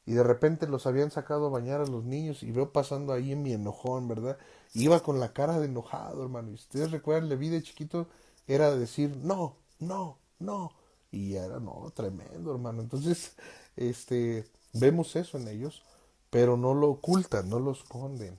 y 0.06 0.14
de 0.14 0.24
repente 0.24 0.68
los 0.68 0.88
habían 0.88 1.12
sacado 1.12 1.48
a 1.48 1.50
bañar 1.50 1.82
a 1.82 1.86
los 1.86 2.04
niños 2.04 2.44
y 2.44 2.52
veo 2.52 2.72
pasando 2.72 3.14
ahí 3.14 3.32
en 3.34 3.44
mi 3.44 3.54
enojón, 3.54 4.08
¿verdad? 4.08 4.38
Iba 4.74 5.02
con 5.02 5.20
la 5.20 5.34
cara 5.34 5.60
de 5.60 5.66
enojado, 5.68 6.24
hermano. 6.24 6.52
Y 6.52 6.56
ustedes 6.56 6.92
recuerdan, 6.92 7.30
Leví 7.30 7.50
de 7.50 7.62
chiquito 7.64 8.08
era 8.48 8.72
decir, 8.76 9.16
no, 9.18 9.58
no, 9.80 10.18
no. 10.40 10.72
Y 11.12 11.36
era, 11.36 11.60
no, 11.60 11.92
tremendo, 11.96 12.52
hermano. 12.52 12.82
Entonces, 12.82 13.36
este, 13.76 14.46
Vemos 14.74 15.16
eso 15.16 15.38
en 15.38 15.48
ellos, 15.48 15.84
pero 16.30 16.58
no 16.58 16.74
lo 16.74 16.90
ocultan, 16.90 17.50
no 17.50 17.60
lo 17.60 17.72
esconden. 17.72 18.38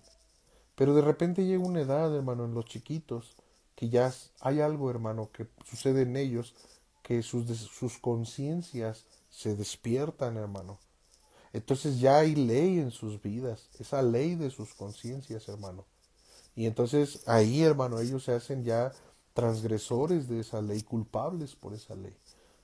Pero 0.75 0.95
de 0.95 1.03
repente 1.03 1.45
llega 1.45 1.65
una 1.65 1.83
edad, 1.83 2.15
hermano, 2.15 2.45
en 2.45 2.55
los 2.55 2.65
chiquitos, 2.65 3.37
que 3.75 3.89
ya 3.89 4.13
hay 4.41 4.61
algo, 4.61 4.91
hermano, 4.91 5.31
que 5.33 5.47
sucede 5.65 6.03
en 6.03 6.17
ellos, 6.17 6.55
que 7.03 7.23
sus, 7.23 7.47
sus 7.47 7.99
conciencias 7.99 9.05
se 9.31 9.57
despiertan, 9.57 10.37
hermano. 10.37 10.79
Entonces 11.53 12.01
ya 12.01 12.19
hay 12.19 12.35
ley 12.35 12.79
en 12.79 12.91
sus 12.91 13.21
vidas, 13.21 13.69
esa 13.79 14.03
ley 14.03 14.35
de 14.37 14.51
sus 14.51 14.75
conciencias, 14.75 15.49
hermano. 15.49 15.85
Y 16.55 16.67
entonces 16.67 17.23
ahí, 17.27 17.63
hermano, 17.63 17.99
ellos 18.01 18.25
se 18.25 18.33
hacen 18.33 18.65
ya 18.65 18.93
transgresores 19.35 20.29
de 20.29 20.41
esa 20.41 20.63
ley, 20.63 20.83
culpables 20.83 21.57
por 21.57 21.75
esa 21.75 21.95
ley. 21.95 22.17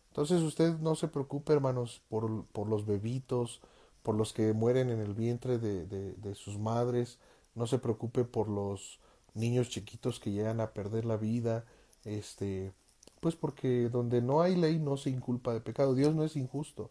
Entonces 0.09 0.43
usted 0.43 0.79
no 0.79 0.95
se 0.95 1.09
preocupe, 1.09 1.53
hermanos, 1.53 2.03
por, 2.09 2.45
por 2.47 2.69
los 2.69 2.87
bebitos, 2.87 3.61
por 4.03 4.15
los 4.15 4.33
que 4.33 4.53
mueren 4.53 4.91
en 4.91 5.01
el 5.01 5.15
vientre 5.15 5.59
de, 5.59 5.87
de, 5.87 6.35
sus 6.35 6.59
madres, 6.59 7.19
no 7.55 7.67
se 7.67 7.79
preocupe 7.79 8.25
por 8.25 8.49
los 8.49 9.01
niños 9.35 9.69
chiquitos 9.69 10.19
que 10.19 10.33
llegan 10.33 10.61
a 10.61 10.73
perder 10.73 11.05
la 11.05 11.17
vida, 11.17 11.65
este, 12.05 12.73
pues 13.21 13.37
porque 13.37 13.89
donde 13.91 14.23
no 14.23 14.41
hay 14.41 14.57
ley 14.57 14.79
no 14.79 14.97
se 14.97 15.11
inculpa 15.11 15.53
de 15.53 15.61
pecado. 15.61 15.95
Dios 15.95 16.15
no 16.15 16.25
es 16.25 16.37
injusto. 16.37 16.91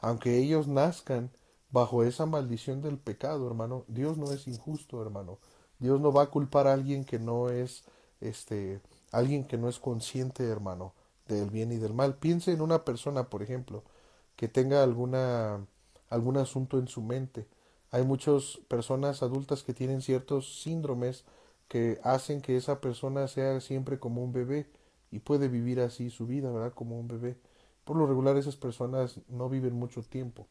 Aunque 0.00 0.38
ellos 0.38 0.68
nazcan 0.68 1.30
bajo 1.70 2.04
esa 2.04 2.26
maldición 2.26 2.82
del 2.82 2.98
pecado, 2.98 3.46
hermano, 3.46 3.84
Dios 3.88 4.18
no 4.18 4.30
es 4.32 4.46
injusto, 4.46 5.02
hermano. 5.02 5.38
Dios 5.78 6.00
no 6.00 6.12
va 6.12 6.24
a 6.24 6.30
culpar 6.30 6.66
a 6.66 6.74
alguien 6.74 7.04
que 7.04 7.18
no 7.18 7.50
es, 7.50 7.84
este, 8.20 8.80
alguien 9.12 9.44
que 9.44 9.58
no 9.58 9.68
es 9.68 9.78
consciente, 9.78 10.44
hermano 10.44 10.92
del 11.36 11.50
bien 11.50 11.72
y 11.72 11.76
del 11.76 11.94
mal. 11.94 12.16
Piense 12.16 12.52
en 12.52 12.60
una 12.60 12.84
persona, 12.84 13.28
por 13.30 13.42
ejemplo, 13.42 13.84
que 14.36 14.48
tenga 14.48 14.82
alguna, 14.82 15.66
algún 16.10 16.36
asunto 16.38 16.78
en 16.78 16.88
su 16.88 17.02
mente. 17.02 17.46
Hay 17.90 18.04
muchas 18.04 18.58
personas 18.68 19.22
adultas 19.22 19.62
que 19.62 19.74
tienen 19.74 20.02
ciertos 20.02 20.62
síndromes 20.62 21.24
que 21.68 22.00
hacen 22.02 22.40
que 22.40 22.56
esa 22.56 22.80
persona 22.80 23.28
sea 23.28 23.60
siempre 23.60 23.98
como 23.98 24.22
un 24.24 24.32
bebé 24.32 24.70
y 25.10 25.20
puede 25.20 25.48
vivir 25.48 25.80
así 25.80 26.10
su 26.10 26.26
vida, 26.26 26.50
¿verdad? 26.50 26.72
Como 26.74 26.98
un 26.98 27.08
bebé. 27.08 27.36
Por 27.84 27.96
lo 27.96 28.06
regular 28.06 28.36
esas 28.36 28.56
personas 28.56 29.20
no 29.28 29.48
viven 29.48 29.74
mucho 29.74 30.02
tiempo. 30.02 30.46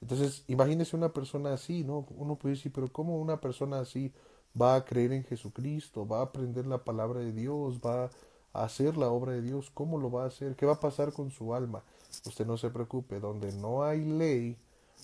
Entonces, 0.00 0.44
imagínese 0.46 0.96
una 0.96 1.12
persona 1.12 1.52
así, 1.52 1.84
¿no? 1.84 2.06
Uno 2.16 2.36
puede 2.36 2.54
decir, 2.54 2.72
pero 2.72 2.88
¿cómo 2.92 3.18
una 3.18 3.40
persona 3.40 3.80
así 3.80 4.12
va 4.60 4.76
a 4.76 4.84
creer 4.84 5.12
en 5.12 5.24
Jesucristo, 5.24 6.06
va 6.06 6.20
a 6.20 6.22
aprender 6.24 6.66
la 6.66 6.84
palabra 6.84 7.20
de 7.20 7.32
Dios, 7.32 7.80
va 7.80 8.04
a 8.06 8.10
hacer 8.52 8.96
la 8.96 9.08
obra 9.08 9.32
de 9.32 9.42
Dios? 9.42 9.70
¿Cómo 9.72 9.98
lo 9.98 10.10
va 10.10 10.24
a 10.24 10.28
hacer? 10.28 10.56
¿Qué 10.56 10.66
va 10.66 10.74
a 10.74 10.80
pasar 10.80 11.12
con 11.12 11.30
su 11.30 11.54
alma? 11.54 11.82
Usted 12.26 12.46
no 12.46 12.56
se 12.56 12.70
preocupe, 12.70 13.20
donde 13.20 13.52
no 13.52 13.84
hay 13.84 14.04
ley, 14.04 14.56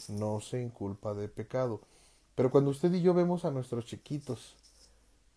no 0.09 0.40
se 0.40 0.62
inculpa 0.62 1.14
de 1.14 1.28
pecado. 1.28 1.80
Pero 2.34 2.51
cuando 2.51 2.70
usted 2.70 2.92
y 2.92 3.03
yo 3.03 3.14
vemos 3.14 3.45
a 3.45 3.51
nuestros 3.51 3.86
chiquitos, 3.86 4.57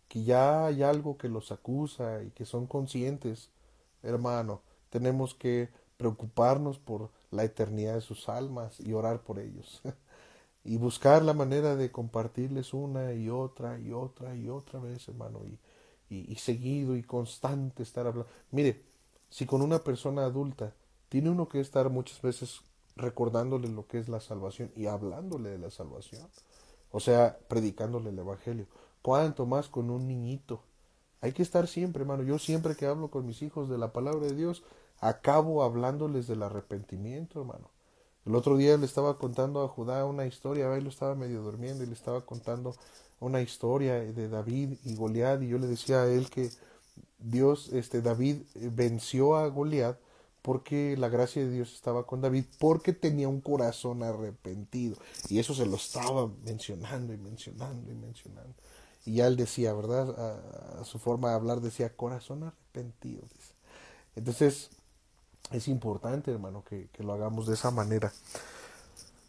que 0.08 0.24
ya 0.24 0.66
hay 0.66 0.84
algo 0.84 1.18
que 1.18 1.30
los 1.30 1.52
acusa 1.52 2.24
y 2.24 2.32
que 2.32 2.46
son 2.46 2.66
conscientes, 2.66 3.50
hermano, 4.04 4.62
tenemos 4.90 5.36
que 5.36 5.70
preocuparnos 5.98 6.80
por 6.80 7.10
la 7.32 7.44
eternidad 7.44 7.96
de 7.96 8.02
sus 8.02 8.30
almas 8.30 8.80
y 8.80 8.94
orar 8.94 9.22
por 9.22 9.40
ellos. 9.40 9.82
y 10.64 10.78
buscar 10.78 11.24
la 11.24 11.34
manera 11.34 11.76
de 11.76 11.92
compartirles 11.92 12.74
una 12.74 13.14
y 13.14 13.30
otra 13.30 13.80
y 13.80 13.92
otra 13.92 14.36
y 14.36 14.50
otra 14.50 14.80
vez, 14.80 15.08
hermano, 15.08 15.40
y, 15.46 15.58
y, 16.10 16.32
y 16.32 16.36
seguido 16.36 16.96
y 16.96 17.04
constante 17.04 17.84
estar 17.84 18.08
hablando. 18.08 18.30
Mire, 18.52 18.84
si 19.30 19.46
con 19.46 19.62
una 19.62 19.80
persona 19.80 20.24
adulta 20.26 20.74
tiene 21.10 21.30
uno 21.30 21.48
que 21.48 21.60
estar 21.60 21.90
muchas 21.90 22.22
veces 22.22 22.62
recordándole 22.96 23.70
lo 23.70 23.88
que 23.88 24.00
es 24.00 24.10
la 24.10 24.20
salvación 24.20 24.72
y 24.76 24.88
hablándole 24.88 25.50
de 25.50 25.58
la 25.60 25.70
salvación, 25.70 26.28
o 26.92 27.00
sea, 27.00 27.38
predicándole 27.48 28.10
el 28.10 28.20
Evangelio. 28.20 28.68
Cuánto 29.02 29.46
más 29.46 29.70
con 29.70 29.90
un 29.90 30.08
niñito. 30.08 30.62
Hay 31.22 31.32
que 31.32 31.44
estar 31.44 31.68
siempre, 31.68 32.02
hermano. 32.02 32.24
Yo 32.24 32.40
siempre 32.40 32.76
que 32.76 32.86
hablo 32.86 33.10
con 33.10 33.26
mis 33.26 33.42
hijos 33.42 33.70
de 33.70 33.78
la 33.78 33.94
palabra 33.94 34.28
de 34.28 34.36
Dios, 34.36 34.64
acabo 35.00 35.64
hablándoles 35.64 36.28
del 36.28 36.44
arrepentimiento, 36.44 37.40
hermano. 37.42 37.70
El 38.26 38.36
otro 38.36 38.58
día 38.58 38.76
le 38.78 38.86
estaba 38.86 39.18
contando 39.18 39.64
a 39.64 39.70
Judá 39.70 40.06
una 40.06 40.26
historia, 40.26 40.74
él 40.76 40.84
lo 40.84 40.90
estaba 40.90 41.16
medio 41.16 41.42
durmiendo 41.42 41.84
y 41.84 41.88
le 41.88 41.94
estaba 41.94 42.26
contando 42.26 42.76
una 43.20 43.42
historia 43.42 43.96
de 43.96 44.30
David 44.30 44.74
y 44.86 44.96
Goliat 44.96 45.42
y 45.42 45.50
yo 45.50 45.58
le 45.58 45.68
decía 45.68 46.04
a 46.04 46.08
él 46.08 46.30
que 46.30 46.50
Dios, 47.20 47.70
este 47.74 48.02
David 48.02 48.38
venció 48.56 49.36
a 49.36 49.48
Goliat 49.48 49.98
porque 50.48 50.96
la 50.98 51.10
gracia 51.10 51.44
de 51.44 51.52
Dios 51.52 51.74
estaba 51.74 52.06
con 52.06 52.22
David, 52.22 52.46
porque 52.58 52.94
tenía 52.94 53.28
un 53.28 53.42
corazón 53.42 54.02
arrepentido. 54.02 54.96
Y 55.28 55.40
eso 55.40 55.54
se 55.54 55.66
lo 55.66 55.76
estaba 55.76 56.32
mencionando 56.46 57.14
y 57.14 57.18
mencionando 57.18 57.92
y 57.92 57.96
mencionando. 57.96 58.54
Y 59.06 59.16
ya 59.16 59.28
él 59.28 59.36
decía, 59.36 59.74
¿verdad? 59.74 60.80
A, 60.80 60.86
su 60.86 61.00
forma 61.00 61.32
de 61.32 61.36
hablar 61.36 61.60
decía, 61.60 61.94
corazón 61.94 62.44
arrepentido. 62.44 63.24
Entonces, 64.16 64.70
es 65.52 65.68
importante, 65.68 66.32
hermano, 66.32 66.64
que, 66.64 66.88
que 66.94 67.04
lo 67.04 67.12
hagamos 67.12 67.46
de 67.48 67.56
esa 67.56 67.72
manera. 67.72 68.14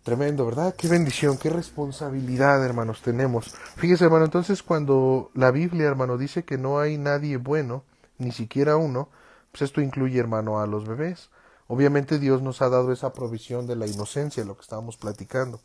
Tremendo, 0.08 0.46
¿verdad? 0.46 0.74
Qué 0.74 0.88
bendición, 0.88 1.36
qué 1.36 1.50
responsabilidad, 1.50 2.64
hermanos, 2.64 3.02
tenemos. 3.02 3.54
Fíjese, 3.76 4.04
hermano, 4.04 4.24
entonces 4.24 4.62
cuando 4.62 5.30
la 5.34 5.50
Biblia, 5.50 5.86
hermano, 5.86 6.16
dice 6.16 6.44
que 6.44 6.56
no 6.56 6.80
hay 6.80 6.96
nadie 6.96 7.36
bueno, 7.36 7.84
ni 8.16 8.32
siquiera 8.32 8.76
uno, 8.78 9.10
pues 9.52 9.60
esto 9.60 9.82
incluye, 9.82 10.18
hermano, 10.18 10.60
a 10.60 10.66
los 10.66 10.88
bebés. 10.88 11.28
Obviamente 11.66 12.18
Dios 12.18 12.40
nos 12.40 12.62
ha 12.62 12.70
dado 12.70 12.90
esa 12.90 13.12
provisión 13.12 13.66
de 13.66 13.76
la 13.76 13.86
inocencia, 13.86 14.46
lo 14.46 14.54
que 14.56 14.62
estábamos 14.62 14.96
platicando, 14.96 15.60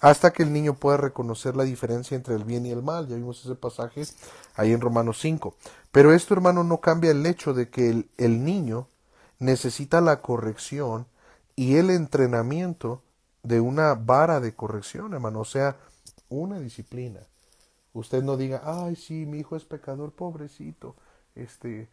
hasta 0.00 0.30
que 0.30 0.42
el 0.42 0.52
niño 0.52 0.74
pueda 0.74 0.98
reconocer 0.98 1.56
la 1.56 1.64
diferencia 1.64 2.14
entre 2.14 2.34
el 2.34 2.44
bien 2.44 2.66
y 2.66 2.72
el 2.72 2.82
mal. 2.82 3.08
Ya 3.08 3.16
vimos 3.16 3.42
ese 3.42 3.54
pasaje 3.54 4.02
ahí 4.56 4.74
en 4.74 4.82
Romanos 4.82 5.18
5. 5.20 5.54
Pero 5.90 6.12
esto, 6.12 6.34
hermano, 6.34 6.64
no 6.64 6.82
cambia 6.82 7.12
el 7.12 7.24
hecho 7.24 7.54
de 7.54 7.70
que 7.70 7.88
el, 7.88 8.10
el 8.18 8.44
niño 8.44 8.88
necesita 9.38 10.02
la 10.02 10.20
corrección 10.20 11.06
y 11.56 11.76
el 11.76 11.88
entrenamiento 11.88 13.00
de 13.42 13.60
una 13.60 13.94
vara 13.94 14.40
de 14.40 14.54
corrección, 14.54 15.12
hermano, 15.14 15.40
o 15.40 15.44
sea, 15.44 15.76
una 16.28 16.58
disciplina. 16.60 17.20
Usted 17.92 18.22
no 18.22 18.36
diga, 18.36 18.62
ay, 18.64 18.96
sí, 18.96 19.26
mi 19.26 19.38
hijo 19.38 19.56
es 19.56 19.64
pecador, 19.64 20.12
pobrecito, 20.12 20.94
este, 21.34 21.88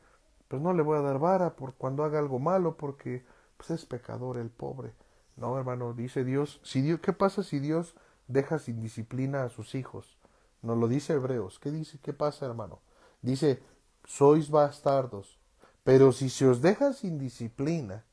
pues 0.48 0.62
no 0.62 0.74
le 0.74 0.84
voy 0.84 0.98
a 0.98 1.02
dar 1.02 1.20
vara 1.20 1.56
por 1.56 1.74
cuando 1.74 2.04
haga 2.04 2.20
algo 2.20 2.40
malo 2.40 2.78
porque 2.78 3.26
pues 3.58 3.72
es 3.72 3.86
pecador 3.86 4.38
el 4.38 4.50
pobre. 4.50 4.94
No, 5.36 5.58
hermano, 5.58 5.94
dice 5.94 6.24
Dios, 6.24 6.60
si 6.64 6.82
Dios, 6.82 7.00
¿qué 7.00 7.14
pasa 7.14 7.44
si 7.44 7.60
Dios 7.60 7.96
deja 8.28 8.60
sin 8.60 8.82
disciplina 8.82 9.44
a 9.44 9.50
sus 9.50 9.76
hijos? 9.76 10.18
Nos 10.62 10.78
lo 10.78 10.88
dice 10.88 11.14
Hebreos. 11.14 11.60
¿Qué 11.60 11.72
dice? 11.72 12.00
¿Qué 12.02 12.14
pasa, 12.14 12.46
hermano? 12.46 12.80
Dice, 13.22 13.62
sois 14.06 14.50
bastardos, 14.50 15.40
pero 15.84 16.12
si 16.12 16.30
se 16.30 16.48
os 16.48 16.62
deja 16.62 16.94
sin 16.94 17.20
disciplina, 17.20 18.04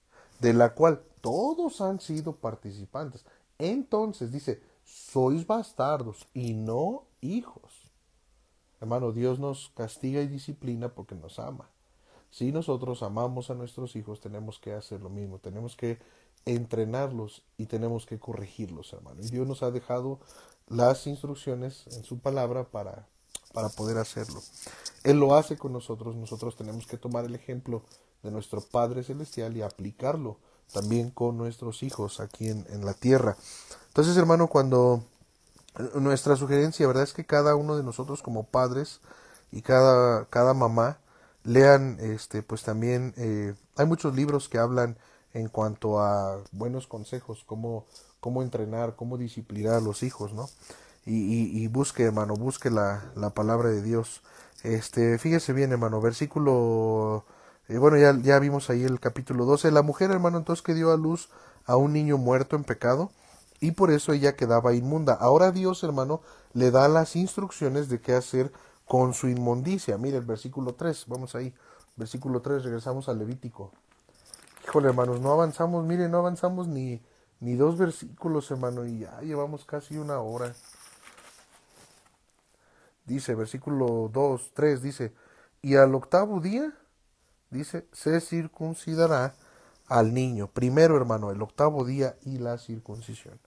de 0.41 0.53
la 0.53 0.74
cual 0.74 1.03
todos 1.25 1.81
han 1.81 2.01
sido 2.01 2.37
participantes, 2.37 3.25
entonces 3.59 4.31
dice, 4.31 4.61
sois 4.85 5.47
bastardos 5.47 6.27
y 6.35 6.53
no 6.53 7.05
hijos. 7.22 7.72
Hermano, 8.79 9.11
Dios 9.11 9.39
nos 9.39 9.72
castiga 9.75 10.20
y 10.20 10.27
disciplina 10.27 10.91
porque 10.91 11.14
nos 11.14 11.39
ama. 11.39 11.70
Si 12.31 12.53
nosotros 12.53 13.03
amamos 13.03 13.49
a 13.49 13.55
nuestros 13.55 13.97
hijos, 13.97 14.20
tenemos 14.20 14.59
que 14.59 14.75
hacer 14.75 15.01
lo 15.01 15.09
mismo, 15.09 15.39
tenemos 15.39 15.77
que 15.77 15.99
entrenarlos 16.45 17.43
y 17.57 17.66
tenemos 17.66 18.05
que 18.05 18.18
corregirlos, 18.18 18.93
hermano. 18.93 19.22
Y 19.22 19.31
Dios 19.31 19.47
nos 19.47 19.62
ha 19.62 19.70
dejado 19.70 20.20
las 20.66 21.07
instrucciones 21.07 21.87
en 21.87 22.05
su 22.05 22.18
palabra 22.18 22.64
para, 22.64 23.09
para 23.55 23.70
poder 23.70 23.97
hacerlo. 23.97 24.43
Él 25.05 25.20
lo 25.20 25.37
hace 25.37 25.57
con 25.57 25.72
nosotros, 25.72 26.16
nosotros 26.16 26.55
tenemos 26.55 26.87
que 26.87 26.99
tomar 26.99 27.25
el 27.25 27.35
ejemplo 27.35 27.83
de 28.22 28.31
nuestro 28.31 28.61
Padre 28.61 29.03
Celestial 29.05 29.57
y 29.57 29.62
aplicarlo 29.62 30.37
también 30.73 31.11
con 31.11 31.37
nuestros 31.37 31.83
hijos 31.83 32.21
aquí 32.21 32.49
en, 32.49 32.67
en 32.71 32.85
la 32.85 32.95
tierra. 32.95 33.37
Entonces, 33.89 34.17
hermano, 34.17 34.49
cuando 34.49 35.05
nuestra 35.95 36.37
sugerencia, 36.37 36.87
¿verdad? 36.87 37.03
Es 37.03 37.12
que 37.12 37.27
cada 37.27 37.57
uno 37.57 37.77
de 37.77 37.83
nosotros 37.83 38.23
como 38.23 38.45
padres 38.45 39.01
y 39.51 39.62
cada, 39.62 40.27
cada 40.27 40.55
mamá 40.55 40.99
lean 41.45 41.99
este 42.01 42.43
pues 42.43 42.62
también 42.62 43.12
eh, 43.17 43.55
hay 43.77 43.87
muchos 43.87 44.15
libros 44.15 44.49
que 44.49 44.59
hablan 44.59 44.97
en 45.35 45.49
cuanto 45.49 46.01
a 46.01 46.43
buenos 46.53 46.87
consejos 46.87 47.45
cómo 47.47 47.85
cómo 48.21 48.43
entrenar 48.43 48.97
cómo 48.97 49.19
disciplinar 49.19 49.75
a 49.75 49.81
los 49.81 50.03
hijos 50.03 50.33
no 50.33 50.49
y, 51.07 51.62
y, 51.62 51.69
busque 51.69 52.05
hermano 52.05 52.35
busque 52.35 52.71
la, 52.71 53.12
la, 53.15 53.29
palabra 53.31 53.69
de 53.69 53.83
Dios 53.83 54.23
este 54.62 55.19
fíjese 55.19 55.53
bien 55.53 55.71
hermano 55.71 56.01
versículo 56.01 57.27
eh, 57.69 57.79
bueno 57.79 57.97
ya, 57.97 58.17
ya 58.21 58.39
vimos 58.39 58.71
ahí 58.71 58.85
el 58.85 59.01
capítulo 59.01 59.45
12 59.45 59.71
la 59.71 59.83
mujer 59.83 60.11
hermano 60.11 60.39
entonces 60.39 60.62
que 60.62 60.75
dio 60.75 60.93
a 60.93 60.97
luz 60.97 61.29
a 61.67 61.77
un 61.77 61.93
niño 61.93 62.19
muerto 62.19 62.57
en 62.57 62.65
pecado 62.65 63.11
y 63.61 63.73
por 63.73 63.91
eso 63.91 64.12
ella 64.12 64.37
quedaba 64.37 64.75
inmunda 64.75 65.15
ahora 65.15 65.51
Dios 65.53 65.83
hermano 65.85 66.21
le 66.53 66.71
da 66.71 66.89
las 66.89 67.17
instrucciones 67.17 67.89
de 67.89 68.01
qué 68.01 68.15
hacer 68.15 68.53
con 68.87 69.15
su 69.15 69.29
inmundicia. 69.29 69.99
Mire 69.99 70.19
el 70.19 70.25
versículo 70.25 70.75
3, 70.75 71.07
vamos 71.09 71.35
ahí, 71.35 71.55
versículo 71.97 72.41
3, 72.41 72.65
regresamos 72.65 73.09
al 73.09 73.19
Levítico. 73.19 73.73
Híjole, 74.65 74.89
hermanos, 74.89 75.21
no 75.21 75.33
avanzamos, 75.33 75.85
mire, 75.85 76.09
no 76.09 76.19
avanzamos 76.19 76.69
ni, 76.69 77.03
ni 77.41 77.55
dos 77.55 77.77
versículos, 77.77 78.51
hermano, 78.51 78.87
y 78.87 79.01
ya 79.01 79.21
llevamos 79.21 79.65
casi 79.65 79.97
una 79.97 80.21
hora. 80.21 80.55
Dice, 83.05 83.35
versículo 83.35 84.09
2, 84.12 84.53
3, 84.55 84.83
dice, 84.83 85.12
y 85.61 85.77
al 85.77 85.95
octavo 85.95 86.41
día, 86.41 86.73
dice, 87.55 87.87
se 87.93 88.21
circuncidará 88.21 89.35
al 89.87 90.13
niño. 90.13 90.49
Primero, 90.53 90.97
hermano, 90.97 91.31
el 91.31 91.41
octavo 91.43 91.85
día 91.85 92.17
y 92.25 92.39
la 92.39 92.59
circuncisión. 92.59 93.39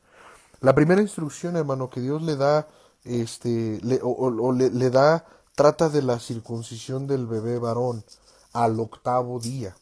La 0.62 0.74
primera 0.74 1.02
instrucción, 1.02 1.56
hermano, 1.56 1.90
que 1.90 2.02
Dios 2.02 2.22
le 2.24 2.36
da 2.36 2.68
este, 3.04 3.80
le, 3.84 4.00
o, 4.02 4.52
le, 4.52 4.90
da, 4.90 5.26
trata 5.56 5.90
de 5.90 6.02
la 6.02 6.20
circuncisión 6.20 7.08
del 7.08 7.26
bebé 7.26 7.58
varón 7.60 8.04
al 8.54 8.80
octavo 8.80 9.40
día. 9.40 9.76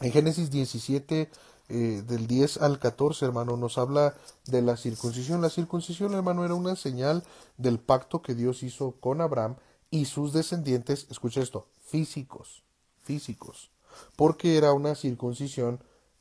En 0.00 0.12
Génesis 0.12 0.50
17, 0.50 1.30
eh, 1.70 2.02
del 2.06 2.26
10 2.26 2.58
al 2.58 2.78
14, 2.78 3.24
hermano, 3.24 3.56
nos 3.56 3.78
habla 3.78 4.14
de 4.46 4.62
la 4.62 4.76
circuncisión. 4.76 5.40
La 5.40 5.50
circuncisión, 5.50 6.14
hermano, 6.14 6.44
era 6.44 6.54
una 6.54 6.76
señal 6.76 7.24
del 7.56 7.78
pacto 7.78 8.22
que 8.22 8.34
Dios 8.34 8.62
hizo 8.62 8.92
con 9.00 9.20
Abraham 9.20 9.56
y 9.90 10.04
sus 10.04 10.32
descendientes, 10.32 11.06
escucha 11.10 11.40
esto, 11.40 11.66
físicos, 11.86 12.62
físicos, 13.08 13.70
porque 14.16 14.58
era 14.58 14.74
una 14.74 14.94
circuncisión 14.94 15.80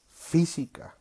física. 0.10 0.96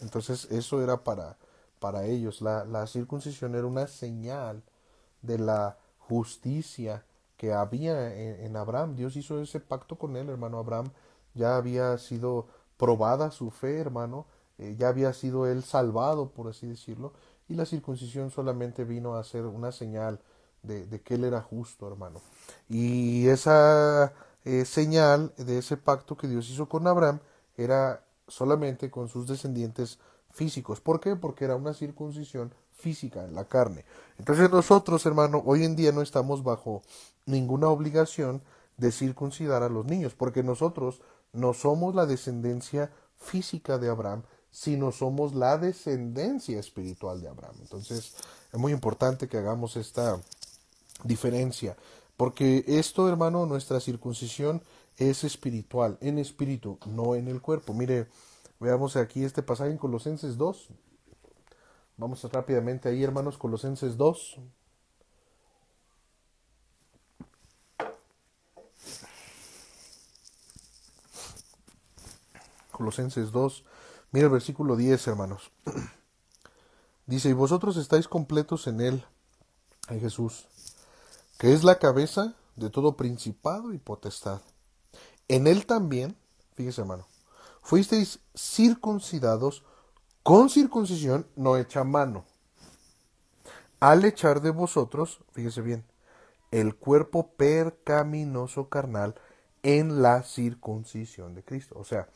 Entonces 0.00 0.46
eso 0.50 0.82
era 0.82 1.04
para 1.04 1.36
para 1.78 2.06
ellos. 2.06 2.40
La, 2.40 2.64
la 2.64 2.86
circuncisión 2.86 3.54
era 3.54 3.66
una 3.66 3.86
señal 3.86 4.62
de 5.20 5.38
la 5.38 5.76
justicia 5.98 7.04
que 7.36 7.52
había 7.52 8.14
en, 8.16 8.56
Abraham. 8.56 8.96
Dios 8.96 9.16
hizo 9.16 9.40
ese 9.40 9.60
pacto 9.60 9.96
con 9.96 10.16
él, 10.16 10.28
hermano. 10.30 10.58
Abraham 10.58 10.90
ya 11.34 11.56
había 11.56 11.98
sido 11.98 12.46
probada 12.78 13.30
su 13.30 13.50
fe, 13.50 13.78
hermano. 13.78 14.26
Eh, 14.58 14.74
ya 14.78 14.88
había 14.88 15.12
sido 15.12 15.46
él 15.46 15.62
salvado, 15.62 16.30
por 16.30 16.48
así 16.48 16.66
decirlo. 16.66 17.12
Y 17.48 17.54
la 17.54 17.66
circuncisión 17.66 18.30
solamente 18.30 18.84
vino 18.84 19.14
a 19.14 19.24
ser 19.24 19.44
una 19.44 19.70
señal 19.70 20.18
de, 20.62 21.00
que 21.02 21.14
Él 21.14 21.24
era 21.24 21.42
justo, 21.42 21.86
hermano. 21.86 22.20
Y 22.68 23.28
esa 23.28 24.12
eh, 24.46 24.64
señal 24.64 25.34
de 25.36 25.58
ese 25.58 25.76
pacto 25.76 26.16
que 26.16 26.28
Dios 26.28 26.48
hizo 26.48 26.68
con 26.68 26.86
Abraham 26.86 27.18
era 27.56 28.04
solamente 28.28 28.92
con 28.92 29.08
sus 29.08 29.26
descendientes 29.26 29.98
físicos. 30.30 30.80
¿Por 30.80 31.00
qué? 31.00 31.16
Porque 31.16 31.44
era 31.44 31.56
una 31.56 31.74
circuncisión 31.74 32.54
física 32.70 33.24
en 33.24 33.34
la 33.34 33.46
carne. 33.46 33.84
Entonces 34.20 34.48
nosotros, 34.48 35.04
hermano, 35.04 35.42
hoy 35.44 35.64
en 35.64 35.74
día 35.74 35.90
no 35.90 36.00
estamos 36.00 36.44
bajo 36.44 36.82
ninguna 37.24 37.68
obligación 37.68 38.40
de 38.76 38.92
circuncidar 38.92 39.64
a 39.64 39.68
los 39.68 39.84
niños, 39.84 40.14
porque 40.14 40.44
nosotros 40.44 41.00
no 41.32 41.52
somos 41.52 41.96
la 41.96 42.06
descendencia 42.06 42.92
física 43.16 43.78
de 43.78 43.88
Abraham, 43.88 44.22
sino 44.52 44.92
somos 44.92 45.34
la 45.34 45.58
descendencia 45.58 46.60
espiritual 46.60 47.20
de 47.20 47.28
Abraham. 47.28 47.56
Entonces 47.62 48.14
es 48.52 48.58
muy 48.60 48.70
importante 48.70 49.26
que 49.26 49.38
hagamos 49.38 49.74
esta 49.76 50.20
diferencia, 51.02 51.76
porque 52.16 52.64
esto, 52.66 53.08
hermano, 53.08 53.46
nuestra 53.46 53.80
circuncisión 53.80 54.62
es 54.96 55.24
espiritual, 55.24 55.98
en 56.00 56.18
espíritu, 56.18 56.78
no 56.86 57.14
en 57.14 57.28
el 57.28 57.42
cuerpo. 57.42 57.74
Mire, 57.74 58.08
veamos 58.58 58.96
aquí 58.96 59.24
este 59.24 59.42
pasaje 59.42 59.70
en 59.70 59.78
Colosenses 59.78 60.36
2. 60.38 60.68
Vamos 61.98 62.24
rápidamente 62.24 62.88
ahí, 62.88 63.02
hermanos, 63.02 63.36
Colosenses 63.36 63.96
2. 63.96 64.40
Colosenses 72.70 73.32
2. 73.32 73.64
Mira 74.12 74.26
el 74.26 74.32
versículo 74.32 74.76
10, 74.76 75.06
hermanos. 75.08 75.50
Dice, 77.06 77.28
y 77.30 77.32
vosotros 77.32 77.76
estáis 77.76 78.08
completos 78.08 78.66
en 78.66 78.80
Él, 78.80 79.04
en 79.88 80.00
Jesús, 80.00 80.46
que 81.38 81.52
es 81.52 81.64
la 81.64 81.78
cabeza 81.78 82.34
de 82.56 82.70
todo 82.70 82.96
principado 82.96 83.72
y 83.72 83.78
potestad. 83.78 84.40
En 85.28 85.46
Él 85.46 85.66
también, 85.66 86.16
fíjese 86.54 86.82
hermano, 86.82 87.06
fuisteis 87.62 88.20
circuncidados 88.34 89.64
con 90.22 90.50
circuncisión 90.50 91.26
no 91.36 91.56
hecha 91.56 91.84
mano, 91.84 92.24
al 93.78 94.04
echar 94.04 94.40
de 94.40 94.50
vosotros, 94.50 95.20
fíjese 95.32 95.60
bien, 95.60 95.84
el 96.50 96.76
cuerpo 96.76 97.32
percaminoso 97.36 98.68
carnal 98.68 99.14
en 99.62 100.00
la 100.00 100.22
circuncisión 100.22 101.34
de 101.34 101.44
Cristo. 101.44 101.76
O 101.78 101.84
sea, 101.84 102.08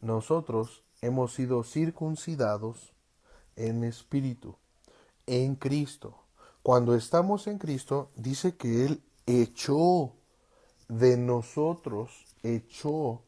nosotros 0.00 0.84
hemos 1.00 1.32
sido 1.32 1.64
circuncidados 1.64 2.92
en 3.56 3.84
espíritu, 3.84 4.56
en 5.26 5.56
Cristo. 5.56 6.18
Cuando 6.62 6.94
estamos 6.94 7.46
en 7.46 7.58
Cristo, 7.58 8.10
dice 8.16 8.56
que 8.56 8.84
Él 8.84 9.02
echó 9.26 10.12
de 10.88 11.16
nosotros, 11.16 12.26
echó 12.42 13.22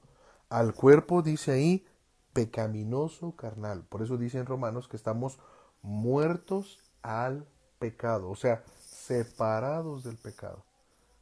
al 0.50 0.74
cuerpo, 0.74 1.22
dice 1.22 1.52
ahí, 1.52 1.86
pecaminoso 2.32 3.34
carnal. 3.36 3.84
Por 3.88 4.02
eso 4.02 4.18
dice 4.18 4.38
en 4.38 4.46
Romanos 4.46 4.88
que 4.88 4.96
estamos 4.96 5.38
muertos 5.80 6.78
al 7.02 7.46
pecado, 7.78 8.30
o 8.30 8.36
sea, 8.36 8.64
separados 8.78 10.04
del 10.04 10.16
pecado. 10.16 10.64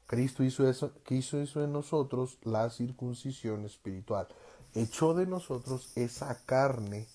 Cristo 0.07 0.43
hizo 0.43 0.69
eso, 0.69 0.93
que 1.05 1.15
hizo 1.15 1.39
en 1.39 1.73
nosotros, 1.73 2.39
la 2.43 2.69
circuncisión 2.71 3.65
espiritual. 3.65 4.27
Echó 4.75 5.15
de 5.15 5.27
nosotros 5.27 5.93
esa 5.95 6.45
carne, 6.45 7.07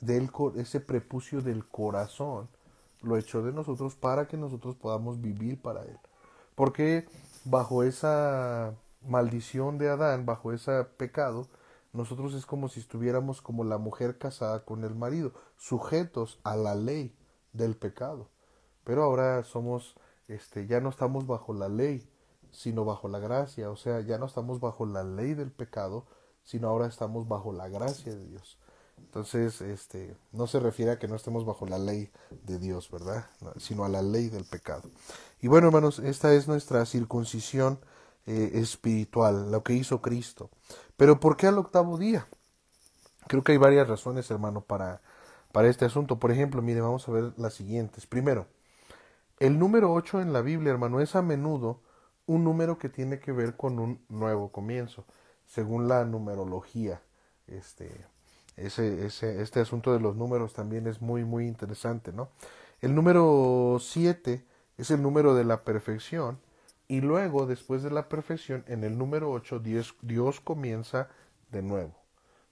del, 0.00 0.30
ese 0.56 0.78
prepucio 0.78 1.42
del 1.42 1.66
corazón, 1.66 2.48
lo 3.02 3.16
echó 3.16 3.42
de 3.42 3.52
nosotros 3.52 3.94
para 3.94 4.26
que 4.28 4.36
nosotros 4.36 4.76
podamos 4.76 5.20
vivir 5.20 5.60
para 5.60 5.82
Él. 5.82 5.98
Porque 6.54 7.06
bajo 7.44 7.82
esa 7.82 8.74
maldición 9.02 9.78
de 9.78 9.88
Adán, 9.88 10.26
bajo 10.26 10.52
ese 10.52 10.84
pecado, 10.84 11.46
nosotros 11.92 12.34
es 12.34 12.46
como 12.46 12.68
si 12.68 12.80
estuviéramos 12.80 13.40
como 13.40 13.64
la 13.64 13.78
mujer 13.78 14.18
casada 14.18 14.64
con 14.64 14.84
el 14.84 14.94
marido, 14.94 15.32
sujetos 15.56 16.38
a 16.44 16.56
la 16.56 16.74
ley 16.74 17.14
del 17.52 17.76
pecado. 17.76 18.28
Pero 18.84 19.02
ahora 19.02 19.42
somos, 19.44 19.96
este, 20.28 20.66
ya 20.66 20.80
no 20.80 20.90
estamos 20.90 21.26
bajo 21.26 21.54
la 21.54 21.68
ley, 21.68 22.08
sino 22.50 22.84
bajo 22.84 23.08
la 23.08 23.18
gracia, 23.18 23.70
o 23.70 23.76
sea, 23.76 24.00
ya 24.00 24.18
no 24.18 24.26
estamos 24.26 24.60
bajo 24.60 24.86
la 24.86 25.04
ley 25.04 25.34
del 25.34 25.50
pecado, 25.50 26.06
sino 26.42 26.68
ahora 26.68 26.86
estamos 26.86 27.28
bajo 27.28 27.52
la 27.52 27.68
gracia 27.68 28.14
de 28.14 28.26
Dios. 28.26 28.58
Entonces, 29.04 29.60
este, 29.60 30.16
no 30.32 30.46
se 30.46 30.60
refiere 30.60 30.92
a 30.92 30.98
que 30.98 31.08
no 31.08 31.16
estemos 31.16 31.44
bajo 31.44 31.66
la 31.66 31.78
ley 31.78 32.10
de 32.44 32.58
Dios, 32.58 32.90
¿verdad? 32.90 33.26
sino 33.56 33.84
a 33.84 33.88
la 33.88 34.02
ley 34.02 34.28
del 34.28 34.44
pecado. 34.44 34.90
Y 35.40 35.48
bueno, 35.48 35.68
hermanos, 35.68 35.98
esta 35.98 36.32
es 36.34 36.48
nuestra 36.48 36.84
circuncisión 36.86 37.80
eh, 38.26 38.52
espiritual, 38.54 39.50
lo 39.50 39.62
que 39.62 39.72
hizo 39.72 40.02
Cristo. 40.02 40.50
Pero 40.96 41.20
¿por 41.20 41.36
qué 41.36 41.46
al 41.46 41.58
octavo 41.58 41.96
día? 41.96 42.26
Creo 43.26 43.42
que 43.42 43.52
hay 43.52 43.58
varias 43.58 43.88
razones, 43.88 44.30
hermano, 44.30 44.62
para, 44.62 45.00
para 45.52 45.68
este 45.68 45.84
asunto. 45.84 46.18
Por 46.18 46.30
ejemplo, 46.30 46.60
mire, 46.60 46.80
vamos 46.80 47.08
a 47.08 47.12
ver 47.12 47.32
las 47.36 47.54
siguientes. 47.54 48.06
Primero, 48.06 48.46
el 49.38 49.58
número 49.58 49.92
8 49.92 50.20
en 50.20 50.32
la 50.32 50.42
Biblia, 50.42 50.72
hermano, 50.72 51.00
es 51.00 51.14
a 51.14 51.22
menudo 51.22 51.80
un 52.26 52.44
número 52.44 52.78
que 52.78 52.88
tiene 52.88 53.20
que 53.20 53.32
ver 53.32 53.56
con 53.56 53.78
un 53.78 54.04
nuevo 54.08 54.52
comienzo, 54.52 55.06
según 55.46 55.88
la 55.88 56.04
numerología. 56.04 57.00
Este, 57.46 58.06
ese, 58.58 59.06
ese, 59.06 59.42
este 59.42 59.60
asunto 59.60 59.92
de 59.92 60.00
los 60.00 60.16
números 60.16 60.52
también 60.52 60.86
es 60.86 61.00
muy, 61.00 61.24
muy 61.24 61.46
interesante, 61.46 62.12
¿no? 62.12 62.30
El 62.80 62.94
número 62.94 63.78
7 63.80 64.44
es 64.76 64.90
el 64.90 65.02
número 65.02 65.34
de 65.34 65.44
la 65.44 65.64
perfección 65.64 66.38
y 66.88 67.02
luego, 67.02 67.46
después 67.46 67.82
de 67.82 67.90
la 67.90 68.08
perfección, 68.08 68.64
en 68.66 68.82
el 68.82 68.96
número 68.96 69.30
8, 69.30 69.58
Dios, 69.58 69.94
Dios 70.00 70.40
comienza 70.40 71.08
de 71.50 71.62
nuevo. 71.62 71.94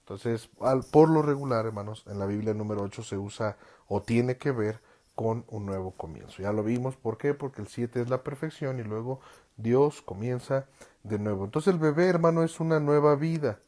Entonces, 0.01 0.51
al, 0.61 0.85
por 0.85 1.09
lo 1.09 1.23
regular, 1.23 1.65
hermanos, 1.67 2.05
en 2.07 2.19
la 2.19 2.27
Biblia 2.27 2.53
el 2.53 2.59
número 2.59 2.83
8 2.83 3.03
se 3.03 3.17
usa 3.17 3.57
o 3.89 4.03
tiene 4.03 4.37
que 4.37 4.53
ver 4.53 4.81
con 5.15 5.45
un 5.49 5.65
nuevo 5.65 5.93
comienzo. 5.93 6.43
Ya 6.43 6.53
lo 6.53 6.63
vimos, 6.63 6.97
¿por 6.97 7.17
qué? 7.17 7.33
Porque 7.33 7.63
el 7.63 7.69
7 7.69 8.03
es 8.03 8.11
la 8.11 8.23
perfección 8.23 8.79
y 8.79 8.85
luego 8.85 9.21
Dios 9.57 10.03
comienza 10.03 10.67
de 11.03 11.19
nuevo. 11.19 11.47
Entonces 11.47 11.73
el 11.73 11.81
bebé, 11.81 12.07
hermano, 12.07 12.43
es 12.45 12.61
una 12.61 12.79
nueva 12.79 13.17
vida, 13.17 13.61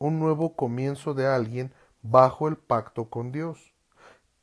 un 0.00 0.18
nuevo 0.18 0.56
comienzo 0.56 1.14
de 1.14 1.26
alguien 1.26 1.72
bajo 2.02 2.48
el 2.48 2.56
pacto 2.56 3.10
con 3.10 3.30
Dios. 3.30 3.74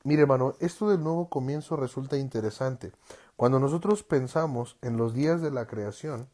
Mire, 0.04 0.22
hermano, 0.22 0.54
esto 0.60 0.90
del 0.90 1.04
nuevo 1.04 1.28
comienzo 1.28 1.76
resulta 1.76 2.16
interesante. 2.16 2.94
Cuando 3.36 3.60
nosotros 3.60 4.04
pensamos 4.04 4.78
en 4.82 4.98
los 4.98 5.14
días 5.14 5.42
de 5.42 5.52
la 5.52 5.66
creación, 5.66 6.30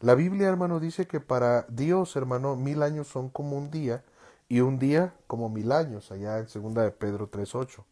la 0.00 0.14
Biblia, 0.14 0.48
hermano, 0.48 0.80
dice 0.80 1.06
que 1.06 1.20
para 1.20 1.66
Dios, 1.68 2.16
hermano, 2.16 2.56
mil 2.56 2.82
años 2.82 3.06
son 3.06 3.28
como 3.28 3.56
un 3.56 3.70
día 3.70 4.02
y 4.48 4.60
un 4.60 4.78
día 4.78 5.14
como 5.26 5.50
mil 5.50 5.70
años, 5.70 6.10
allá 6.10 6.38
en 6.38 6.48
segunda 6.48 6.82
de 6.82 6.90
Pedro 6.90 7.30
3.8. 7.30 7.84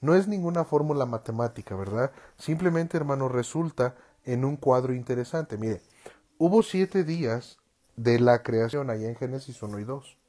No 0.00 0.14
es 0.14 0.26
ninguna 0.28 0.64
fórmula 0.64 1.06
matemática, 1.06 1.76
¿verdad? 1.76 2.10
Simplemente, 2.38 2.96
hermano, 2.96 3.28
resulta 3.28 3.94
en 4.24 4.44
un 4.46 4.56
cuadro 4.56 4.94
interesante. 4.94 5.58
Mire, 5.58 5.82
hubo 6.38 6.62
siete 6.62 7.04
días 7.04 7.58
de 7.96 8.18
la 8.18 8.42
creación 8.42 8.88
allá 8.88 9.08
en 9.08 9.16
Génesis 9.16 9.62
1 9.62 9.78
y 9.78 9.84
2. 9.84 10.21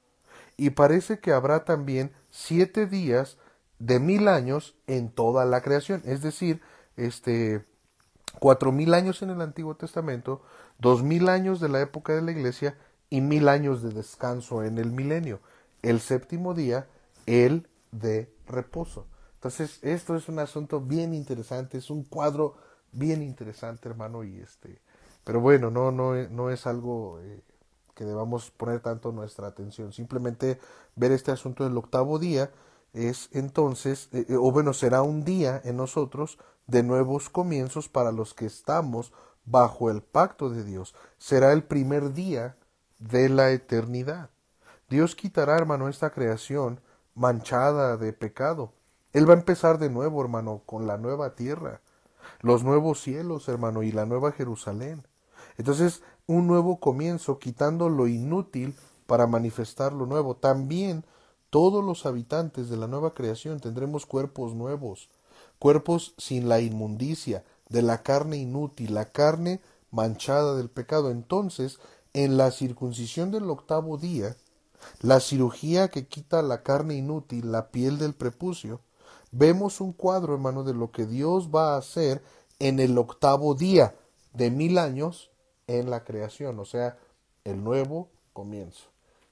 Y 0.57 0.71
parece 0.71 1.19
que 1.19 1.31
habrá 1.31 1.65
también 1.65 2.11
siete 2.29 2.85
días 2.85 3.37
de 3.79 3.99
mil 3.99 4.27
años 4.27 4.75
en 4.87 5.09
toda 5.09 5.45
la 5.45 5.61
creación. 5.61 6.01
Es 6.05 6.21
decir, 6.21 6.61
este, 6.95 7.65
cuatro 8.39 8.71
mil 8.71 8.93
años 8.93 9.21
en 9.21 9.29
el 9.29 9.41
Antiguo 9.41 9.75
Testamento, 9.75 10.41
dos 10.79 11.03
mil 11.03 11.29
años 11.29 11.59
de 11.59 11.69
la 11.69 11.81
época 11.81 12.13
de 12.13 12.21
la 12.21 12.31
Iglesia 12.31 12.77
y 13.09 13.21
mil 13.21 13.47
años 13.49 13.81
de 13.83 13.89
descanso 13.89 14.63
en 14.63 14.77
el 14.77 14.91
milenio. 14.91 15.39
El 15.81 15.99
séptimo 15.99 16.53
día, 16.53 16.87
el 17.25 17.67
de 17.91 18.33
reposo. 18.47 19.07
Entonces, 19.35 19.79
esto 19.81 20.15
es 20.15 20.29
un 20.29 20.39
asunto 20.39 20.79
bien 20.79 21.13
interesante, 21.13 21.77
es 21.77 21.89
un 21.89 22.03
cuadro 22.03 22.55
bien 22.93 23.21
interesante, 23.21 23.89
hermano, 23.89 24.23
y 24.23 24.39
este, 24.39 24.79
pero 25.23 25.41
bueno, 25.41 25.69
no, 25.69 25.91
no, 25.91 26.15
no 26.29 26.49
es 26.49 26.65
algo 26.65 27.19
eh, 27.21 27.41
que 27.93 28.05
debamos 28.05 28.51
poner 28.51 28.79
tanto 28.79 29.11
nuestra 29.11 29.47
atención. 29.47 29.93
Simplemente 29.93 30.59
ver 30.95 31.11
este 31.11 31.31
asunto 31.31 31.63
del 31.63 31.77
octavo 31.77 32.19
día 32.19 32.51
es 32.93 33.29
entonces, 33.31 34.09
eh, 34.13 34.25
eh, 34.29 34.35
o 34.35 34.51
bueno, 34.51 34.73
será 34.73 35.01
un 35.01 35.23
día 35.23 35.61
en 35.63 35.77
nosotros 35.77 36.37
de 36.67 36.83
nuevos 36.83 37.29
comienzos 37.29 37.89
para 37.89 38.11
los 38.11 38.33
que 38.33 38.45
estamos 38.45 39.11
bajo 39.45 39.89
el 39.89 40.01
pacto 40.01 40.49
de 40.49 40.63
Dios. 40.63 40.95
Será 41.17 41.51
el 41.51 41.63
primer 41.63 42.13
día 42.13 42.55
de 42.99 43.29
la 43.29 43.51
eternidad. 43.51 44.29
Dios 44.89 45.15
quitará, 45.15 45.57
hermano, 45.57 45.89
esta 45.89 46.11
creación 46.11 46.79
manchada 47.15 47.97
de 47.97 48.13
pecado. 48.13 48.73
Él 49.11 49.29
va 49.29 49.33
a 49.33 49.37
empezar 49.37 49.77
de 49.77 49.89
nuevo, 49.89 50.21
hermano, 50.21 50.61
con 50.65 50.87
la 50.87 50.97
nueva 50.97 51.35
tierra, 51.35 51.81
los 52.41 52.63
nuevos 52.63 53.01
cielos, 53.01 53.47
hermano, 53.47 53.83
y 53.83 53.91
la 53.91 54.05
nueva 54.05 54.31
Jerusalén. 54.31 55.05
Entonces, 55.57 56.01
un 56.27 56.47
nuevo 56.47 56.79
comienzo, 56.79 57.39
quitando 57.39 57.89
lo 57.89 58.07
inútil 58.07 58.75
para 59.07 59.27
manifestar 59.27 59.93
lo 59.93 60.05
nuevo. 60.05 60.35
También 60.35 61.05
todos 61.49 61.83
los 61.83 62.05
habitantes 62.05 62.69
de 62.69 62.77
la 62.77 62.87
nueva 62.87 63.13
creación 63.13 63.59
tendremos 63.59 64.05
cuerpos 64.05 64.55
nuevos, 64.55 65.09
cuerpos 65.59 66.13
sin 66.17 66.49
la 66.49 66.59
inmundicia, 66.61 67.43
de 67.69 67.81
la 67.81 68.03
carne 68.03 68.37
inútil, 68.37 68.93
la 68.93 69.05
carne 69.05 69.61
manchada 69.91 70.55
del 70.55 70.69
pecado. 70.69 71.11
Entonces, 71.11 71.79
en 72.13 72.37
la 72.37 72.51
circuncisión 72.51 73.31
del 73.31 73.49
octavo 73.49 73.97
día, 73.97 74.35
la 75.01 75.19
cirugía 75.19 75.87
que 75.87 76.07
quita 76.07 76.41
la 76.41 76.61
carne 76.61 76.95
inútil, 76.95 77.51
la 77.51 77.71
piel 77.71 77.97
del 77.97 78.13
prepucio, 78.13 78.81
vemos 79.31 79.81
un 79.81 79.93
cuadro, 79.93 80.33
hermano, 80.33 80.63
de 80.63 80.73
lo 80.73 80.91
que 80.91 81.05
Dios 81.05 81.49
va 81.49 81.73
a 81.73 81.77
hacer 81.77 82.23
en 82.59 82.79
el 82.79 82.97
octavo 82.97 83.55
día 83.55 83.95
de 84.33 84.51
mil 84.51 84.77
años 84.77 85.31
en 85.67 85.89
la 85.89 86.03
creación, 86.03 86.59
o 86.59 86.65
sea, 86.65 86.97
el 87.43 87.63
nuevo 87.63 88.09
comienzo. 88.33 88.85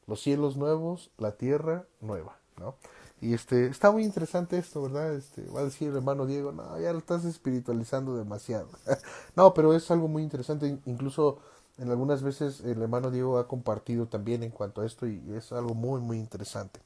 Los 0.07 0.21
cielos 0.21 0.57
nuevos, 0.57 1.11
la 1.17 1.33
tierra 1.33 1.85
nueva, 1.99 2.37
¿no? 2.57 2.75
Y 3.21 3.35
este, 3.35 3.67
está 3.67 3.91
muy 3.91 4.03
interesante 4.03 4.57
esto, 4.57 4.81
¿verdad? 4.81 5.13
Este, 5.13 5.45
va 5.45 5.61
a 5.61 5.65
decir 5.65 5.89
el 5.89 5.95
hermano 5.95 6.25
Diego, 6.25 6.51
no, 6.51 6.79
ya 6.79 6.91
lo 6.91 6.97
estás 6.97 7.23
espiritualizando 7.23 8.17
demasiado. 8.17 8.67
no, 9.35 9.53
pero 9.53 9.75
es 9.75 9.91
algo 9.91 10.07
muy 10.07 10.23
interesante, 10.23 10.79
incluso 10.85 11.37
en 11.77 11.89
algunas 11.89 12.23
veces 12.23 12.61
el 12.61 12.81
hermano 12.81 13.11
Diego 13.11 13.37
ha 13.37 13.47
compartido 13.47 14.07
también 14.07 14.43
en 14.43 14.51
cuanto 14.51 14.81
a 14.81 14.85
esto 14.85 15.07
y 15.07 15.21
es 15.35 15.51
algo 15.51 15.75
muy, 15.75 16.01
muy 16.01 16.17
interesante. 16.17 16.79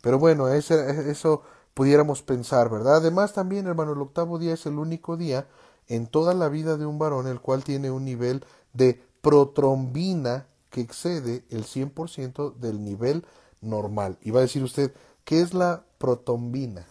Pero 0.00 0.18
bueno, 0.18 0.48
ese, 0.48 1.10
eso 1.10 1.42
pudiéramos 1.74 2.22
pensar, 2.22 2.70
¿verdad? 2.70 2.96
Además 2.96 3.34
también, 3.34 3.66
hermano, 3.66 3.92
el 3.92 4.00
octavo 4.00 4.38
día 4.38 4.54
es 4.54 4.64
el 4.66 4.78
único 4.78 5.16
día 5.16 5.46
en 5.92 6.06
toda 6.06 6.32
la 6.32 6.48
vida 6.48 6.78
de 6.78 6.86
un 6.86 6.98
varón 6.98 7.26
el 7.26 7.40
cual 7.40 7.64
tiene 7.64 7.90
un 7.90 8.06
nivel 8.06 8.46
de 8.72 9.04
protrombina 9.20 10.46
que 10.70 10.80
excede 10.80 11.44
el 11.50 11.64
100% 11.64 12.54
del 12.54 12.82
nivel 12.82 13.26
normal. 13.60 14.16
Y 14.22 14.30
va 14.30 14.38
a 14.38 14.42
decir 14.42 14.62
usted, 14.62 14.94
¿qué 15.26 15.42
es 15.42 15.52
la 15.52 15.84
protombina? 15.98 16.86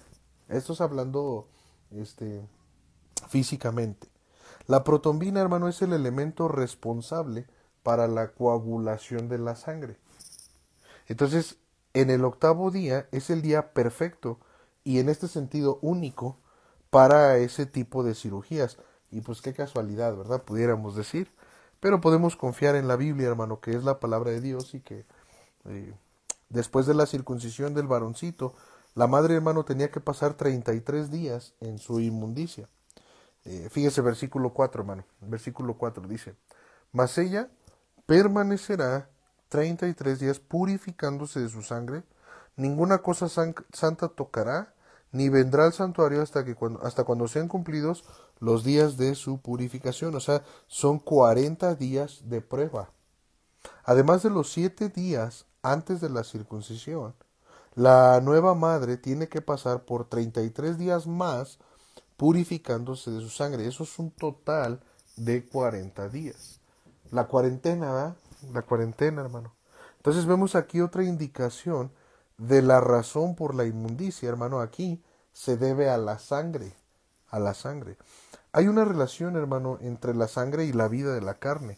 Esto 0.50 0.74
es 0.74 0.82
hablando 0.82 1.48
este, 1.90 2.42
físicamente. 3.28 4.08
La 4.68 4.84
protombina, 4.84 5.42
hermano, 5.42 5.68
es 5.68 5.82
el 5.82 5.94
elemento 5.94 6.48
responsable 6.48 7.48
para 7.82 8.08
la 8.08 8.34
coagulación 8.34 9.30
de 9.30 9.40
la 9.40 9.56
sangre. 9.56 9.98
Entonces, 11.08 11.58
en 11.96 12.12
el 12.12 12.24
octavo 12.24 12.70
día 12.70 13.08
es 13.12 13.32
el 13.32 13.42
día 13.42 13.74
perfecto 13.74 14.40
y 14.84 15.00
en 15.00 15.10
este 15.10 15.28
sentido 15.28 15.80
único 15.82 16.38
para 16.92 17.38
ese 17.38 17.66
tipo 17.66 18.04
de 18.04 18.14
cirugías. 18.14 18.78
Y 19.12 19.22
pues 19.22 19.42
qué 19.42 19.54
casualidad, 19.54 20.16
¿verdad? 20.16 20.44
Pudiéramos 20.44 20.96
decir. 20.96 21.32
Pero 21.80 22.00
podemos 22.00 22.36
confiar 22.36 22.76
en 22.76 22.88
la 22.88 22.96
Biblia, 22.96 23.28
hermano, 23.28 23.60
que 23.60 23.72
es 23.72 23.84
la 23.84 24.00
palabra 24.00 24.32
de 24.32 24.42
Dios 24.42 24.74
y 24.74 24.82
que 24.82 25.06
eh, 25.66 25.94
después 26.50 26.86
de 26.86 26.94
la 26.94 27.06
circuncisión 27.06 27.74
del 27.74 27.88
varoncito, 27.88 28.54
la 28.94 29.08
madre, 29.08 29.36
hermano, 29.36 29.66
tenía 29.66 29.90
que 29.90 30.00
pasar 30.00 30.36
33 30.36 31.12
días 31.12 31.54
en 31.60 31.80
su 31.80 32.00
inmundicia. 32.00 32.70
Eh, 33.46 33.70
fíjese 33.72 34.02
versículo 34.02 34.54
4, 34.54 34.82
hermano. 34.82 35.06
Versículo 35.22 35.76
4 35.76 36.08
dice, 36.08 36.36
mas 36.92 37.18
ella 37.18 37.50
permanecerá 38.06 39.10
33 39.50 40.20
días 40.20 40.40
purificándose 40.40 41.40
de 41.40 41.50
su 41.50 41.62
sangre, 41.62 42.04
ninguna 42.56 43.00
cosa 43.00 43.28
santa 43.28 44.08
tocará, 44.10 44.74
ni 45.12 45.30
vendrá 45.30 45.66
al 45.66 45.74
santuario 45.74 46.22
hasta, 46.22 46.46
que 46.46 46.56
cuando, 46.56 46.82
hasta 46.84 47.04
cuando 47.04 47.28
sean 47.28 47.48
cumplidos 47.48 48.06
los 48.42 48.66
días 48.66 48.98
de 48.98 49.16
su 49.16 49.40
purificación. 49.40 50.14
O 50.16 50.20
sea, 50.20 50.44
son 50.68 51.00
40 51.00 51.76
días 51.76 52.24
de 52.26 52.42
prueba. 52.42 52.92
Además 53.86 54.24
de 54.24 54.32
los 54.32 54.52
siete 54.52 54.90
días 54.90 55.46
antes 55.62 56.02
de 56.02 56.10
la 56.10 56.26
circuncisión, 56.26 57.14
la 57.76 58.20
nueva 58.22 58.54
madre 58.54 58.98
tiene 58.98 59.30
que 59.30 59.42
pasar 59.42 59.86
por 59.86 60.10
33 60.10 60.78
días 60.78 61.08
más 61.08 61.60
purificándose 62.18 63.12
de 63.12 63.22
su 63.22 63.30
sangre. 63.30 63.66
Eso 63.66 63.84
es 63.84 63.98
un 63.98 64.12
total 64.12 64.82
de 65.16 65.46
40 65.46 66.10
días. 66.10 66.60
La 67.12 67.28
cuarentena, 67.28 67.94
¿verdad? 67.94 68.16
La 68.52 68.64
cuarentena, 68.64 69.22
hermano. 69.22 69.54
Entonces 69.98 70.26
vemos 70.26 70.56
aquí 70.56 70.82
otra 70.82 71.04
indicación 71.04 71.92
de 72.38 72.64
la 72.64 72.82
razón 72.82 73.36
por 73.36 73.54
la 73.54 73.66
inmundicia, 73.66 74.28
hermano, 74.28 74.62
aquí 74.62 75.04
se 75.32 75.58
debe 75.58 75.90
a 75.90 75.98
la 75.98 76.18
sangre, 76.18 76.74
a 77.30 77.40
la 77.40 77.54
sangre. 77.54 77.98
Hay 78.54 78.68
una 78.68 78.86
relación, 78.86 79.36
hermano, 79.38 79.78
entre 79.82 80.14
la 80.14 80.28
sangre 80.28 80.66
y 80.66 80.74
la 80.74 80.88
vida 80.88 81.14
de 81.14 81.22
la 81.22 81.40
carne. 81.40 81.78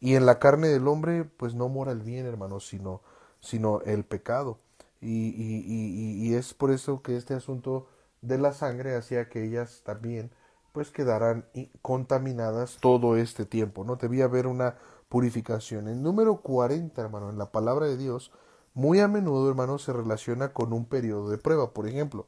Y 0.00 0.14
en 0.14 0.26
la 0.26 0.38
carne 0.38 0.68
del 0.68 0.88
hombre, 0.88 1.24
pues 1.24 1.54
no 1.54 1.68
mora 1.68 1.92
el 1.92 2.00
bien, 2.02 2.26
hermano, 2.26 2.60
sino, 2.60 3.02
sino 3.40 3.80
el 3.82 4.04
pecado. 4.04 4.58
Y, 5.00 5.28
y, 5.28 5.64
y, 5.66 6.28
y 6.28 6.34
es 6.34 6.54
por 6.54 6.70
eso 6.72 7.02
que 7.02 7.16
este 7.16 7.34
asunto 7.34 7.88
de 8.22 8.38
la 8.38 8.52
sangre 8.52 8.96
hacía 8.96 9.28
que 9.28 9.44
ellas 9.44 9.82
también, 9.84 10.30
pues 10.72 10.90
quedaran 10.90 11.46
contaminadas 11.82 12.78
todo 12.80 13.16
este 13.16 13.44
tiempo, 13.46 13.84
¿no? 13.84 13.96
Debía 13.96 14.24
haber 14.24 14.46
una 14.46 14.76
purificación. 15.08 15.88
El 15.88 16.02
número 16.02 16.40
40, 16.42 17.00
hermano, 17.00 17.30
en 17.30 17.38
la 17.38 17.50
palabra 17.52 17.86
de 17.86 17.96
Dios, 17.96 18.32
muy 18.74 19.00
a 19.00 19.08
menudo, 19.08 19.48
hermano, 19.48 19.78
se 19.78 19.92
relaciona 19.92 20.52
con 20.52 20.72
un 20.72 20.84
periodo 20.84 21.30
de 21.30 21.38
prueba. 21.38 21.72
Por 21.72 21.88
ejemplo, 21.88 22.26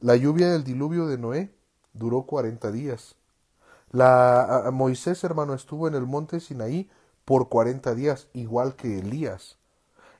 la 0.00 0.16
lluvia 0.16 0.50
del 0.50 0.64
diluvio 0.64 1.06
de 1.06 1.18
Noé 1.18 1.54
duró 1.92 2.22
cuarenta 2.26 2.70
días. 2.72 3.16
La, 3.94 4.70
Moisés, 4.72 5.22
hermano, 5.22 5.54
estuvo 5.54 5.86
en 5.86 5.94
el 5.94 6.04
monte 6.04 6.40
Sinaí 6.40 6.90
por 7.24 7.48
cuarenta 7.48 7.94
días, 7.94 8.26
igual 8.32 8.74
que 8.74 8.98
Elías. 8.98 9.56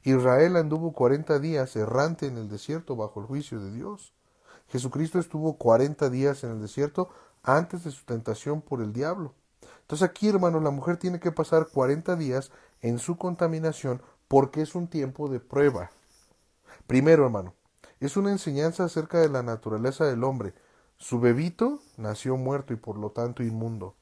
Israel 0.04 0.54
anduvo 0.54 0.92
cuarenta 0.92 1.40
días 1.40 1.74
errante 1.74 2.26
en 2.26 2.38
el 2.38 2.48
desierto 2.48 2.94
bajo 2.94 3.18
el 3.18 3.26
juicio 3.26 3.58
de 3.58 3.72
Dios. 3.72 4.14
Jesucristo 4.68 5.18
estuvo 5.18 5.58
cuarenta 5.58 6.08
días 6.08 6.44
en 6.44 6.52
el 6.52 6.60
desierto 6.60 7.08
antes 7.42 7.82
de 7.82 7.90
su 7.90 8.04
tentación 8.04 8.62
por 8.62 8.80
el 8.80 8.92
diablo. 8.92 9.34
Entonces 9.80 10.08
aquí, 10.08 10.28
hermano, 10.28 10.60
la 10.60 10.70
mujer 10.70 10.96
tiene 10.96 11.18
que 11.18 11.32
pasar 11.32 11.66
cuarenta 11.66 12.14
días 12.14 12.52
en 12.80 13.00
su 13.00 13.16
contaminación 13.16 14.00
porque 14.28 14.62
es 14.62 14.76
un 14.76 14.86
tiempo 14.86 15.28
de 15.28 15.40
prueba. 15.40 15.90
Primero, 16.86 17.24
hermano, 17.24 17.54
es 17.98 18.16
una 18.16 18.30
enseñanza 18.30 18.84
acerca 18.84 19.18
de 19.18 19.30
la 19.30 19.42
naturaleza 19.42 20.04
del 20.04 20.22
hombre. 20.22 20.54
Su 20.97 21.20
bebito 21.20 21.80
nació 21.97 22.36
muerto 22.36 22.72
y 22.72 22.76
por 22.76 22.99
lo 22.99 23.11
tanto 23.11 23.42
inmundo. 23.42 23.95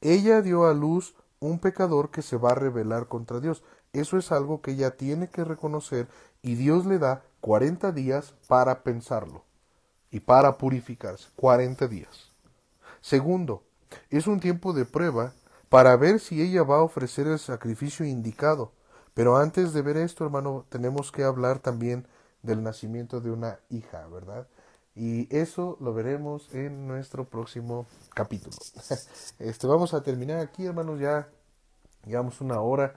Ella 0.00 0.42
dio 0.42 0.66
a 0.66 0.74
luz 0.74 1.14
un 1.40 1.58
pecador 1.58 2.10
que 2.10 2.22
se 2.22 2.36
va 2.36 2.50
a 2.50 2.54
rebelar 2.54 3.08
contra 3.08 3.40
Dios. 3.40 3.62
Eso 3.92 4.18
es 4.18 4.32
algo 4.32 4.60
que 4.60 4.72
ella 4.72 4.96
tiene 4.96 5.28
que 5.28 5.44
reconocer 5.44 6.08
y 6.42 6.54
Dios 6.54 6.86
le 6.86 6.98
da 6.98 7.22
cuarenta 7.40 7.92
días 7.92 8.34
para 8.46 8.82
pensarlo 8.82 9.44
y 10.10 10.20
para 10.20 10.58
purificarse. 10.58 11.28
Cuarenta 11.36 11.88
días. 11.88 12.32
Segundo, 13.00 13.62
es 14.10 14.26
un 14.26 14.40
tiempo 14.40 14.72
de 14.72 14.84
prueba 14.84 15.32
para 15.68 15.96
ver 15.96 16.20
si 16.20 16.42
ella 16.42 16.62
va 16.62 16.76
a 16.76 16.82
ofrecer 16.82 17.26
el 17.26 17.38
sacrificio 17.38 18.04
indicado. 18.06 18.72
Pero 19.14 19.36
antes 19.36 19.72
de 19.72 19.82
ver 19.82 19.96
esto, 19.96 20.24
hermano, 20.24 20.64
tenemos 20.68 21.10
que 21.10 21.24
hablar 21.24 21.58
también 21.58 22.06
del 22.42 22.62
nacimiento 22.62 23.20
de 23.20 23.30
una 23.30 23.58
hija, 23.68 24.06
¿verdad? 24.06 24.46
Y 24.98 25.28
eso 25.34 25.76
lo 25.80 25.94
veremos 25.94 26.52
en 26.54 26.88
nuestro 26.88 27.24
próximo 27.24 27.86
capítulo. 28.14 28.56
Este, 29.38 29.66
vamos 29.66 29.94
a 29.94 30.02
terminar 30.02 30.40
aquí, 30.40 30.66
hermanos, 30.66 30.98
ya 30.98 31.28
llevamos 32.04 32.40
una 32.40 32.60
hora. 32.60 32.96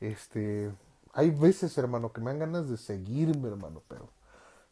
Este, 0.00 0.72
hay 1.12 1.30
veces, 1.30 1.76
hermano, 1.78 2.12
que 2.12 2.20
me 2.20 2.30
dan 2.30 2.38
ganas 2.38 2.70
de 2.70 2.76
seguirme, 2.76 3.48
hermano, 3.48 3.82
pero, 3.88 4.08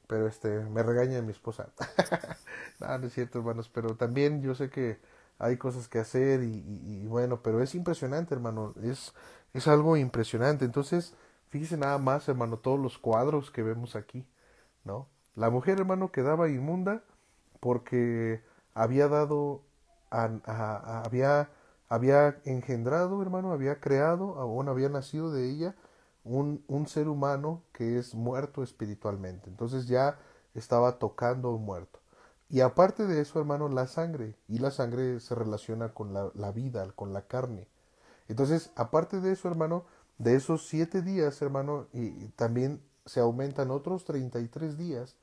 pero 0.07 0.29
este, 0.29 0.61
me 0.61 0.83
regaña 0.83 1.21
mi 1.23 1.33
esposa. 1.33 1.69
no, 2.81 2.99
no 2.99 3.07
es 3.07 3.13
cierto, 3.13 3.39
hermanos, 3.41 3.69
pero 3.69 3.97
también 3.97 4.43
yo 4.43 4.55
sé 4.55 4.71
que 4.71 5.01
hay 5.39 5.57
cosas 5.57 5.89
que 5.89 5.99
hacer 5.99 6.43
y, 6.45 6.65
y 6.67 7.07
bueno, 7.07 7.43
pero 7.43 7.63
es 7.63 7.75
impresionante, 7.75 8.35
hermano, 8.35 8.75
es 8.83 9.13
es 9.55 9.69
algo 9.69 9.97
impresionante. 9.97 10.65
Entonces, 10.65 11.15
fíjese 11.49 11.77
nada 11.77 11.99
más, 11.99 12.29
hermano, 12.29 12.59
todos 12.59 12.79
los 12.79 12.99
cuadros 12.99 13.51
que 13.51 13.63
vemos 13.63 13.97
aquí, 13.97 14.27
¿no? 14.85 15.09
La 15.39 15.51
mujer, 15.51 15.79
hermano, 15.79 16.11
quedaba 16.11 16.49
inmunda 16.49 17.05
porque 17.61 18.43
había 18.75 19.07
dado, 19.07 19.63
había, 20.11 21.51
había 21.89 22.41
engendrado, 22.45 23.23
hermano, 23.23 23.53
había 23.53 23.79
creado, 23.79 24.35
aún 24.41 24.69
había 24.69 24.89
nacido 24.89 25.31
de 25.31 25.49
ella 25.49 25.77
un, 26.25 26.65
un 26.67 26.89
ser 26.89 27.07
humano 27.07 27.63
que 27.71 28.01
es 28.01 28.17
muerto 28.17 28.65
espiritualmente. 28.65 29.49
Entonces 29.49 29.87
ya 29.87 30.19
estaba 30.55 30.99
tocando 30.99 31.53
un 31.53 31.65
muerto. 31.65 32.01
Y 32.49 32.61
aparte 32.61 33.07
de 33.07 33.21
eso, 33.21 33.39
hermano, 33.39 33.69
la 33.69 33.87
sangre. 33.87 34.35
Y 34.49 34.59
la 34.59 34.73
sangre 34.73 35.21
se 35.21 35.37
relaciona 35.37 35.95
con 35.95 36.13
la, 36.13 36.33
la 36.35 36.51
vida, 36.51 36.91
con 36.97 37.13
la 37.13 37.29
carne. 37.29 37.69
Entonces, 38.27 38.73
aparte 38.75 39.21
de 39.21 39.31
eso, 39.31 39.47
hermano, 39.47 39.85
de 40.19 40.35
esos 40.35 40.67
siete 40.67 41.01
días, 41.01 41.41
hermano, 41.43 41.87
y 41.93 42.11
también 42.31 42.83
se 43.07 43.21
aumentan 43.21 43.71
otros 43.71 44.05
33 44.05 44.77
días 44.77 45.17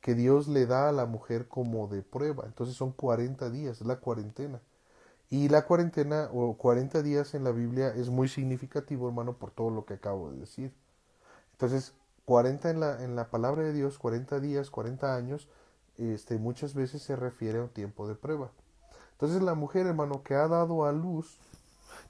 que 0.00 0.14
Dios 0.14 0.48
le 0.48 0.66
da 0.66 0.88
a 0.88 0.92
la 0.92 1.06
mujer 1.06 1.48
como 1.48 1.88
de 1.88 2.02
prueba. 2.02 2.44
Entonces 2.46 2.76
son 2.76 2.92
40 2.92 3.50
días, 3.50 3.80
es 3.80 3.86
la 3.86 3.96
cuarentena. 3.96 4.60
Y 5.30 5.48
la 5.48 5.66
cuarentena 5.66 6.30
o 6.32 6.56
40 6.56 7.02
días 7.02 7.34
en 7.34 7.44
la 7.44 7.50
Biblia 7.52 7.88
es 7.94 8.08
muy 8.08 8.28
significativo, 8.28 9.08
hermano, 9.08 9.34
por 9.34 9.50
todo 9.50 9.70
lo 9.70 9.84
que 9.84 9.94
acabo 9.94 10.30
de 10.30 10.38
decir. 10.40 10.72
Entonces, 11.52 11.92
40 12.24 12.70
en 12.70 12.80
la, 12.80 13.04
en 13.04 13.16
la 13.16 13.28
palabra 13.28 13.62
de 13.62 13.72
Dios, 13.72 13.98
40 13.98 14.40
días, 14.40 14.70
40 14.70 15.14
años, 15.14 15.48
este, 15.98 16.38
muchas 16.38 16.74
veces 16.74 17.02
se 17.02 17.16
refiere 17.16 17.58
a 17.58 17.62
un 17.62 17.68
tiempo 17.68 18.08
de 18.08 18.14
prueba. 18.14 18.50
Entonces 19.12 19.42
la 19.42 19.54
mujer, 19.54 19.86
hermano, 19.86 20.22
que 20.22 20.34
ha 20.34 20.46
dado 20.46 20.84
a 20.84 20.92
luz, 20.92 21.38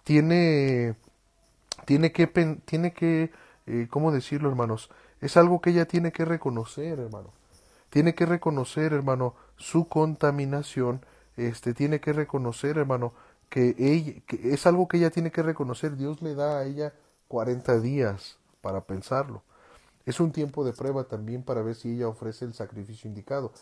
tiene, 0.05 0.95
tiene 1.87 2.13
que, 2.13 2.27
tiene 2.65 2.93
que, 2.93 3.33
eh, 3.67 3.89
¿cómo 3.91 4.13
decirlo, 4.13 4.51
hermanos? 4.51 4.91
Es 5.21 5.37
algo 5.37 5.61
que 5.61 5.71
ella 5.71 5.87
tiene 5.87 6.13
que 6.13 6.25
reconocer, 6.25 6.99
hermano. 7.01 7.33
Tiene 7.91 8.15
que 8.15 8.27
reconocer, 8.27 8.93
hermano, 8.93 9.35
su 9.57 9.89
contaminación. 9.89 11.05
Este, 11.37 11.75
tiene 11.75 12.01
que 12.01 12.13
reconocer, 12.13 12.79
hermano, 12.79 13.13
que, 13.49 13.75
ella, 13.79 14.21
que 14.27 14.53
es 14.53 14.67
algo 14.67 14.89
que 14.89 14.99
ella 14.99 15.11
tiene 15.11 15.31
que 15.31 15.43
reconocer. 15.43 15.97
Dios 15.97 16.21
le 16.23 16.35
da 16.35 16.59
a 16.59 16.65
ella 16.65 16.93
40 17.29 17.81
días 17.81 18.39
para 18.61 18.83
pensarlo. 18.83 19.43
Es 20.07 20.21
un 20.21 20.33
tiempo 20.33 20.65
de 20.65 20.73
prueba 20.73 21.05
también 21.05 21.43
para 21.43 21.63
ver 21.63 21.75
si 21.75 21.95
ella 21.95 22.09
ofrece 22.09 22.45
el 22.45 22.55
sacrificio 22.55 23.09
indicado. 23.09 23.53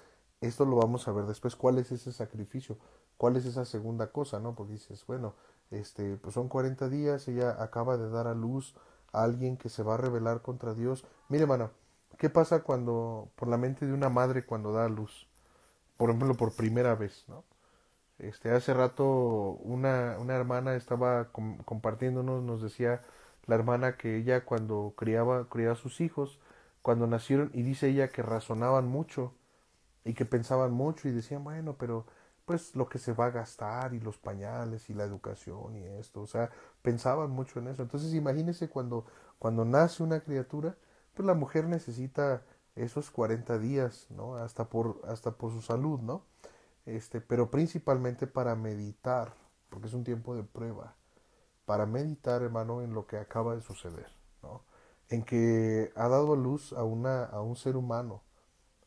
Esto 0.41 0.65
lo 0.65 0.77
vamos 0.77 1.09
a 1.09 1.13
ver 1.13 1.27
después. 1.27 1.57
¿Cuál 1.57 1.79
es 1.79 1.91
ese 1.93 2.13
sacrificio? 2.13 2.79
¿Cuál 3.17 3.37
es 3.37 3.47
esa 3.47 3.65
segunda 3.65 4.13
cosa? 4.13 4.39
¿No? 4.39 4.55
Porque 4.55 4.75
dices, 4.75 5.05
bueno, 5.07 5.35
este, 5.71 6.17
pues 6.17 6.35
son 6.35 6.49
40 6.49 6.89
días, 6.89 7.27
ella 7.29 7.63
acaba 7.63 7.97
de 7.97 8.09
dar 8.11 8.27
a 8.27 8.35
luz 8.35 8.75
a 9.13 9.25
alguien 9.25 9.57
que 9.57 9.69
se 9.69 9.83
va 9.83 9.95
a 9.95 9.97
rebelar 9.97 10.43
contra 10.43 10.75
Dios. 10.75 11.05
Mire, 11.29 11.43
hermano, 11.43 11.71
¿qué 12.19 12.31
pasa 12.31 12.63
cuando, 12.63 13.31
por 13.37 13.49
la 13.49 13.57
mente 13.59 13.87
de 13.87 13.93
una 13.93 14.09
madre 14.09 14.45
cuando 14.47 14.73
da 14.73 14.87
a 14.87 14.89
luz? 14.89 15.29
Por 15.97 16.11
ejemplo, 16.11 16.35
por 16.37 16.55
primera 16.55 16.95
vez, 16.95 17.25
¿no? 17.29 17.45
Este, 18.19 18.51
hace 18.53 18.75
rato 18.75 19.05
una, 19.63 20.17
una 20.21 20.37
hermana 20.37 20.75
estaba 20.77 21.31
compartiéndonos, 21.33 22.43
nos 22.43 22.63
decía 22.63 23.03
la 23.47 23.57
hermana 23.57 23.97
que 23.97 24.17
ella 24.17 24.45
cuando 24.45 24.95
criaba, 24.97 25.49
criaba 25.49 25.75
a 25.75 25.77
sus 25.77 26.01
hijos, 26.01 26.41
cuando 26.83 27.07
nacieron, 27.07 27.51
y 27.55 27.63
dice 27.63 27.89
ella 27.89 28.09
que 28.11 28.23
razonaban 28.23 28.89
mucho 28.89 29.35
y 30.05 30.15
que 30.15 30.25
pensaban 30.25 30.73
mucho 30.73 31.09
y 31.09 31.13
decían, 31.13 31.45
bueno, 31.45 31.77
pero 31.79 32.07
pues 32.45 32.77
lo 32.77 32.89
que 32.89 32.99
se 32.99 33.13
va 33.13 33.27
a 33.27 33.31
gastar 33.31 33.93
y 33.95 34.01
los 34.01 34.19
pañales 34.19 34.89
y 34.91 34.95
la 34.95 35.05
educación 35.05 35.77
y 35.77 35.85
esto, 35.85 36.23
o 36.23 36.27
sea, 36.27 36.51
pensaban 36.83 37.31
mucho 37.31 37.59
en 37.61 37.69
eso. 37.69 37.83
Entonces 37.83 38.15
imagínese 38.15 38.69
cuando, 38.69 39.07
cuando 39.39 39.65
nace 39.65 40.03
una 40.03 40.21
criatura, 40.21 40.77
pues 41.17 41.27
la 41.27 41.35
mujer 41.35 41.67
necesita 41.67 42.43
esos 42.77 43.11
40 43.11 43.59
días, 43.59 44.07
¿no? 44.11 44.37
Hasta 44.37 44.69
por, 44.69 45.01
hasta 45.09 45.33
por 45.33 45.51
su 45.51 45.63
salud, 45.63 46.01
¿no? 46.01 46.25
Este, 46.85 47.21
pero 47.23 47.51
principalmente 47.51 48.27
para 48.27 48.55
meditar, 48.55 49.35
porque 49.71 49.89
es 49.89 49.95
un 49.95 50.05
tiempo 50.05 50.37
de 50.37 50.45
prueba, 50.45 50.95
para 51.65 51.87
meditar, 51.87 52.43
hermano, 52.43 52.83
en 52.83 52.95
lo 52.95 53.07
que 53.07 53.17
acaba 53.17 53.55
de 53.57 53.63
suceder, 53.63 54.09
¿no? 54.43 54.63
En 55.09 55.25
que 55.25 55.91
ha 55.97 56.09
dado 56.09 56.37
luz 56.37 56.73
a, 56.75 56.85
una, 56.85 57.25
a 57.25 57.41
un 57.41 57.57
ser 57.57 57.77
humano, 57.77 58.23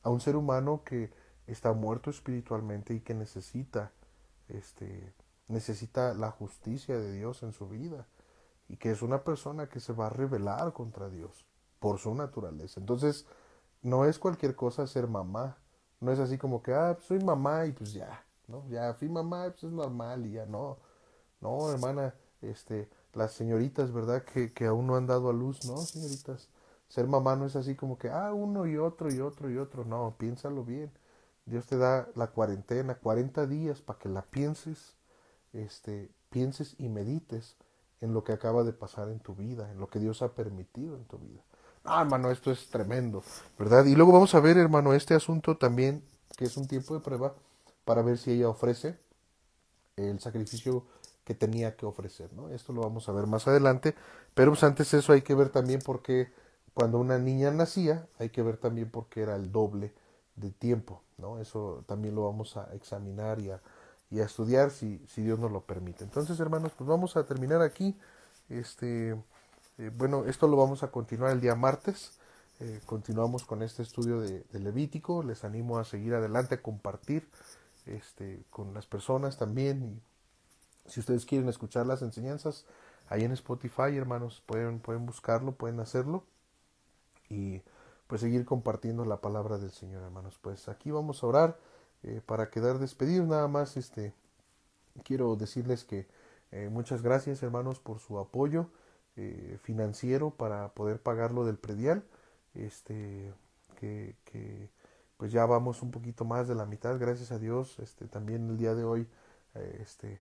a 0.04 0.12
un 0.12 0.22
ser 0.22 0.36
humano 0.36 0.84
que 0.86 1.12
está 1.48 1.74
muerto 1.74 2.12
espiritualmente 2.12 2.94
y 2.94 3.02
que 3.02 3.16
necesita 3.16 3.92
este 4.50 5.14
necesita 5.48 6.14
la 6.14 6.30
justicia 6.32 6.98
de 7.00 7.12
Dios 7.12 7.44
en 7.44 7.54
su 7.54 7.68
vida 7.68 8.08
y 8.68 8.78
que 8.78 8.92
es 8.92 9.02
una 9.02 9.24
persona 9.24 9.68
que 9.68 9.80
se 9.80 9.94
va 9.94 10.08
a 10.08 10.10
rebelar 10.12 10.74
contra 10.74 11.10
Dios 11.10 11.49
por 11.80 12.00
su 12.00 12.14
naturaleza. 12.16 12.80
Entonces, 12.80 13.26
no 13.82 14.06
es 14.06 14.20
cualquier 14.20 14.56
cosa 14.56 14.88
ser 14.88 15.08
mamá. 15.08 15.58
No 16.00 16.12
es 16.12 16.20
así 16.20 16.38
como 16.38 16.62
que, 16.64 16.74
ah, 16.74 16.98
soy 17.02 17.20
mamá 17.20 17.66
y 17.66 17.74
pues 17.74 17.94
ya, 17.94 18.26
¿no? 18.48 18.68
Ya 18.70 18.94
fui 18.94 19.10
mamá, 19.10 19.46
pues 19.52 19.66
es 19.66 19.72
normal 19.72 20.26
y 20.26 20.32
ya 20.34 20.46
no. 20.46 20.78
No, 21.42 21.72
hermana, 21.72 22.16
este, 22.42 22.90
las 23.14 23.34
señoritas, 23.34 23.92
¿verdad? 23.92 24.24
Que, 24.24 24.54
que 24.54 24.66
aún 24.66 24.88
no 24.88 24.96
han 24.96 25.08
dado 25.08 25.30
a 25.30 25.34
luz, 25.34 25.66
¿no, 25.66 25.78
señoritas? 25.78 26.50
Ser 26.88 27.08
mamá 27.08 27.36
no 27.36 27.46
es 27.46 27.56
así 27.56 27.76
como 27.76 27.98
que, 27.98 28.10
ah, 28.10 28.34
uno 28.34 28.66
y 28.66 28.78
otro 28.78 29.12
y 29.14 29.20
otro 29.20 29.50
y 29.50 29.58
otro. 29.58 29.86
No, 29.86 30.16
piénsalo 30.18 30.64
bien. 30.64 30.92
Dios 31.46 31.66
te 31.66 31.78
da 31.78 32.08
la 32.16 32.28
cuarentena, 32.28 32.96
40 32.96 33.48
días 33.48 33.82
para 33.82 34.00
que 34.00 34.10
la 34.10 34.22
pienses, 34.24 34.96
este, 35.54 36.12
pienses 36.30 36.76
y 36.78 36.90
medites 36.90 37.58
en 38.02 38.14
lo 38.14 38.24
que 38.24 38.34
acaba 38.34 38.64
de 38.64 38.74
pasar 38.74 39.10
en 39.10 39.20
tu 39.20 39.36
vida, 39.36 39.72
en 39.72 39.80
lo 39.80 39.88
que 39.88 40.00
Dios 40.00 40.22
ha 40.22 40.34
permitido 40.36 40.96
en 40.96 41.06
tu 41.06 41.18
vida. 41.18 41.44
Ah, 41.92 42.02
hermano, 42.02 42.30
esto 42.30 42.52
es 42.52 42.68
tremendo, 42.70 43.24
¿verdad? 43.58 43.84
Y 43.86 43.96
luego 43.96 44.12
vamos 44.12 44.36
a 44.36 44.40
ver, 44.40 44.58
hermano, 44.58 44.94
este 44.94 45.16
asunto 45.16 45.58
también, 45.58 46.04
que 46.38 46.46
es 46.46 46.56
un 46.56 46.68
tiempo 46.68 46.94
de 46.94 47.00
prueba, 47.00 47.34
para 47.84 48.04
ver 48.04 48.20
si 48.20 48.32
ella 48.32 48.48
ofrece 48.48 49.00
el 49.96 50.20
sacrificio 50.20 50.86
que 51.24 51.34
tenía 51.34 51.76
que 51.76 51.88
ofrecer, 51.88 52.32
¿no? 52.34 52.50
Esto 52.50 52.74
lo 52.74 52.82
vamos 52.82 53.10
a 53.10 53.12
ver 53.12 53.26
más 53.26 53.48
adelante, 53.48 53.96
pero 54.36 54.52
pues 54.52 54.64
antes 54.64 54.94
eso 54.94 55.14
hay 55.14 55.24
que 55.24 55.34
ver 55.34 55.50
también 55.50 55.82
porque 55.84 56.32
cuando 56.76 57.00
una 57.00 57.18
niña 57.18 57.50
nacía, 57.50 58.08
hay 58.20 58.30
que 58.30 58.44
ver 58.44 58.58
también 58.58 58.92
por 58.92 59.08
qué 59.10 59.22
era 59.24 59.36
el 59.36 59.52
doble 59.52 59.92
de 60.36 60.52
tiempo, 60.52 61.02
¿no? 61.18 61.40
Eso 61.40 61.84
también 61.88 62.14
lo 62.14 62.26
vamos 62.26 62.56
a 62.56 62.72
examinar 62.76 63.40
y 63.40 63.50
a, 63.50 63.62
y 64.12 64.20
a 64.20 64.26
estudiar 64.26 64.70
si, 64.70 65.04
si, 65.08 65.24
Dios 65.24 65.40
nos 65.40 65.52
lo 65.52 65.62
permite. 65.62 66.04
Entonces, 66.04 66.40
hermanos, 66.40 66.72
pues 66.78 66.88
vamos 66.88 67.18
a 67.18 67.26
terminar 67.26 67.64
aquí. 67.64 67.98
Este, 68.48 69.16
eh, 69.80 69.92
bueno, 69.96 70.26
esto 70.26 70.48
lo 70.50 70.58
vamos 70.58 70.84
a 70.84 70.92
continuar 70.92 71.32
el 71.32 71.40
día 71.40 71.56
martes. 71.56 72.12
Eh, 72.60 72.82
continuamos 72.86 73.46
con 73.46 73.64
este 73.64 73.82
estudio 73.82 74.20
de, 74.20 74.44
Levítico. 74.52 75.24
Les 75.24 75.46
animo 75.46 75.80
a 75.80 75.86
seguir 75.86 76.14
adelante, 76.14 76.56
a 76.56 76.62
compartir 76.62 77.30
este, 77.86 78.44
con 78.50 78.74
las 78.74 78.86
personas 78.88 79.38
también. 79.38 79.82
Y 80.86 80.92
si 80.92 81.00
ustedes 81.00 81.26
quieren 81.26 81.48
escuchar 81.48 81.86
las 81.86 82.02
enseñanzas, 82.02 82.66
ahí 83.08 83.24
en 83.24 83.32
Spotify, 83.32 83.96
hermanos, 83.96 84.44
pueden, 84.46 84.80
pueden 84.82 85.06
buscarlo, 85.06 85.54
pueden 85.54 85.80
hacerlo. 85.80 86.26
Y 87.30 87.62
pues 88.08 88.20
seguir 88.20 88.44
compartiendo 88.44 89.06
la 89.06 89.22
palabra 89.22 89.60
del 89.60 89.72
Señor, 89.72 90.04
hermanos. 90.04 90.38
Pues 90.42 90.68
aquí 90.68 90.92
vamos 90.92 91.24
a 91.24 91.28
orar 91.28 91.58
eh, 92.04 92.22
para 92.26 92.50
quedar 92.50 92.80
despedidos. 92.80 93.30
Nada 93.30 93.48
más, 93.48 93.78
este, 93.78 94.14
quiero 95.06 95.38
decirles 95.38 95.86
que 95.86 96.06
muchas 96.72 97.04
gracias, 97.04 97.44
hermanos, 97.44 97.80
por 97.80 98.00
su 98.00 98.18
apoyo 98.18 98.72
eh, 99.20 99.58
financiero 99.64 100.32
para 100.32 100.70
poder 100.70 101.02
pagar 101.02 101.32
lo 101.32 101.46
del 101.46 101.58
predial. 101.58 102.04
Este, 102.56 103.34
que, 103.80 104.16
pues 105.18 105.32
ya 105.32 105.46
vamos 105.46 105.82
un 105.82 105.92
poquito 105.92 106.26
más 106.26 106.48
de 106.48 106.56
la 106.56 106.66
mitad, 106.66 106.98
gracias 107.00 107.32
a 107.32 107.40
Dios. 107.40 107.80
Este, 107.80 108.08
también 108.08 108.50
el 108.50 108.58
día 108.58 108.76
de 108.76 108.84
hoy, 108.84 109.08
este, 109.82 110.20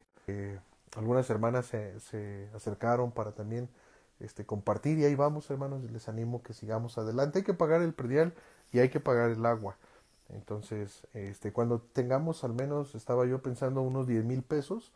algunas 0.97 1.29
hermanas 1.31 1.67
se, 1.67 2.01
se 2.01 2.49
acercaron 2.55 3.13
para 3.13 3.33
también 3.33 3.69
este, 4.21 4.45
compartir 4.45 4.99
y 4.99 5.05
ahí 5.05 5.15
vamos 5.15 5.49
hermanos 5.51 5.83
les 5.91 6.09
animo 6.09 6.43
que 6.43 6.53
sigamos 6.53 6.99
adelante. 6.99 7.39
Hay 7.39 7.45
que 7.45 7.55
pagar 7.55 7.83
el 7.83 7.95
predial 7.95 8.35
y 8.73 8.81
hay 8.81 8.89
que 8.89 9.01
pagar 9.01 9.31
el 9.31 9.45
agua. 9.47 9.77
Entonces, 10.29 11.07
este, 11.15 11.53
cuando 11.53 11.81
tengamos 11.81 12.45
al 12.45 12.53
menos, 12.53 12.95
estaba 12.95 13.27
yo 13.27 13.41
pensando 13.43 13.81
unos 13.83 14.07
10 14.07 14.25
mil 14.25 14.43
pesos, 14.43 14.93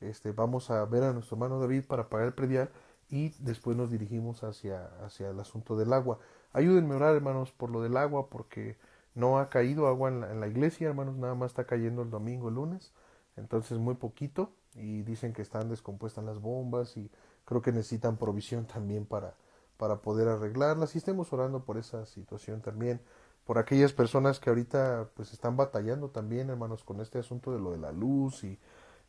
este, 0.00 0.32
vamos 0.32 0.70
a 0.70 0.84
ver 0.86 1.04
a 1.04 1.12
nuestro 1.12 1.36
hermano 1.36 1.60
David 1.60 1.84
para 1.86 2.08
pagar 2.08 2.28
el 2.28 2.34
predial 2.34 2.70
y 3.12 3.28
después 3.40 3.76
nos 3.76 3.90
dirigimos 3.90 4.42
hacia, 4.42 4.86
hacia 5.04 5.28
el 5.28 5.38
asunto 5.38 5.76
del 5.76 5.92
agua. 5.92 6.18
Ayúdenme 6.54 6.94
a 6.94 6.96
orar, 6.96 7.14
hermanos, 7.14 7.52
por 7.52 7.68
lo 7.68 7.82
del 7.82 7.98
agua, 7.98 8.30
porque 8.30 8.78
no 9.14 9.38
ha 9.38 9.50
caído 9.50 9.86
agua 9.86 10.08
en 10.08 10.20
la, 10.20 10.32
en 10.32 10.40
la 10.40 10.48
iglesia, 10.48 10.88
hermanos, 10.88 11.18
nada 11.18 11.34
más 11.34 11.50
está 11.50 11.64
cayendo 11.64 12.00
el 12.00 12.08
domingo, 12.08 12.48
el 12.48 12.54
lunes, 12.54 12.94
entonces 13.36 13.76
muy 13.76 13.96
poquito, 13.96 14.50
y 14.74 15.02
dicen 15.02 15.34
que 15.34 15.42
están 15.42 15.68
descompuestas 15.68 16.24
las 16.24 16.40
bombas 16.40 16.96
y 16.96 17.10
creo 17.44 17.60
que 17.60 17.70
necesitan 17.70 18.16
provisión 18.16 18.64
también 18.64 19.04
para, 19.04 19.34
para 19.76 19.96
poder 19.96 20.28
arreglarlas 20.28 20.94
y 20.94 20.98
estemos 20.98 21.30
orando 21.34 21.66
por 21.66 21.76
esa 21.76 22.06
situación 22.06 22.62
también, 22.62 23.02
por 23.44 23.58
aquellas 23.58 23.92
personas 23.92 24.40
que 24.40 24.48
ahorita 24.48 25.10
pues 25.14 25.34
están 25.34 25.58
batallando 25.58 26.08
también, 26.08 26.48
hermanos, 26.48 26.82
con 26.82 27.02
este 27.02 27.18
asunto 27.18 27.52
de 27.52 27.60
lo 27.60 27.72
de 27.72 27.78
la 27.78 27.92
luz 27.92 28.42
y, 28.42 28.58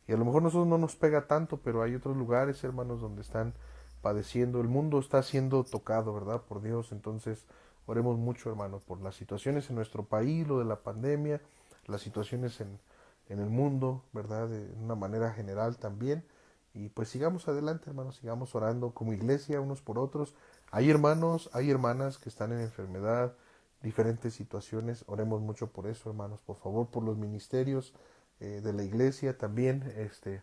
y 0.06 0.12
a 0.12 0.18
lo 0.18 0.26
mejor 0.26 0.42
nosotros 0.42 0.66
no 0.66 0.76
nos 0.76 0.94
pega 0.94 1.26
tanto, 1.26 1.56
pero 1.62 1.82
hay 1.82 1.94
otros 1.94 2.18
lugares, 2.18 2.62
hermanos, 2.64 3.00
donde 3.00 3.22
están 3.22 3.54
padeciendo, 4.04 4.60
el 4.60 4.68
mundo 4.68 5.00
está 5.00 5.24
siendo 5.24 5.64
tocado, 5.64 6.14
¿verdad? 6.14 6.42
Por 6.42 6.62
Dios, 6.62 6.92
entonces 6.92 7.44
oremos 7.86 8.16
mucho, 8.18 8.50
hermanos, 8.50 8.84
por 8.84 9.00
las 9.00 9.16
situaciones 9.16 9.68
en 9.70 9.74
nuestro 9.74 10.04
país, 10.04 10.46
lo 10.46 10.60
de 10.60 10.64
la 10.64 10.84
pandemia, 10.84 11.40
las 11.86 12.02
situaciones 12.02 12.60
en, 12.60 12.78
en 13.28 13.40
el 13.40 13.50
mundo, 13.50 14.04
¿verdad? 14.12 14.48
De 14.48 14.72
una 14.80 14.94
manera 14.94 15.32
general 15.32 15.76
también 15.78 16.22
y 16.74 16.88
pues 16.88 17.08
sigamos 17.08 17.46
adelante, 17.46 17.88
hermanos, 17.88 18.16
sigamos 18.16 18.54
orando 18.56 18.90
como 18.90 19.12
iglesia 19.12 19.60
unos 19.60 19.80
por 19.80 19.96
otros. 19.96 20.34
Hay 20.72 20.90
hermanos, 20.90 21.48
hay 21.52 21.70
hermanas 21.70 22.18
que 22.18 22.28
están 22.28 22.52
en 22.52 22.60
enfermedad, 22.60 23.34
diferentes 23.80 24.34
situaciones. 24.34 25.04
Oremos 25.06 25.40
mucho 25.40 25.68
por 25.68 25.86
eso, 25.86 26.10
hermanos, 26.10 26.40
por 26.40 26.56
favor, 26.56 26.88
por 26.88 27.04
los 27.04 27.16
ministerios 27.16 27.94
eh, 28.40 28.60
de 28.60 28.72
la 28.72 28.82
iglesia 28.82 29.38
también. 29.38 29.84
Este, 29.96 30.42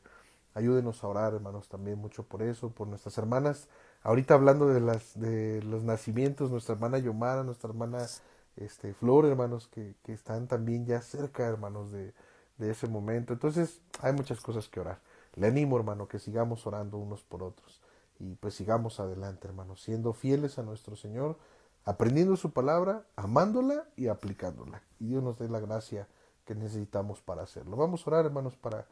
ayúdenos 0.54 1.04
a 1.04 1.08
orar, 1.08 1.34
hermanos, 1.34 1.70
también 1.70 1.97
mucho 1.97 2.24
por 2.24 2.41
eso, 2.41 2.70
por 2.70 2.88
nuestras 2.88 3.18
hermanas. 3.18 3.68
Ahorita 4.04 4.34
hablando 4.34 4.68
de 4.68 4.82
las 4.82 5.20
de 5.20 5.62
los 5.64 5.84
nacimientos, 5.84 6.52
nuestra 6.52 6.76
hermana 6.76 6.97
Yomara, 6.97 7.43
nuestra 7.43 7.70
hermana 7.70 8.08
este 8.56 8.93
Flor, 8.93 9.26
hermanos, 9.26 9.68
que, 9.68 9.95
que 10.04 10.14
están 10.14 10.47
también 10.47 10.86
ya 10.86 11.02
cerca, 11.02 11.47
hermanos, 11.47 11.91
de, 11.91 12.14
de 12.58 12.72
ese 12.72 12.88
momento. 12.88 13.34
Entonces, 13.34 13.82
hay 14.02 14.14
muchas 14.14 14.41
cosas 14.41 14.68
que 14.68 14.80
orar. 14.80 14.99
Le 15.36 15.47
animo, 15.47 15.78
hermano, 15.78 16.08
que 16.08 16.20
sigamos 16.20 16.68
orando 16.68 16.97
unos 16.97 17.24
por 17.24 17.43
otros 17.43 17.82
y 18.22 18.36
pues 18.36 18.54
sigamos 18.54 18.99
adelante, 18.99 19.47
hermano, 19.47 19.76
siendo 19.76 20.14
fieles 20.14 20.60
a 20.60 20.64
nuestro 20.64 20.95
Señor, 20.95 21.38
aprendiendo 21.86 22.36
su 22.36 22.52
palabra, 22.52 23.04
amándola 23.16 23.88
y 23.95 24.08
aplicándola. 24.08 24.84
Y 24.99 25.08
Dios 25.08 25.24
nos 25.24 25.39
dé 25.39 25.49
la 25.49 25.60
gracia 25.60 26.08
que 26.45 26.54
necesitamos 26.54 27.22
para 27.22 27.41
hacerlo. 27.41 27.78
Vamos 27.78 28.06
a 28.06 28.10
orar, 28.12 28.26
hermanos, 28.26 28.56
para 28.56 28.86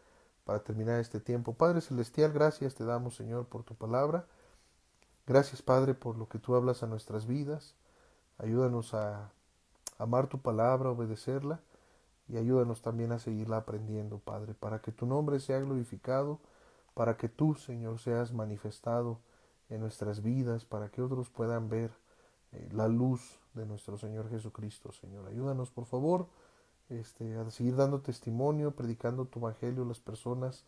para 0.50 0.64
terminar 0.64 1.00
este 1.00 1.20
tiempo. 1.20 1.54
Padre 1.54 1.80
Celestial, 1.80 2.34
gracias 2.34 2.74
te 2.74 2.84
damos, 2.84 3.16
Señor, 3.16 3.46
por 3.46 3.62
tu 3.62 3.76
palabra. 3.76 4.26
Gracias, 5.28 5.62
Padre, 5.62 5.94
por 5.94 6.18
lo 6.18 6.28
que 6.28 6.40
tú 6.40 6.56
hablas 6.56 6.82
a 6.82 6.88
nuestras 6.88 7.28
vidas. 7.28 7.76
Ayúdanos 8.40 8.96
a 8.96 9.32
amar 10.00 10.26
tu 10.26 10.40
palabra, 10.40 10.90
obedecerla 10.90 11.60
y 12.28 12.38
ayúdanos 12.38 12.82
también 12.82 13.12
a 13.12 13.20
seguirla 13.20 13.58
aprendiendo, 13.58 14.18
Padre, 14.18 14.56
para 14.56 14.82
que 14.82 14.92
tu 14.92 15.06
nombre 15.06 15.40
sea 15.40 15.60
glorificado, 15.60 16.40
para 16.96 17.16
que 17.16 17.30
tú, 17.30 17.54
Señor, 17.54 18.00
seas 18.00 18.34
manifestado 18.34 19.20
en 19.70 19.82
nuestras 19.82 20.24
vidas, 20.24 20.66
para 20.66 20.90
que 20.90 21.04
otros 21.04 21.30
puedan 21.30 21.70
ver 21.70 21.92
eh, 22.54 22.70
la 22.72 22.88
luz 22.88 23.40
de 23.54 23.68
nuestro 23.68 24.00
Señor 24.00 24.28
Jesucristo, 24.32 24.92
Señor. 24.94 25.28
Ayúdanos, 25.28 25.70
por 25.70 25.86
favor, 25.86 26.26
este, 26.90 27.36
a 27.38 27.50
seguir 27.52 27.76
dando 27.76 28.02
testimonio, 28.02 28.72
predicando 28.72 29.26
tu 29.26 29.40
evangelio 29.40 29.84
a 29.84 29.88
las 29.88 30.00
personas 30.00 30.64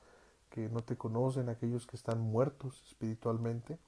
que 0.49 0.69
no 0.69 0.81
te 0.81 0.97
conocen, 0.97 1.49
aquellos 1.49 1.87
que 1.87 1.95
están 1.95 2.19
muertos 2.19 2.83
espiritualmente 2.87 3.79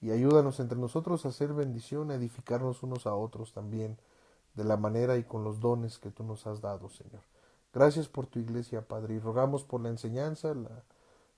y 0.00 0.10
ayúdanos 0.10 0.60
entre 0.60 0.78
nosotros 0.78 1.24
a 1.24 1.30
hacer 1.30 1.52
bendición, 1.52 2.10
a 2.10 2.14
edificarnos 2.14 2.82
unos 2.82 3.06
a 3.06 3.14
otros 3.14 3.52
también, 3.52 3.98
de 4.54 4.64
la 4.64 4.76
manera 4.76 5.16
y 5.16 5.24
con 5.24 5.44
los 5.44 5.60
dones 5.60 5.98
que 5.98 6.10
tú 6.10 6.24
nos 6.24 6.46
has 6.46 6.60
dado, 6.60 6.88
Señor. 6.88 7.22
Gracias 7.72 8.08
por 8.08 8.26
tu 8.26 8.38
iglesia, 8.38 8.82
Padre, 8.82 9.14
y 9.14 9.18
rogamos 9.18 9.64
por 9.64 9.80
la 9.80 9.88
enseñanza, 9.88 10.54
la, 10.54 10.82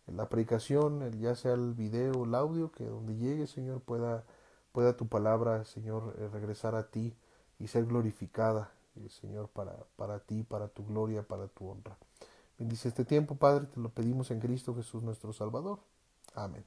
la 0.07 0.29
predicación, 0.29 1.03
el, 1.03 1.19
ya 1.19 1.35
sea 1.35 1.53
el 1.55 1.75
video, 1.75 2.25
el 2.25 2.35
audio, 2.35 2.71
que 2.71 2.85
donde 2.85 3.17
llegue, 3.17 3.47
Señor, 3.47 3.81
pueda, 3.81 4.25
pueda 4.73 4.97
tu 4.97 5.09
palabra, 5.09 5.65
Señor, 5.65 6.15
eh, 6.19 6.29
regresar 6.33 6.75
a 6.75 6.89
ti 6.91 7.15
y 7.59 7.69
ser 7.69 7.87
glorificada, 7.87 8.73
eh, 8.97 9.09
Señor, 9.09 9.49
para, 9.49 9.77
para 9.97 10.21
ti, 10.21 10.43
para 10.43 10.69
tu 10.69 10.85
gloria, 10.85 11.23
para 11.23 11.49
tu 11.49 11.69
honra. 11.69 11.97
Bendice 12.59 12.89
este 12.89 13.05
tiempo, 13.05 13.37
Padre, 13.37 13.67
te 13.67 13.81
lo 13.81 13.89
pedimos 13.91 14.31
en 14.31 14.41
Cristo 14.41 14.75
Jesús 14.75 15.03
nuestro 15.03 15.33
Salvador. 15.33 15.81
Amén. 16.35 16.65